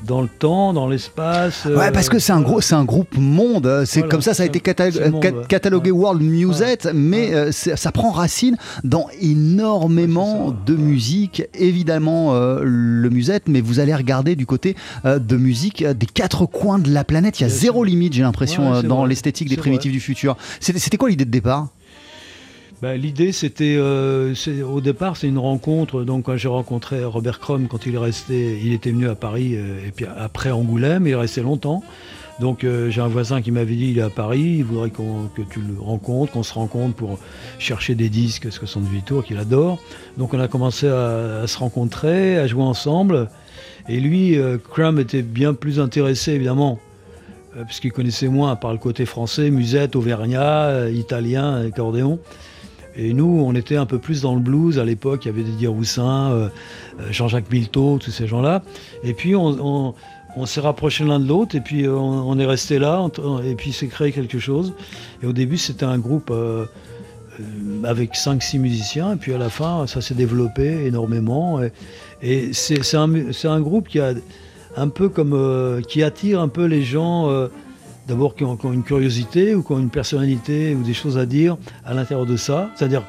dans 0.05 0.21
le 0.21 0.27
temps, 0.27 0.73
dans 0.73 0.87
l'espace. 0.87 1.65
Ouais, 1.65 1.91
parce 1.91 2.09
que 2.09 2.19
c'est 2.19 2.33
un 2.33 2.41
gros, 2.41 2.61
c'est 2.61 2.75
un 2.75 2.85
groupe 2.85 3.17
monde. 3.17 3.83
C'est 3.85 4.07
comme 4.07 4.21
ça, 4.21 4.33
ça 4.33 4.43
a 4.43 4.45
été 4.45 4.59
catalogué 4.59 5.91
World 5.91 6.21
Music, 6.21 6.87
mais 6.93 7.33
euh, 7.33 7.51
ça 7.51 7.91
prend 7.91 8.11
racine 8.11 8.57
dans 8.83 9.07
énormément 9.21 10.55
de 10.65 10.75
musique. 10.75 11.43
Évidemment, 11.53 12.33
euh, 12.33 12.61
le 12.63 13.09
musette, 13.09 13.43
mais 13.47 13.61
vous 13.61 13.79
allez 13.79 13.95
regarder 13.95 14.35
du 14.35 14.45
côté 14.45 14.75
euh, 15.05 15.19
de 15.19 15.37
musique 15.37 15.85
des 15.85 16.05
quatre 16.05 16.45
coins 16.45 16.79
de 16.79 16.91
la 16.91 17.03
planète. 17.03 17.39
Il 17.39 17.43
y 17.43 17.45
a 17.45 17.49
zéro 17.49 17.83
limite, 17.83 18.13
j'ai 18.13 18.23
l'impression, 18.23 18.81
dans 18.81 19.05
l'esthétique 19.05 19.49
des 19.49 19.57
primitifs 19.57 19.91
du 19.91 19.99
futur. 19.99 20.37
C'était 20.59 20.97
quoi 20.97 21.09
l'idée 21.09 21.25
de 21.25 21.31
départ? 21.31 21.67
Bah, 22.79 22.95
l'idée, 22.95 23.31
c'était, 23.31 23.75
euh, 23.79 24.35
au 24.63 24.81
départ, 24.81 25.17
c'est 25.17 25.27
une 25.27 25.39
rencontre. 25.39 26.03
Donc, 26.03 26.25
quand 26.25 26.37
j'ai 26.37 26.47
rencontré 26.47 27.03
Robert 27.03 27.39
Crum, 27.39 27.67
quand 27.67 27.87
il 27.87 27.95
est 27.95 27.99
resté, 27.99 28.59
il 28.63 28.71
était 28.71 28.91
venu 28.91 29.09
à 29.09 29.15
Paris, 29.15 29.55
euh, 29.55 29.87
et 29.87 29.91
puis 29.91 30.05
après 30.05 30.51
Angoulême, 30.51 31.07
il 31.07 31.13
est 31.13 31.15
resté 31.15 31.41
longtemps. 31.41 31.81
Donc, 32.39 32.63
euh, 32.63 32.91
j'ai 32.91 33.01
un 33.01 33.07
voisin 33.07 33.41
qui 33.41 33.49
m'avait 33.49 33.73
dit, 33.73 33.89
il 33.89 33.97
est 33.97 34.03
à 34.03 34.11
Paris, 34.11 34.57
il 34.59 34.63
voudrait 34.63 34.91
que 34.91 35.41
tu 35.49 35.59
le 35.59 35.81
rencontres, 35.81 36.33
qu'on 36.33 36.43
se 36.43 36.53
rencontre 36.53 36.93
pour 36.93 37.17
chercher 37.57 37.95
des 37.95 38.09
disques, 38.09 38.51
ce 38.51 38.59
que 38.59 38.67
sont 38.67 38.81
de 38.81 38.87
tours 39.03 39.23
qu'il 39.23 39.39
adore. 39.39 39.79
Donc, 40.17 40.35
on 40.35 40.39
a 40.39 40.47
commencé 40.47 40.87
à, 40.87 41.47
se 41.47 41.57
rencontrer, 41.57 42.37
à 42.37 42.45
jouer 42.45 42.61
ensemble. 42.61 43.31
Et 43.89 43.99
lui, 43.99 44.37
Crum 44.69 44.99
était 44.99 45.23
bien 45.23 45.55
plus 45.55 45.79
intéressé, 45.79 46.33
évidemment, 46.33 46.77
puisqu'il 47.65 47.91
connaissait 47.91 48.27
moins, 48.27 48.55
par 48.55 48.71
le 48.71 48.77
côté 48.77 49.07
français, 49.07 49.49
musette, 49.49 49.95
auvergnat, 49.95 50.89
italien, 50.89 51.65
accordéon. 51.65 52.19
Et 52.97 53.13
nous, 53.13 53.43
on 53.45 53.53
était 53.53 53.75
un 53.75 53.85
peu 53.85 53.99
plus 53.99 54.21
dans 54.23 54.33
le 54.33 54.41
blues 54.41 54.79
à 54.79 54.85
l'époque. 54.85 55.25
Il 55.25 55.27
y 55.27 55.31
avait 55.31 55.43
Didier 55.43 55.67
Roussin, 55.67 56.31
euh, 56.31 56.49
euh, 56.99 57.11
Jean-Jacques 57.11 57.51
Milteau, 57.51 57.99
tous 57.99 58.09
ces 58.09 58.25
gens-là. 58.25 58.63
Et 59.03 59.13
puis 59.13 59.35
on, 59.35 59.93
s'est 60.45 60.61
rapprochés 60.61 61.03
l'un 61.03 61.19
de 61.19 61.27
l'autre 61.27 61.55
et 61.55 61.61
puis 61.61 61.85
euh, 61.85 61.95
on, 61.95 62.37
est 62.37 62.45
resté 62.45 62.77
là 62.77 63.07
et 63.43 63.55
puis 63.55 63.71
s'est 63.71 63.87
créé 63.87 64.11
quelque 64.11 64.39
chose. 64.39 64.73
Et 65.21 65.27
au 65.27 65.33
début, 65.33 65.57
c'était 65.57 65.85
un 65.85 65.99
groupe 65.99 66.33
avec 67.83 68.15
5-6 68.15 68.59
musiciens. 68.59 69.13
Et 69.13 69.15
puis 69.17 69.33
à 69.33 69.37
la 69.37 69.49
fin, 69.49 69.85
ça 69.85 70.01
s'est 70.01 70.15
développé 70.15 70.85
énormément. 70.85 71.59
Et, 72.23 72.51
c'est 72.53 72.95
un, 72.95 73.61
groupe 73.61 73.89
qui 73.89 73.99
a 73.99 74.13
un 74.75 74.87
peu 74.87 75.09
comme 75.09 75.81
qui 75.87 76.01
attire 76.01 76.39
un 76.41 76.47
peu 76.47 76.65
les 76.65 76.81
gens 76.81 77.47
d'abord 78.07 78.35
qui 78.35 78.43
ont, 78.43 78.57
une 78.71 78.83
curiosité 78.83 79.53
ou 79.53 79.63
qui 79.63 79.71
ont 79.73 79.79
une 79.79 79.89
personnalité 79.89 80.73
ou 80.75 80.83
des 80.83 80.93
choses 80.93 81.17
à 81.17 81.25
dire 81.25 81.57
à 81.85 81.93
l'intérieur 81.93 82.25
de 82.25 82.37
ça. 82.37 82.71
C'est-à-dire 82.75 83.03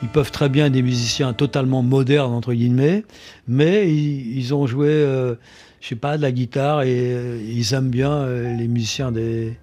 qu'ils 0.00 0.08
peuvent 0.08 0.30
très 0.30 0.48
bien 0.48 0.66
être 0.66 0.72
des 0.72 0.82
musiciens 0.82 1.32
totalement 1.32 1.82
modernes, 1.82 2.32
entre 2.32 2.54
guillemets, 2.54 3.04
mais 3.46 3.92
ils, 3.92 4.54
ont 4.54 4.66
joué, 4.66 4.88
euh, 4.88 5.34
je 5.80 5.88
sais 5.88 5.96
pas, 5.96 6.16
de 6.16 6.22
la 6.22 6.32
guitare 6.32 6.82
et 6.82 7.12
euh, 7.12 7.42
ils 7.46 7.74
aiment 7.74 7.90
bien 7.90 8.12
euh, 8.12 8.56
les 8.56 8.66
musiciens 8.66 9.12
des, 9.12 9.56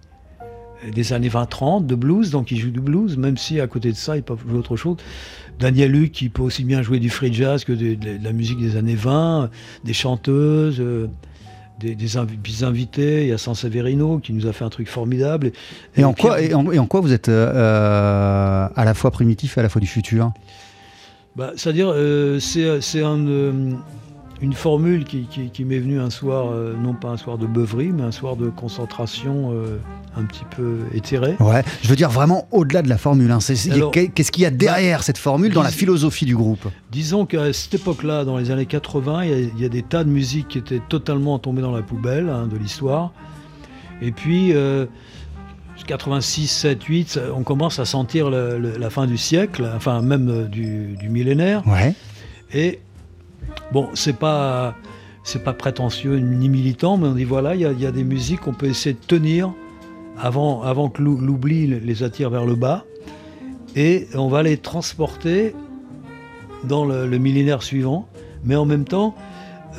des 0.94 1.14
années 1.14 1.30
20-30 1.30 1.88
de 1.88 1.96
blues, 1.96 2.30
donc 2.30 2.52
ils 2.52 2.60
jouent 2.60 2.72
du 2.72 2.82
blues, 2.82 3.18
même 3.18 3.38
si 3.38 3.60
à 3.60 3.68
côté 3.68 3.92
de 3.92 3.98
ça, 3.98 4.16
ils 4.16 4.24
peuvent 4.24 4.42
jouer 4.48 4.60
autre 4.60 4.76
chose. 4.76 4.98
Daniel 5.60 5.92
Luc, 5.92 6.12
qui 6.12 6.30
peut 6.30 6.44
aussi 6.44 6.64
bien 6.64 6.84
jouer 6.84 7.00
du 7.00 7.10
free 7.10 7.34
jazz 7.34 7.64
que 7.64 7.74
de, 7.74 7.98
la 8.24 8.32
musique 8.32 8.60
des 8.60 8.76
années 8.76 8.94
20, 8.94 9.50
des 9.84 9.94
chanteuses 9.94 10.84
des, 11.80 12.64
invités. 12.64 13.24
Il 13.24 13.30
y 13.30 13.32
a 13.32 13.38
Sanseverino 13.38 14.20
qui 14.20 14.34
nous 14.34 14.48
a 14.48 14.54
fait 14.54 14.66
un 14.66 14.70
truc 14.70 14.88
formidable. 14.88 15.52
Et, 15.96 16.04
en, 16.04 16.14
quoi, 16.14 16.42
et, 16.42 16.54
en, 16.54 16.86
quoi 16.88 17.02
vous 17.02 17.14
êtes 17.14 17.30
euh, 17.30 18.68
à 18.76 18.86
la 18.86 18.94
fois 18.94 19.12
primitif 19.12 19.58
et 19.58 19.60
à 19.60 19.64
la 19.64 19.70
fois 19.70 19.82
du 19.82 19.88
futur? 19.88 20.32
Bah, 21.36 21.52
C'est-à-dire, 21.56 21.92
euh, 21.94 22.40
c'est 22.40 23.04
un, 23.04 23.28
euh, 23.28 23.74
une 24.42 24.54
formule 24.54 25.04
qui, 25.04 25.66
m'est 25.66 25.80
venue 25.80 26.00
un 26.00 26.10
soir, 26.10 26.48
euh, 26.52 26.76
non 26.76 26.94
pas 26.94 27.10
un 27.10 27.18
soir 27.18 27.38
de 27.38 27.48
beuverie, 27.48 27.90
mais 27.94 28.04
un 28.04 28.12
soir 28.12 28.36
de 28.36 28.50
concentration 28.50 29.52
euh, 29.52 29.78
un 30.16 30.24
petit 30.24 30.46
peu 30.56 30.80
éthérée. 30.94 31.36
Ouais, 31.40 31.64
je 31.82 31.88
veux 31.88 31.96
dire 31.96 32.10
vraiment 32.10 32.48
au-delà 32.52 32.82
de 32.82 32.90
la 32.90 32.98
formule. 32.98 33.32
Hein. 33.32 33.40
Qu'est-ce 33.40 34.32
qu'il 34.32 34.44
y 34.44 34.46
a 34.46 34.52
derrière 34.52 35.00
bah, 35.00 35.04
cette 35.04 35.18
formule 35.18 35.54
dans 35.54 35.64
la 35.64 35.72
philosophie 35.72 36.26
du 36.26 36.36
groupe? 36.36 36.68
Disons 36.92 37.26
qu'à 37.26 37.52
cette 37.54 37.76
époque-là, 37.76 38.26
dans 38.26 38.38
les 38.38 38.52
années 38.52 38.66
80, 38.66 39.26
il 39.26 39.60
y, 39.60 39.66
a 39.66 39.70
des 39.70 39.84
tas 39.84 40.04
de 40.04 40.10
musiques 40.10 40.50
qui 40.50 40.58
étaient 40.60 40.82
totalement 40.88 41.40
tombées 41.40 41.62
dans 41.62 41.76
la 41.76 41.82
poubelle 41.82 42.30
hein, 42.30 42.48
de 42.48 42.58
l'histoire. 42.58 43.12
Et 44.02 44.12
puis, 44.12 44.54
86, 45.86 46.48
7, 46.48 46.84
8, 46.84 47.20
on 47.36 47.44
commence 47.44 47.80
à 47.80 47.86
sentir 47.86 48.30
la 48.30 48.90
fin 48.90 49.08
du 49.08 49.18
siècle, 49.18 49.70
enfin 49.76 50.02
même 50.02 50.30
euh, 50.30 50.44
du, 50.46 50.96
du 50.98 51.10
millénaire. 51.10 51.64
Ouais. 51.68 51.94
Et 52.54 52.80
Bon, 53.72 53.90
c'est 53.94 54.18
pas 54.18 54.76
c'est 55.24 55.44
pas 55.44 55.54
prétentieux 55.54 56.20
ni 56.20 56.48
militant, 56.48 56.98
mais 56.98 57.08
on 57.08 57.14
dit 57.14 57.26
voilà, 57.26 57.54
il 57.54 57.62
y, 57.62 57.86
a 57.86 57.92
des 57.92 58.06
musiques 58.06 58.40
qu'on 58.40 58.54
peut 58.54 58.68
essayer 58.68 58.94
de 58.94 59.06
tenir 59.06 59.52
avant, 60.18 60.90
que 60.90 61.02
l'oubli 61.02 61.68
les 61.68 62.04
attire 62.04 62.30
vers 62.30 62.46
le 62.46 62.56
bas, 62.56 62.86
et 63.76 64.08
on 64.16 64.30
va 64.30 64.42
les 64.42 64.56
transporter 64.56 65.54
dans 66.64 66.86
le, 66.86 67.06
millénaire 67.18 67.62
suivant, 67.62 68.08
mais 68.46 68.56
en 68.56 68.66
même 68.66 68.86
temps, 68.86 69.16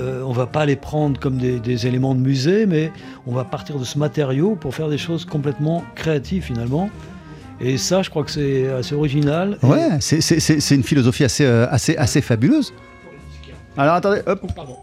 euh, 0.00 0.22
on 0.22 0.32
va 0.32 0.46
pas 0.46 0.66
les 0.66 0.76
prendre 0.76 1.18
comme 1.18 1.38
des, 1.38 1.86
éléments 1.86 2.14
de 2.14 2.20
musée, 2.20 2.66
mais 2.66 2.92
on 3.26 3.32
va 3.32 3.44
partir 3.44 3.78
de 3.78 3.84
ce 3.84 3.98
matériau 3.98 4.54
pour 4.54 4.74
faire 4.74 4.90
des 4.90 4.98
choses 4.98 5.24
complètement 5.24 5.82
créatives 5.94 6.42
finalement. 6.42 6.90
Et 7.60 7.78
ça, 7.78 8.02
je 8.02 8.10
crois 8.10 8.22
que 8.22 8.30
c'est 8.30 8.68
assez 8.68 8.94
original. 8.94 9.58
Ouais, 9.62 9.98
c'est 10.00 10.74
une 10.74 10.84
philosophie 10.84 11.24
assez, 11.24 11.44
euh, 11.44 11.66
assez, 11.70 11.96
assez 11.96 12.20
fabuleuse. 12.20 12.72
Alors 13.78 13.94
attendez, 13.94 14.20
hop. 14.26 14.40
Pardon. 14.56 14.76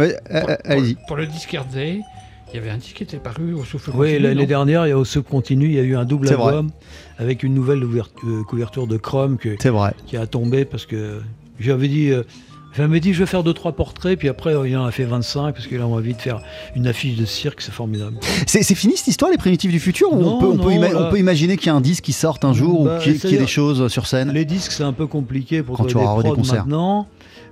Euh, 0.00 0.12
euh, 0.30 0.56
allez-y. 0.64 0.96
Pour, 1.06 1.16
le 1.16 1.26
disque 1.26 1.54
Day, 1.74 2.00
il 2.48 2.56
y 2.56 2.58
avait 2.58 2.70
un 2.70 2.78
disque 2.78 2.96
qui 2.96 3.02
était 3.02 3.18
paru 3.18 3.52
au 3.52 3.64
souffle 3.64 3.90
Oui, 3.94 4.18
l'année 4.18 4.46
dernière, 4.46 4.86
il 4.86 4.90
y 4.90 4.92
a 4.92 4.98
au 4.98 5.04
souffle 5.04 5.28
continu, 5.28 5.66
il 5.66 5.74
y 5.74 5.78
a 5.78 5.82
eu 5.82 5.94
un 5.94 6.06
double 6.06 6.28
album 6.28 6.70
avec 7.18 7.42
une 7.42 7.52
nouvelle 7.52 7.82
euh, 7.82 8.42
couverture 8.44 8.86
de 8.86 8.96
Chrome 8.96 9.36
vrai. 9.62 9.92
qui 10.06 10.16
a 10.16 10.26
tombé 10.26 10.64
parce 10.64 10.86
que 10.86 11.20
j'avais 11.58 11.88
dit. 11.88 12.12
J'avais 12.76 13.00
dit 13.00 13.12
je 13.12 13.18
vais 13.18 13.26
faire 13.26 13.42
2-3 13.42 13.74
portraits, 13.74 14.16
puis 14.16 14.28
après 14.28 14.54
il 14.64 14.76
en 14.76 14.86
a 14.86 14.92
fait 14.92 15.02
25 15.02 15.54
parce 15.54 15.66
qu'il 15.66 15.80
a 15.80 15.86
envie 15.88 16.14
de 16.14 16.20
faire 16.20 16.40
une 16.76 16.86
affiche 16.86 17.16
de 17.16 17.24
cirque, 17.24 17.62
c'est 17.62 17.72
formidable. 17.72 18.16
C'est 18.46 18.62
fini 18.76 18.96
cette 18.96 19.08
histoire, 19.08 19.28
les 19.32 19.38
primitifs 19.38 19.72
du 19.72 19.80
futur 19.80 20.12
on, 20.12 20.38
peut, 20.56 21.18
imaginer 21.18 21.56
qu'il 21.56 21.66
y 21.66 21.70
a 21.70 21.74
un 21.74 21.80
disque 21.80 22.04
qui 22.04 22.12
sorte 22.12 22.44
un 22.44 22.52
jour 22.52 22.82
ou 22.82 22.84
bah, 22.84 23.00
qu'il 23.02 23.16
y, 23.16 23.34
ait 23.34 23.38
des 23.38 23.48
choses 23.48 23.88
sur 23.88 24.06
scène? 24.06 24.30
Les 24.30 24.44
disques 24.44 24.70
c'est 24.70 24.84
un 24.84 24.92
peu 24.92 25.08
compliqué 25.08 25.64
pour 25.64 25.78
Quand 25.78 25.84
tu 25.86 25.96
auras 25.96 26.22
des 26.22 26.30
concerts. 26.30 26.64
maintenant. 26.64 27.08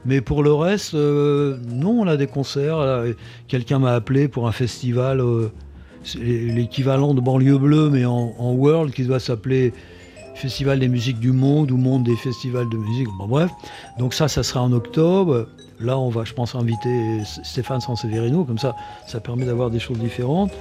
Mais 0.09 0.23
pour 0.23 0.43
le 0.43 0.55
reste, 0.55 0.95
euh, 0.95 1.59
non, 1.71 2.01
on 2.01 2.07
a 2.07 2.17
des 2.17 2.27
concerts. 2.27 2.79
Quelqu'un 3.47 3.79
m'a 3.79 3.93
appelé 3.93 4.27
pour 4.27 4.49
un 4.49 4.53
festival, 4.53 5.21
euh, 5.21 5.53
l'équivalent 6.17 7.13
de 7.13 7.21
Banlieue 7.21 7.59
Bleue, 7.59 7.91
mais 7.91 8.07
en, 8.07 8.53
world, 8.55 8.95
qui 8.95 9.05
doit 9.05 9.21
s'appeler 9.21 9.75
Festival 10.35 10.79
des 10.79 10.89
musiques 10.89 11.19
du 11.19 11.33
monde 11.33 11.71
ou 11.73 11.77
Monde 11.77 12.05
des 12.05 12.17
festivals 12.17 12.71
de 12.71 12.77
musique. 12.79 13.09
Bon, 13.19 13.27
bref, 13.27 13.51
donc 13.99 14.15
ça, 14.15 14.29
ça 14.29 14.43
sera 14.43 14.63
en 14.63 14.73
octobre. 14.73 15.47
Là, 15.79 15.99
on 15.99 16.09
va, 16.09 16.25
je 16.25 16.33
pense, 16.33 16.55
inviter 16.55 17.21
Stéphane 17.45 17.83
Sanseverino, 17.83 18.45
comme 18.45 18.59
ça, 18.59 18.75
ça 19.07 19.21
permet 19.21 19.45
d'avoir 19.45 19.69
des 19.69 19.79
choses 19.79 19.99
différentes. 19.99 20.53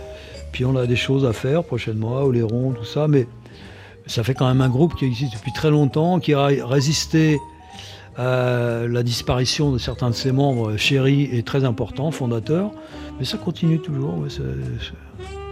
Puis 0.52 0.66
on 0.66 0.76
a 0.76 0.88
des 0.88 0.98
choses 0.98 1.26
à 1.26 1.32
faire 1.32 1.64
prochainement, 1.64 2.18
Oléron, 2.24 2.74
tout 2.74 2.86
ça, 2.86 3.08
mais 3.08 3.28
ça 4.08 4.24
fait 4.26 4.34
quand 4.34 4.48
même 4.48 4.62
un 4.62 4.70
groupe 4.70 4.96
qui 4.96 5.06
existe 5.06 5.36
depuis 5.36 5.54
très 5.54 5.70
longtemps, 5.70 6.20
qui 6.20 6.34
a 6.34 6.48
résisté 6.48 7.40
euh, 8.20 8.88
la 8.88 9.04
disparition 9.04 9.72
de 9.72 9.78
certains 9.78 10.10
de 10.10 10.16
ses 10.16 10.32
membres, 10.32 10.76
Chéri 10.78 11.30
est 11.32 11.46
très 11.46 11.64
important, 11.66 12.12
fondateur, 12.12 12.72
mais 13.20 13.26
ça 13.26 13.38
continue 13.38 13.80
toujours. 13.80 14.24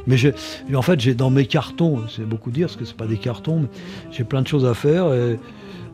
Mais 0.08 0.18
j'ai- 0.18 0.34
en 0.74 0.82
fait, 0.82 1.00
j'ai 1.00 1.16
dans 1.16 1.30
mes 1.32 1.46
cartons, 1.48 2.02
c'est 2.16 2.28
beaucoup 2.28 2.52
dire 2.52 2.68
parce 2.68 2.76
que 2.78 2.86
c'est 2.86 2.98
pas 2.98 3.08
des 3.08 3.18
cartons, 3.18 3.62
mais 3.62 3.68
j'ai 4.12 4.24
plein 4.24 4.42
de 4.42 4.48
choses 4.48 4.66
à 4.66 4.74
faire. 4.76 5.06
Et, 5.14 5.40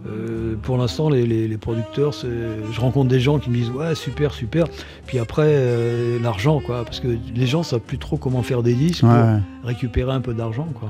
euh, 0.09 0.55
pour 0.63 0.77
l'instant, 0.77 1.09
les, 1.09 1.25
les- 1.25 1.47
les 1.47 1.57
producteurs, 1.57 2.11
je 2.13 2.79
rencontre 2.81 3.07
des 3.09 3.19
gens 3.19 3.37
qui 3.39 3.49
me 3.49 3.55
disent 3.55 3.69
ouais 3.69 3.93
super 3.95 4.33
super. 4.33 4.65
Puis 5.05 5.19
après 5.19 5.45
euh, 5.47 6.19
l'argent 6.21 6.59
quoi, 6.59 6.83
parce 6.83 6.99
que 6.99 7.07
les 7.35 7.45
gens 7.47 7.63
savent 7.63 7.79
plus 7.81 7.99
trop 7.99 8.17
comment 8.17 8.41
faire 8.43 8.63
des 8.63 8.73
disques 8.73 9.03
Ouais. 9.03 9.09
pour 9.61 9.67
récupérer 9.69 10.11
un 10.11 10.19
peu 10.21 10.33
d'argent 10.33 10.67
quoi. 10.79 10.89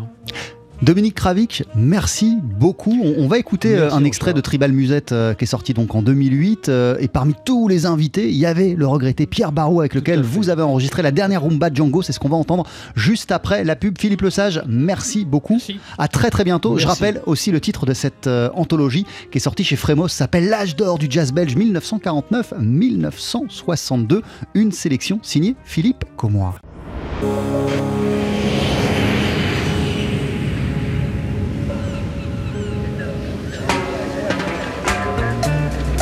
Dominique 0.81 1.13
Kravik, 1.15 1.63
merci 1.75 2.37
beaucoup. 2.41 2.97
On, 3.03 3.23
on 3.23 3.27
va 3.27 3.37
écouter 3.37 3.75
euh, 3.75 3.81
Merci, 3.81 3.97
un 3.97 4.03
extrait 4.03 4.33
de 4.33 4.41
Tribal 4.41 4.71
Musette 4.71 5.11
euh, 5.11 5.35
qui 5.35 5.43
est 5.43 5.47
sorti 5.47 5.75
donc 5.75 5.93
en 5.93 6.01
2008. 6.01 6.69
euh, 6.69 6.97
et 6.99 7.07
parmi 7.07 7.35
tous 7.45 7.67
les 7.67 7.85
invités, 7.85 8.29
il 8.29 8.35
y 8.37 8.47
avait 8.47 8.73
le 8.75 8.87
regretté 8.87 9.27
Pierre 9.27 9.51
Barrault 9.51 9.81
avec 9.81 9.93
lequel 9.93 10.23
vous 10.23 10.49
avez 10.49 10.63
enregistré 10.63 11.03
la 11.03 11.11
dernière 11.11 11.43
Rumba 11.43 11.69
Django. 11.71 12.01
C'est 12.01 12.13
ce 12.13 12.19
qu'on 12.19 12.29
va 12.29 12.37
entendre 12.37 12.65
juste 12.95 13.31
après 13.31 13.63
la 13.63 13.75
pub. 13.75 13.99
Philippe 13.99 14.23
Lesage, 14.23 14.63
merci 14.67 15.23
beaucoup. 15.23 15.53
Merci. 15.53 15.79
À 15.99 16.07
très 16.07 16.31
très 16.31 16.43
bientôt. 16.43 16.79
Je 16.79 16.87
rappelle 16.87 17.21
aussi 17.27 17.51
le 17.51 17.59
titre 17.59 17.85
de 17.85 17.93
cette 17.93 18.25
euh, 18.25 18.49
anthologie 18.55 19.05
qui 19.31 19.37
est 19.37 19.41
sortie 19.41 19.63
chez 19.63 19.75
Frémos, 19.75 20.11
s'appelle 20.11 20.49
L'âge 20.49 20.75
d'or 20.75 20.97
du 20.97 21.05
jazz 21.09 21.31
belge 21.31 21.55
1949-1962. 21.57 24.21
Une 24.55 24.71
sélection 24.71 25.19
signée 25.21 25.55
Philippe 25.63 26.05
Commois. 26.17 26.55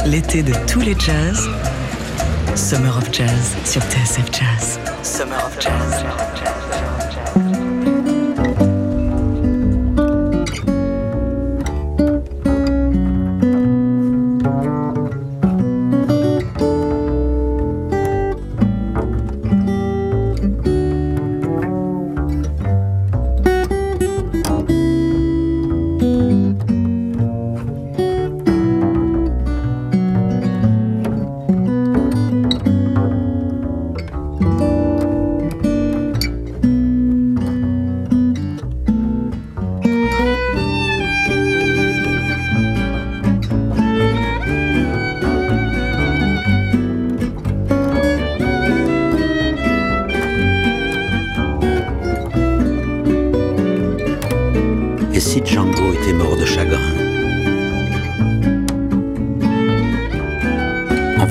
L'été 0.10 0.42
de 0.42 0.54
tous 0.66 0.80
les 0.80 0.96
jazz. 0.98 1.48
Summer 2.56 2.98
of 2.98 3.14
Jazz 3.14 3.56
sur 3.64 3.82
TSF 3.84 4.26
Jazz. 4.32 4.80
Summer 5.04 5.38
of 5.46 5.56
Jazz. 5.62 6.04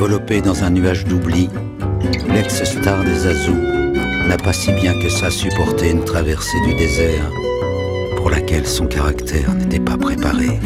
Enveloppé 0.01 0.41
dans 0.41 0.63
un 0.63 0.71
nuage 0.71 1.07
d'oubli, 1.07 1.51
l'ex-star 2.29 3.03
des 3.03 3.27
Azous 3.27 3.61
n'a 4.29 4.37
pas 4.37 4.53
si 4.53 4.71
bien 4.71 4.93
que 5.03 5.09
ça 5.09 5.29
supporté 5.29 5.91
une 5.91 6.05
traversée 6.05 6.57
du 6.69 6.75
désert 6.77 7.29
pour 8.17 8.31
laquelle 8.31 8.65
son 8.65 8.87
caractère 8.87 9.53
n'était 9.55 9.81
pas 9.81 9.97
préparé. 9.97 10.61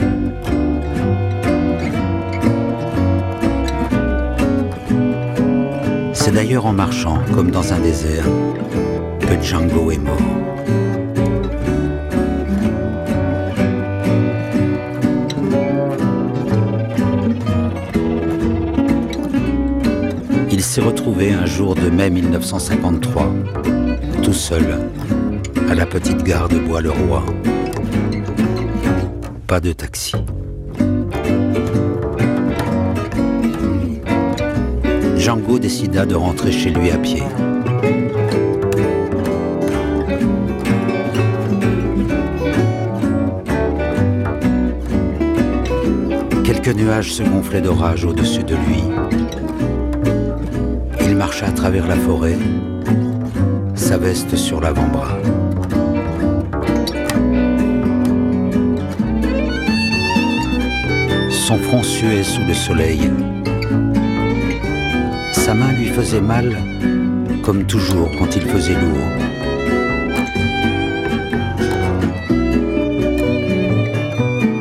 C'est 6.12 6.32
d'ailleurs 6.32 6.66
en 6.66 6.74
marchant, 6.74 7.18
comme 7.32 7.50
dans 7.50 7.72
un 7.72 7.78
désert, 7.78 8.26
que 9.18 9.42
Django 9.42 9.92
est 9.92 9.98
mort. 9.98 10.41
Il 20.62 20.64
s'est 20.64 20.80
retrouvé 20.80 21.32
un 21.32 21.44
jour 21.44 21.74
de 21.74 21.90
mai 21.90 22.08
1953, 22.08 23.34
tout 24.22 24.32
seul, 24.32 24.78
à 25.68 25.74
la 25.74 25.86
petite 25.86 26.22
gare 26.22 26.48
de 26.48 26.60
Bois-le-Roi. 26.60 27.24
Pas 29.48 29.58
de 29.58 29.72
taxi. 29.72 30.14
Django 35.16 35.58
décida 35.58 36.06
de 36.06 36.14
rentrer 36.14 36.52
chez 36.52 36.70
lui 36.70 36.92
à 36.92 36.96
pied. 36.96 37.24
Quelques 46.44 46.76
nuages 46.76 47.14
se 47.14 47.24
gonflaient 47.24 47.62
d'orage 47.62 48.04
au-dessus 48.04 48.44
de 48.44 48.54
lui. 48.54 48.84
À 51.42 51.50
travers 51.50 51.86
la 51.86 51.96
forêt, 51.96 52.38
sa 53.74 53.98
veste 53.98 54.36
sur 54.36 54.60
l'avant-bras. 54.60 55.18
Son 61.30 61.56
front 61.58 61.82
suait 61.82 62.22
sous 62.22 62.42
le 62.46 62.54
soleil. 62.54 63.10
Sa 65.32 65.54
main 65.54 65.72
lui 65.72 65.86
faisait 65.86 66.20
mal, 66.20 66.56
comme 67.42 67.64
toujours 67.64 68.10
quand 68.18 68.36
il 68.36 68.42
faisait 68.42 68.74
lourd. 68.74 69.08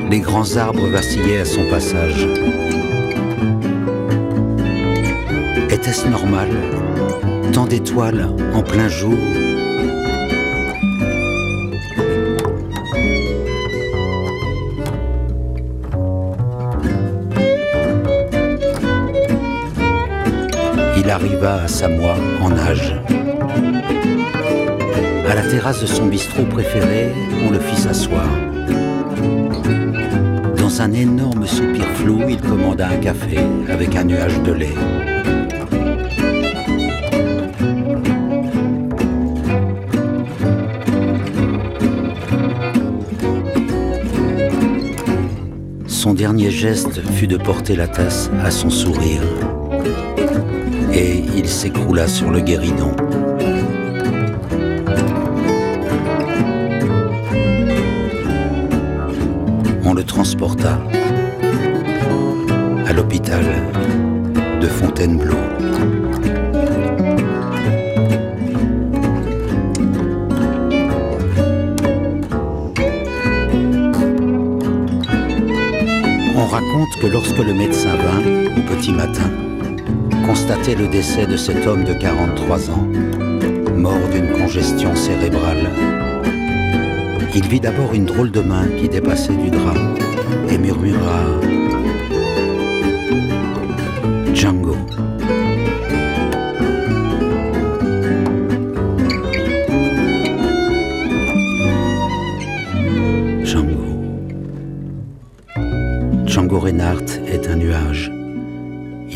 Les 0.10 0.20
grands 0.20 0.58
arbres 0.58 0.88
vacillaient 0.88 1.42
à 1.42 1.46
son 1.46 1.64
passage. 1.70 2.28
Était-ce 5.92 6.08
normal 6.08 6.48
Tant 7.52 7.66
d'étoiles 7.66 8.30
en 8.54 8.64
plein 8.64 8.88
jour 8.88 9.14
Il 20.98 21.10
arriva 21.10 21.64
à 21.64 21.68
Samoa 21.68 22.16
en 22.42 22.52
nage. 22.52 22.96
À 25.30 25.36
la 25.36 25.42
terrasse 25.42 25.82
de 25.82 25.88
son 25.88 26.06
bistrot 26.06 26.46
préféré, 26.46 27.10
on 27.46 27.52
le 27.52 27.60
fit 27.60 27.76
s'asseoir. 27.76 28.30
Dans 30.56 30.82
un 30.82 30.94
énorme 30.94 31.46
soupir 31.46 31.84
flou, 31.96 32.22
il 32.30 32.40
commanda 32.40 32.88
un 32.88 32.98
café 32.98 33.40
avec 33.70 33.94
un 33.98 34.06
nuage 34.06 34.42
de 34.44 34.54
lait. 34.54 35.11
Dernier 46.32 46.50
geste 46.50 47.02
fut 47.12 47.28
de 47.28 47.36
porter 47.36 47.76
la 47.76 47.90
tasse 47.90 48.32
à 48.42 48.52
son 48.52 48.70
sourire. 48.70 49.22
Et 50.94 51.26
il 51.36 51.46
s'écroula 51.50 52.08
sur 52.08 52.32
le 52.32 52.40
guéridon. 52.40 52.96
Le 77.44 77.54
médecin 77.54 77.96
vint, 77.96 78.22
au 78.58 78.76
petit 78.76 78.92
matin, 78.92 79.30
constater 80.26 80.76
le 80.76 80.88
décès 80.88 81.26
de 81.26 81.38
cet 81.38 81.66
homme 81.66 81.84
de 81.84 81.94
43 81.94 82.70
ans, 82.70 82.88
mort 83.76 84.08
d'une 84.12 84.32
congestion 84.32 84.96
cérébrale, 84.96 85.70
il 87.34 87.48
vit 87.48 87.60
d'abord 87.60 87.94
une 87.94 88.06
drôle 88.06 88.32
de 88.32 88.42
main 88.42 88.68
qui 88.80 88.90
dépassait 88.90 89.36
du 89.36 89.50
drap 89.50 89.76
et 90.50 90.58
murmura 90.58 91.26
Django. 94.34 94.81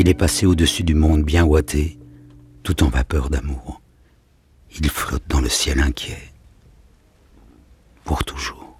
Il 0.05 0.09
est 0.09 0.13
passé 0.13 0.45
au-dessus 0.45 0.83
du 0.83 0.93
monde 0.93 1.23
bien 1.23 1.43
ouaté, 1.45 1.97
tout 2.61 2.83
en 2.83 2.89
vapeur 2.89 3.31
d'amour. 3.31 3.81
Il 4.79 4.87
flotte 4.87 5.23
dans 5.29 5.41
le 5.41 5.49
ciel 5.49 5.79
inquiet. 5.79 6.31
Pour 8.03 8.23
toujours. 8.23 8.77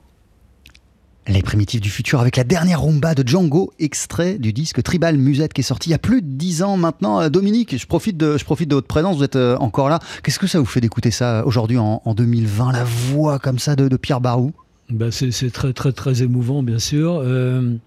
Les 1.28 1.42
primitifs 1.42 1.82
du 1.82 1.90
futur 1.90 2.20
avec 2.20 2.38
la 2.38 2.44
dernière 2.44 2.84
rumba 2.84 3.16
de 3.16 3.28
Django, 3.28 3.74
extrait 3.80 4.38
du 4.38 4.54
disque 4.54 4.84
Tribal 4.84 5.18
Musette 5.18 5.54
qui 5.54 5.62
est 5.62 5.64
sorti 5.64 5.90
il 5.90 5.94
y 5.94 5.96
a 5.96 5.98
plus 5.98 6.22
de 6.22 6.28
dix 6.28 6.62
ans 6.62 6.78
maintenant. 6.78 7.22
Euh, 7.22 7.30
Dominique, 7.30 7.76
je 7.76 7.88
profite 7.88 8.18
de, 8.18 8.38
je 8.38 8.46
profite 8.46 8.70
de 8.70 8.76
votre 8.76 8.86
présence, 8.86 9.18
vous 9.18 9.24
êtes 9.24 9.36
euh, 9.36 9.58
encore 9.58 9.90
là. 9.90 9.98
Qu'est-ce 10.22 10.38
que 10.38 10.46
ça 10.46 10.60
vous 10.60 10.66
fait 10.66 10.80
d'écouter 10.80 11.10
ça 11.10 11.44
aujourd'hui 11.48 11.80
en, 11.80 12.04
en 12.06 12.14
2020, 12.14 12.72
la 12.72 12.84
voix 12.84 13.40
comme 13.40 13.58
ça 13.58 13.76
de, 13.76 13.88
de 13.88 13.98
Pierre 13.98 14.22
Barou? 14.22 14.52
Ben, 14.92 15.10
c'est 15.10 15.32
c'est 15.32 15.50
très 15.50 15.74
très 15.74 15.92
très 15.92 16.22
émouvant 16.22 16.62
bien 16.62 16.78
sûr. 16.78 17.20
Euh, 17.24 17.78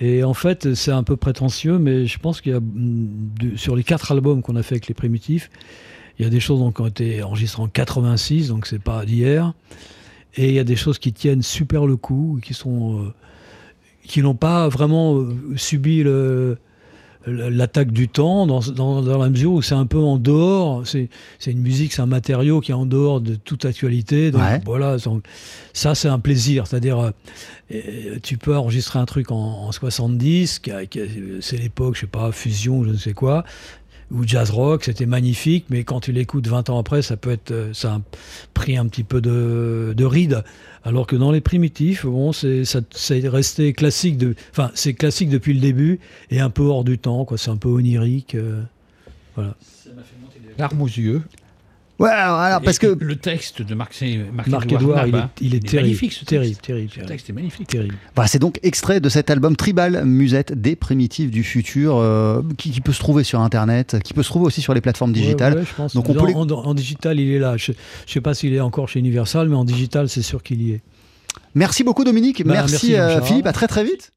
et 0.00 0.24
en 0.24 0.34
fait 0.34 0.74
c'est 0.74 0.92
un 0.92 1.02
peu 1.02 1.16
prétentieux, 1.16 1.78
mais 1.78 2.06
je 2.06 2.18
pense 2.18 2.40
qu'il 2.40 2.52
y 2.52 2.54
a 2.54 2.60
mm, 2.60 3.56
sur 3.56 3.76
les 3.76 3.84
quatre 3.84 4.12
albums 4.12 4.42
qu'on 4.42 4.56
a 4.56 4.62
fait 4.62 4.74
avec 4.74 4.88
les 4.88 4.94
primitifs, 4.94 5.50
il 6.18 6.24
y 6.24 6.26
a 6.26 6.30
des 6.30 6.40
choses 6.40 6.60
qui 6.74 6.80
ont 6.80 6.86
été 6.86 7.22
enregistrées 7.22 7.62
en 7.62 7.68
86, 7.68 8.48
donc 8.48 8.66
c'est 8.66 8.82
pas 8.82 9.04
d'hier. 9.04 9.52
Et 10.36 10.48
il 10.48 10.54
y 10.54 10.58
a 10.58 10.64
des 10.64 10.76
choses 10.76 10.98
qui 10.98 11.12
tiennent 11.12 11.42
super 11.42 11.86
le 11.86 11.96
coup, 11.96 12.38
qui 12.42 12.54
sont 12.54 13.00
euh, 13.00 13.14
qui 14.02 14.22
n'ont 14.22 14.34
pas 14.34 14.68
vraiment 14.68 15.16
euh, 15.16 15.34
subi 15.56 16.02
le 16.02 16.58
l'attaque 17.26 17.90
du 17.90 18.08
temps 18.08 18.46
dans, 18.46 18.60
dans, 18.60 19.02
dans 19.02 19.18
la 19.18 19.28
mesure 19.30 19.52
où 19.52 19.62
c'est 19.62 19.74
un 19.74 19.86
peu 19.86 19.98
en 19.98 20.16
dehors. 20.16 20.86
C'est 20.86 21.08
c'est 21.38 21.50
une 21.50 21.60
musique 21.60 21.92
c'est 21.92 22.02
un 22.02 22.06
matériau 22.06 22.60
qui 22.60 22.70
est 22.70 22.74
en 22.74 22.86
dehors 22.86 23.20
de 23.20 23.34
toute 23.34 23.64
actualité. 23.64 24.30
Donc 24.30 24.42
Ouais. 24.42 24.60
voilà 24.64 24.96
donc, 24.98 25.24
ça 25.72 25.94
c'est 25.94 26.08
un 26.08 26.18
plaisir. 26.20 26.66
C'est 26.66 26.76
à 26.76 26.80
dire 26.80 27.12
tu 28.22 28.38
peux 28.38 28.56
enregistrer 28.56 28.98
un 28.98 29.04
truc 29.06 29.30
en, 29.32 29.36
en 29.36 29.72
70 29.72 30.60
qui 30.60 30.70
a- 30.70 30.86
qui 30.86 31.00
a- 31.00 31.04
c'est 31.40 31.56
l'époque 31.56 31.96
je 31.96 32.02
sais 32.02 32.06
pas 32.06 32.30
fusion 32.32 32.84
je 32.84 32.90
ne 32.90 32.96
sais 32.96 33.12
quoi 33.12 33.44
ou 34.10 34.24
jazz 34.24 34.50
rock 34.50 34.84
c'était 34.84 35.06
magnifique 35.06 35.66
mais 35.68 35.84
quand 35.84 36.00
tu 36.00 36.12
l'écoutes 36.12 36.46
20 36.46 36.70
ans 36.70 36.78
après 36.78 37.02
ça 37.02 37.16
peut 37.16 37.30
être 37.30 37.50
euh, 37.50 37.72
ça 37.72 37.94
a 37.94 38.00
pris 38.54 38.76
un 38.76 38.86
petit 38.86 39.04
peu 39.04 39.20
de, 39.20 39.94
de 39.96 40.04
ride. 40.04 40.44
Alors 40.84 41.06
que 41.06 41.16
dans 41.16 41.32
les 41.32 41.40
primitifs 41.40 42.06
bon 42.06 42.32
c'est 42.32 42.64
ça 42.64 42.80
resté 43.24 43.72
classique 43.72 44.22
enfin 44.52 44.70
c'est 44.74 44.94
classique 44.94 45.28
depuis 45.28 45.54
le 45.54 45.60
début 45.60 45.98
et 46.30 46.40
un 46.40 46.50
peu 46.50 46.62
hors 46.62 46.84
du 46.84 46.98
temps 46.98 47.24
quoi. 47.24 47.38
C'est 47.38 47.50
un 47.50 47.56
peu 47.56 47.68
onirique 47.68 48.34
euh, 48.34 48.62
voilà. 49.34 49.54
Larmes 50.58 50.82
aux 50.82 50.86
yeux. 50.86 51.22
Ouais, 51.98 52.10
alors, 52.10 52.38
alors, 52.38 52.60
parce 52.60 52.78
que 52.78 52.88
le 53.00 53.16
texte 53.16 53.62
de 53.62 53.74
Marc, 53.74 53.94
Marc, 54.34 54.48
Marc 54.48 54.66
Edouard 54.72 55.06
Edouard 55.06 55.06
il 55.06 55.14
est, 55.16 55.46
il 55.48 55.54
est 55.54 55.60
terrible 55.66 55.86
magnifique 55.88 56.12
ce 56.12 56.24
terrible 56.26 56.48
texte. 56.50 56.62
terrible 56.66 56.88
Ce 56.90 56.94
terrible, 56.96 57.10
texte 57.10 57.30
est 57.30 57.32
magnifique. 57.32 57.68
terrible. 57.68 57.94
Voilà, 58.14 58.28
c'est 58.28 58.38
donc 58.38 58.58
extrait 58.62 59.00
de 59.00 59.08
cet 59.08 59.30
album 59.30 59.56
Tribal 59.56 60.04
Musette 60.04 60.52
des 60.52 60.76
primitifs 60.76 61.30
du 61.30 61.42
futur 61.42 61.96
euh, 61.96 62.42
qui, 62.58 62.70
qui 62.70 62.82
peut 62.82 62.92
se 62.92 62.98
trouver 63.00 63.24
sur 63.24 63.40
internet, 63.40 63.96
qui 64.04 64.12
peut 64.12 64.22
se 64.22 64.28
trouver 64.28 64.44
aussi 64.44 64.60
sur 64.60 64.74
les 64.74 64.82
plateformes 64.82 65.12
digitales. 65.12 65.54
Ouais, 65.54 65.60
ouais, 65.60 65.66
je 65.66 65.74
pense. 65.74 65.94
Donc 65.94 66.10
on 66.10 66.16
en, 66.16 66.20
peut 66.20 66.26
les- 66.26 66.34
en- 66.34 66.50
en 66.50 66.74
digital 66.74 67.18
il 67.18 67.30
est 67.32 67.38
là 67.38 67.56
je, 67.56 67.72
je 68.06 68.12
sais 68.12 68.20
pas 68.20 68.34
s'il 68.34 68.52
est 68.52 68.60
encore 68.60 68.88
chez 68.90 68.98
Universal 68.98 69.48
mais 69.48 69.56
en 69.56 69.64
digital 69.64 70.10
c'est 70.10 70.20
sûr 70.22 70.42
qu'il 70.42 70.60
y 70.62 70.72
est 70.72 70.80
Merci 71.54 71.82
beaucoup 71.84 72.04
Dominique, 72.04 72.44
Bah, 72.44 72.52
merci, 72.52 72.90
merci, 72.92 72.94
euh. 72.96 73.22
Philippe, 73.22 73.46
à 73.46 73.52
très 73.52 73.66
très 73.66 73.82
vite. 73.84 74.12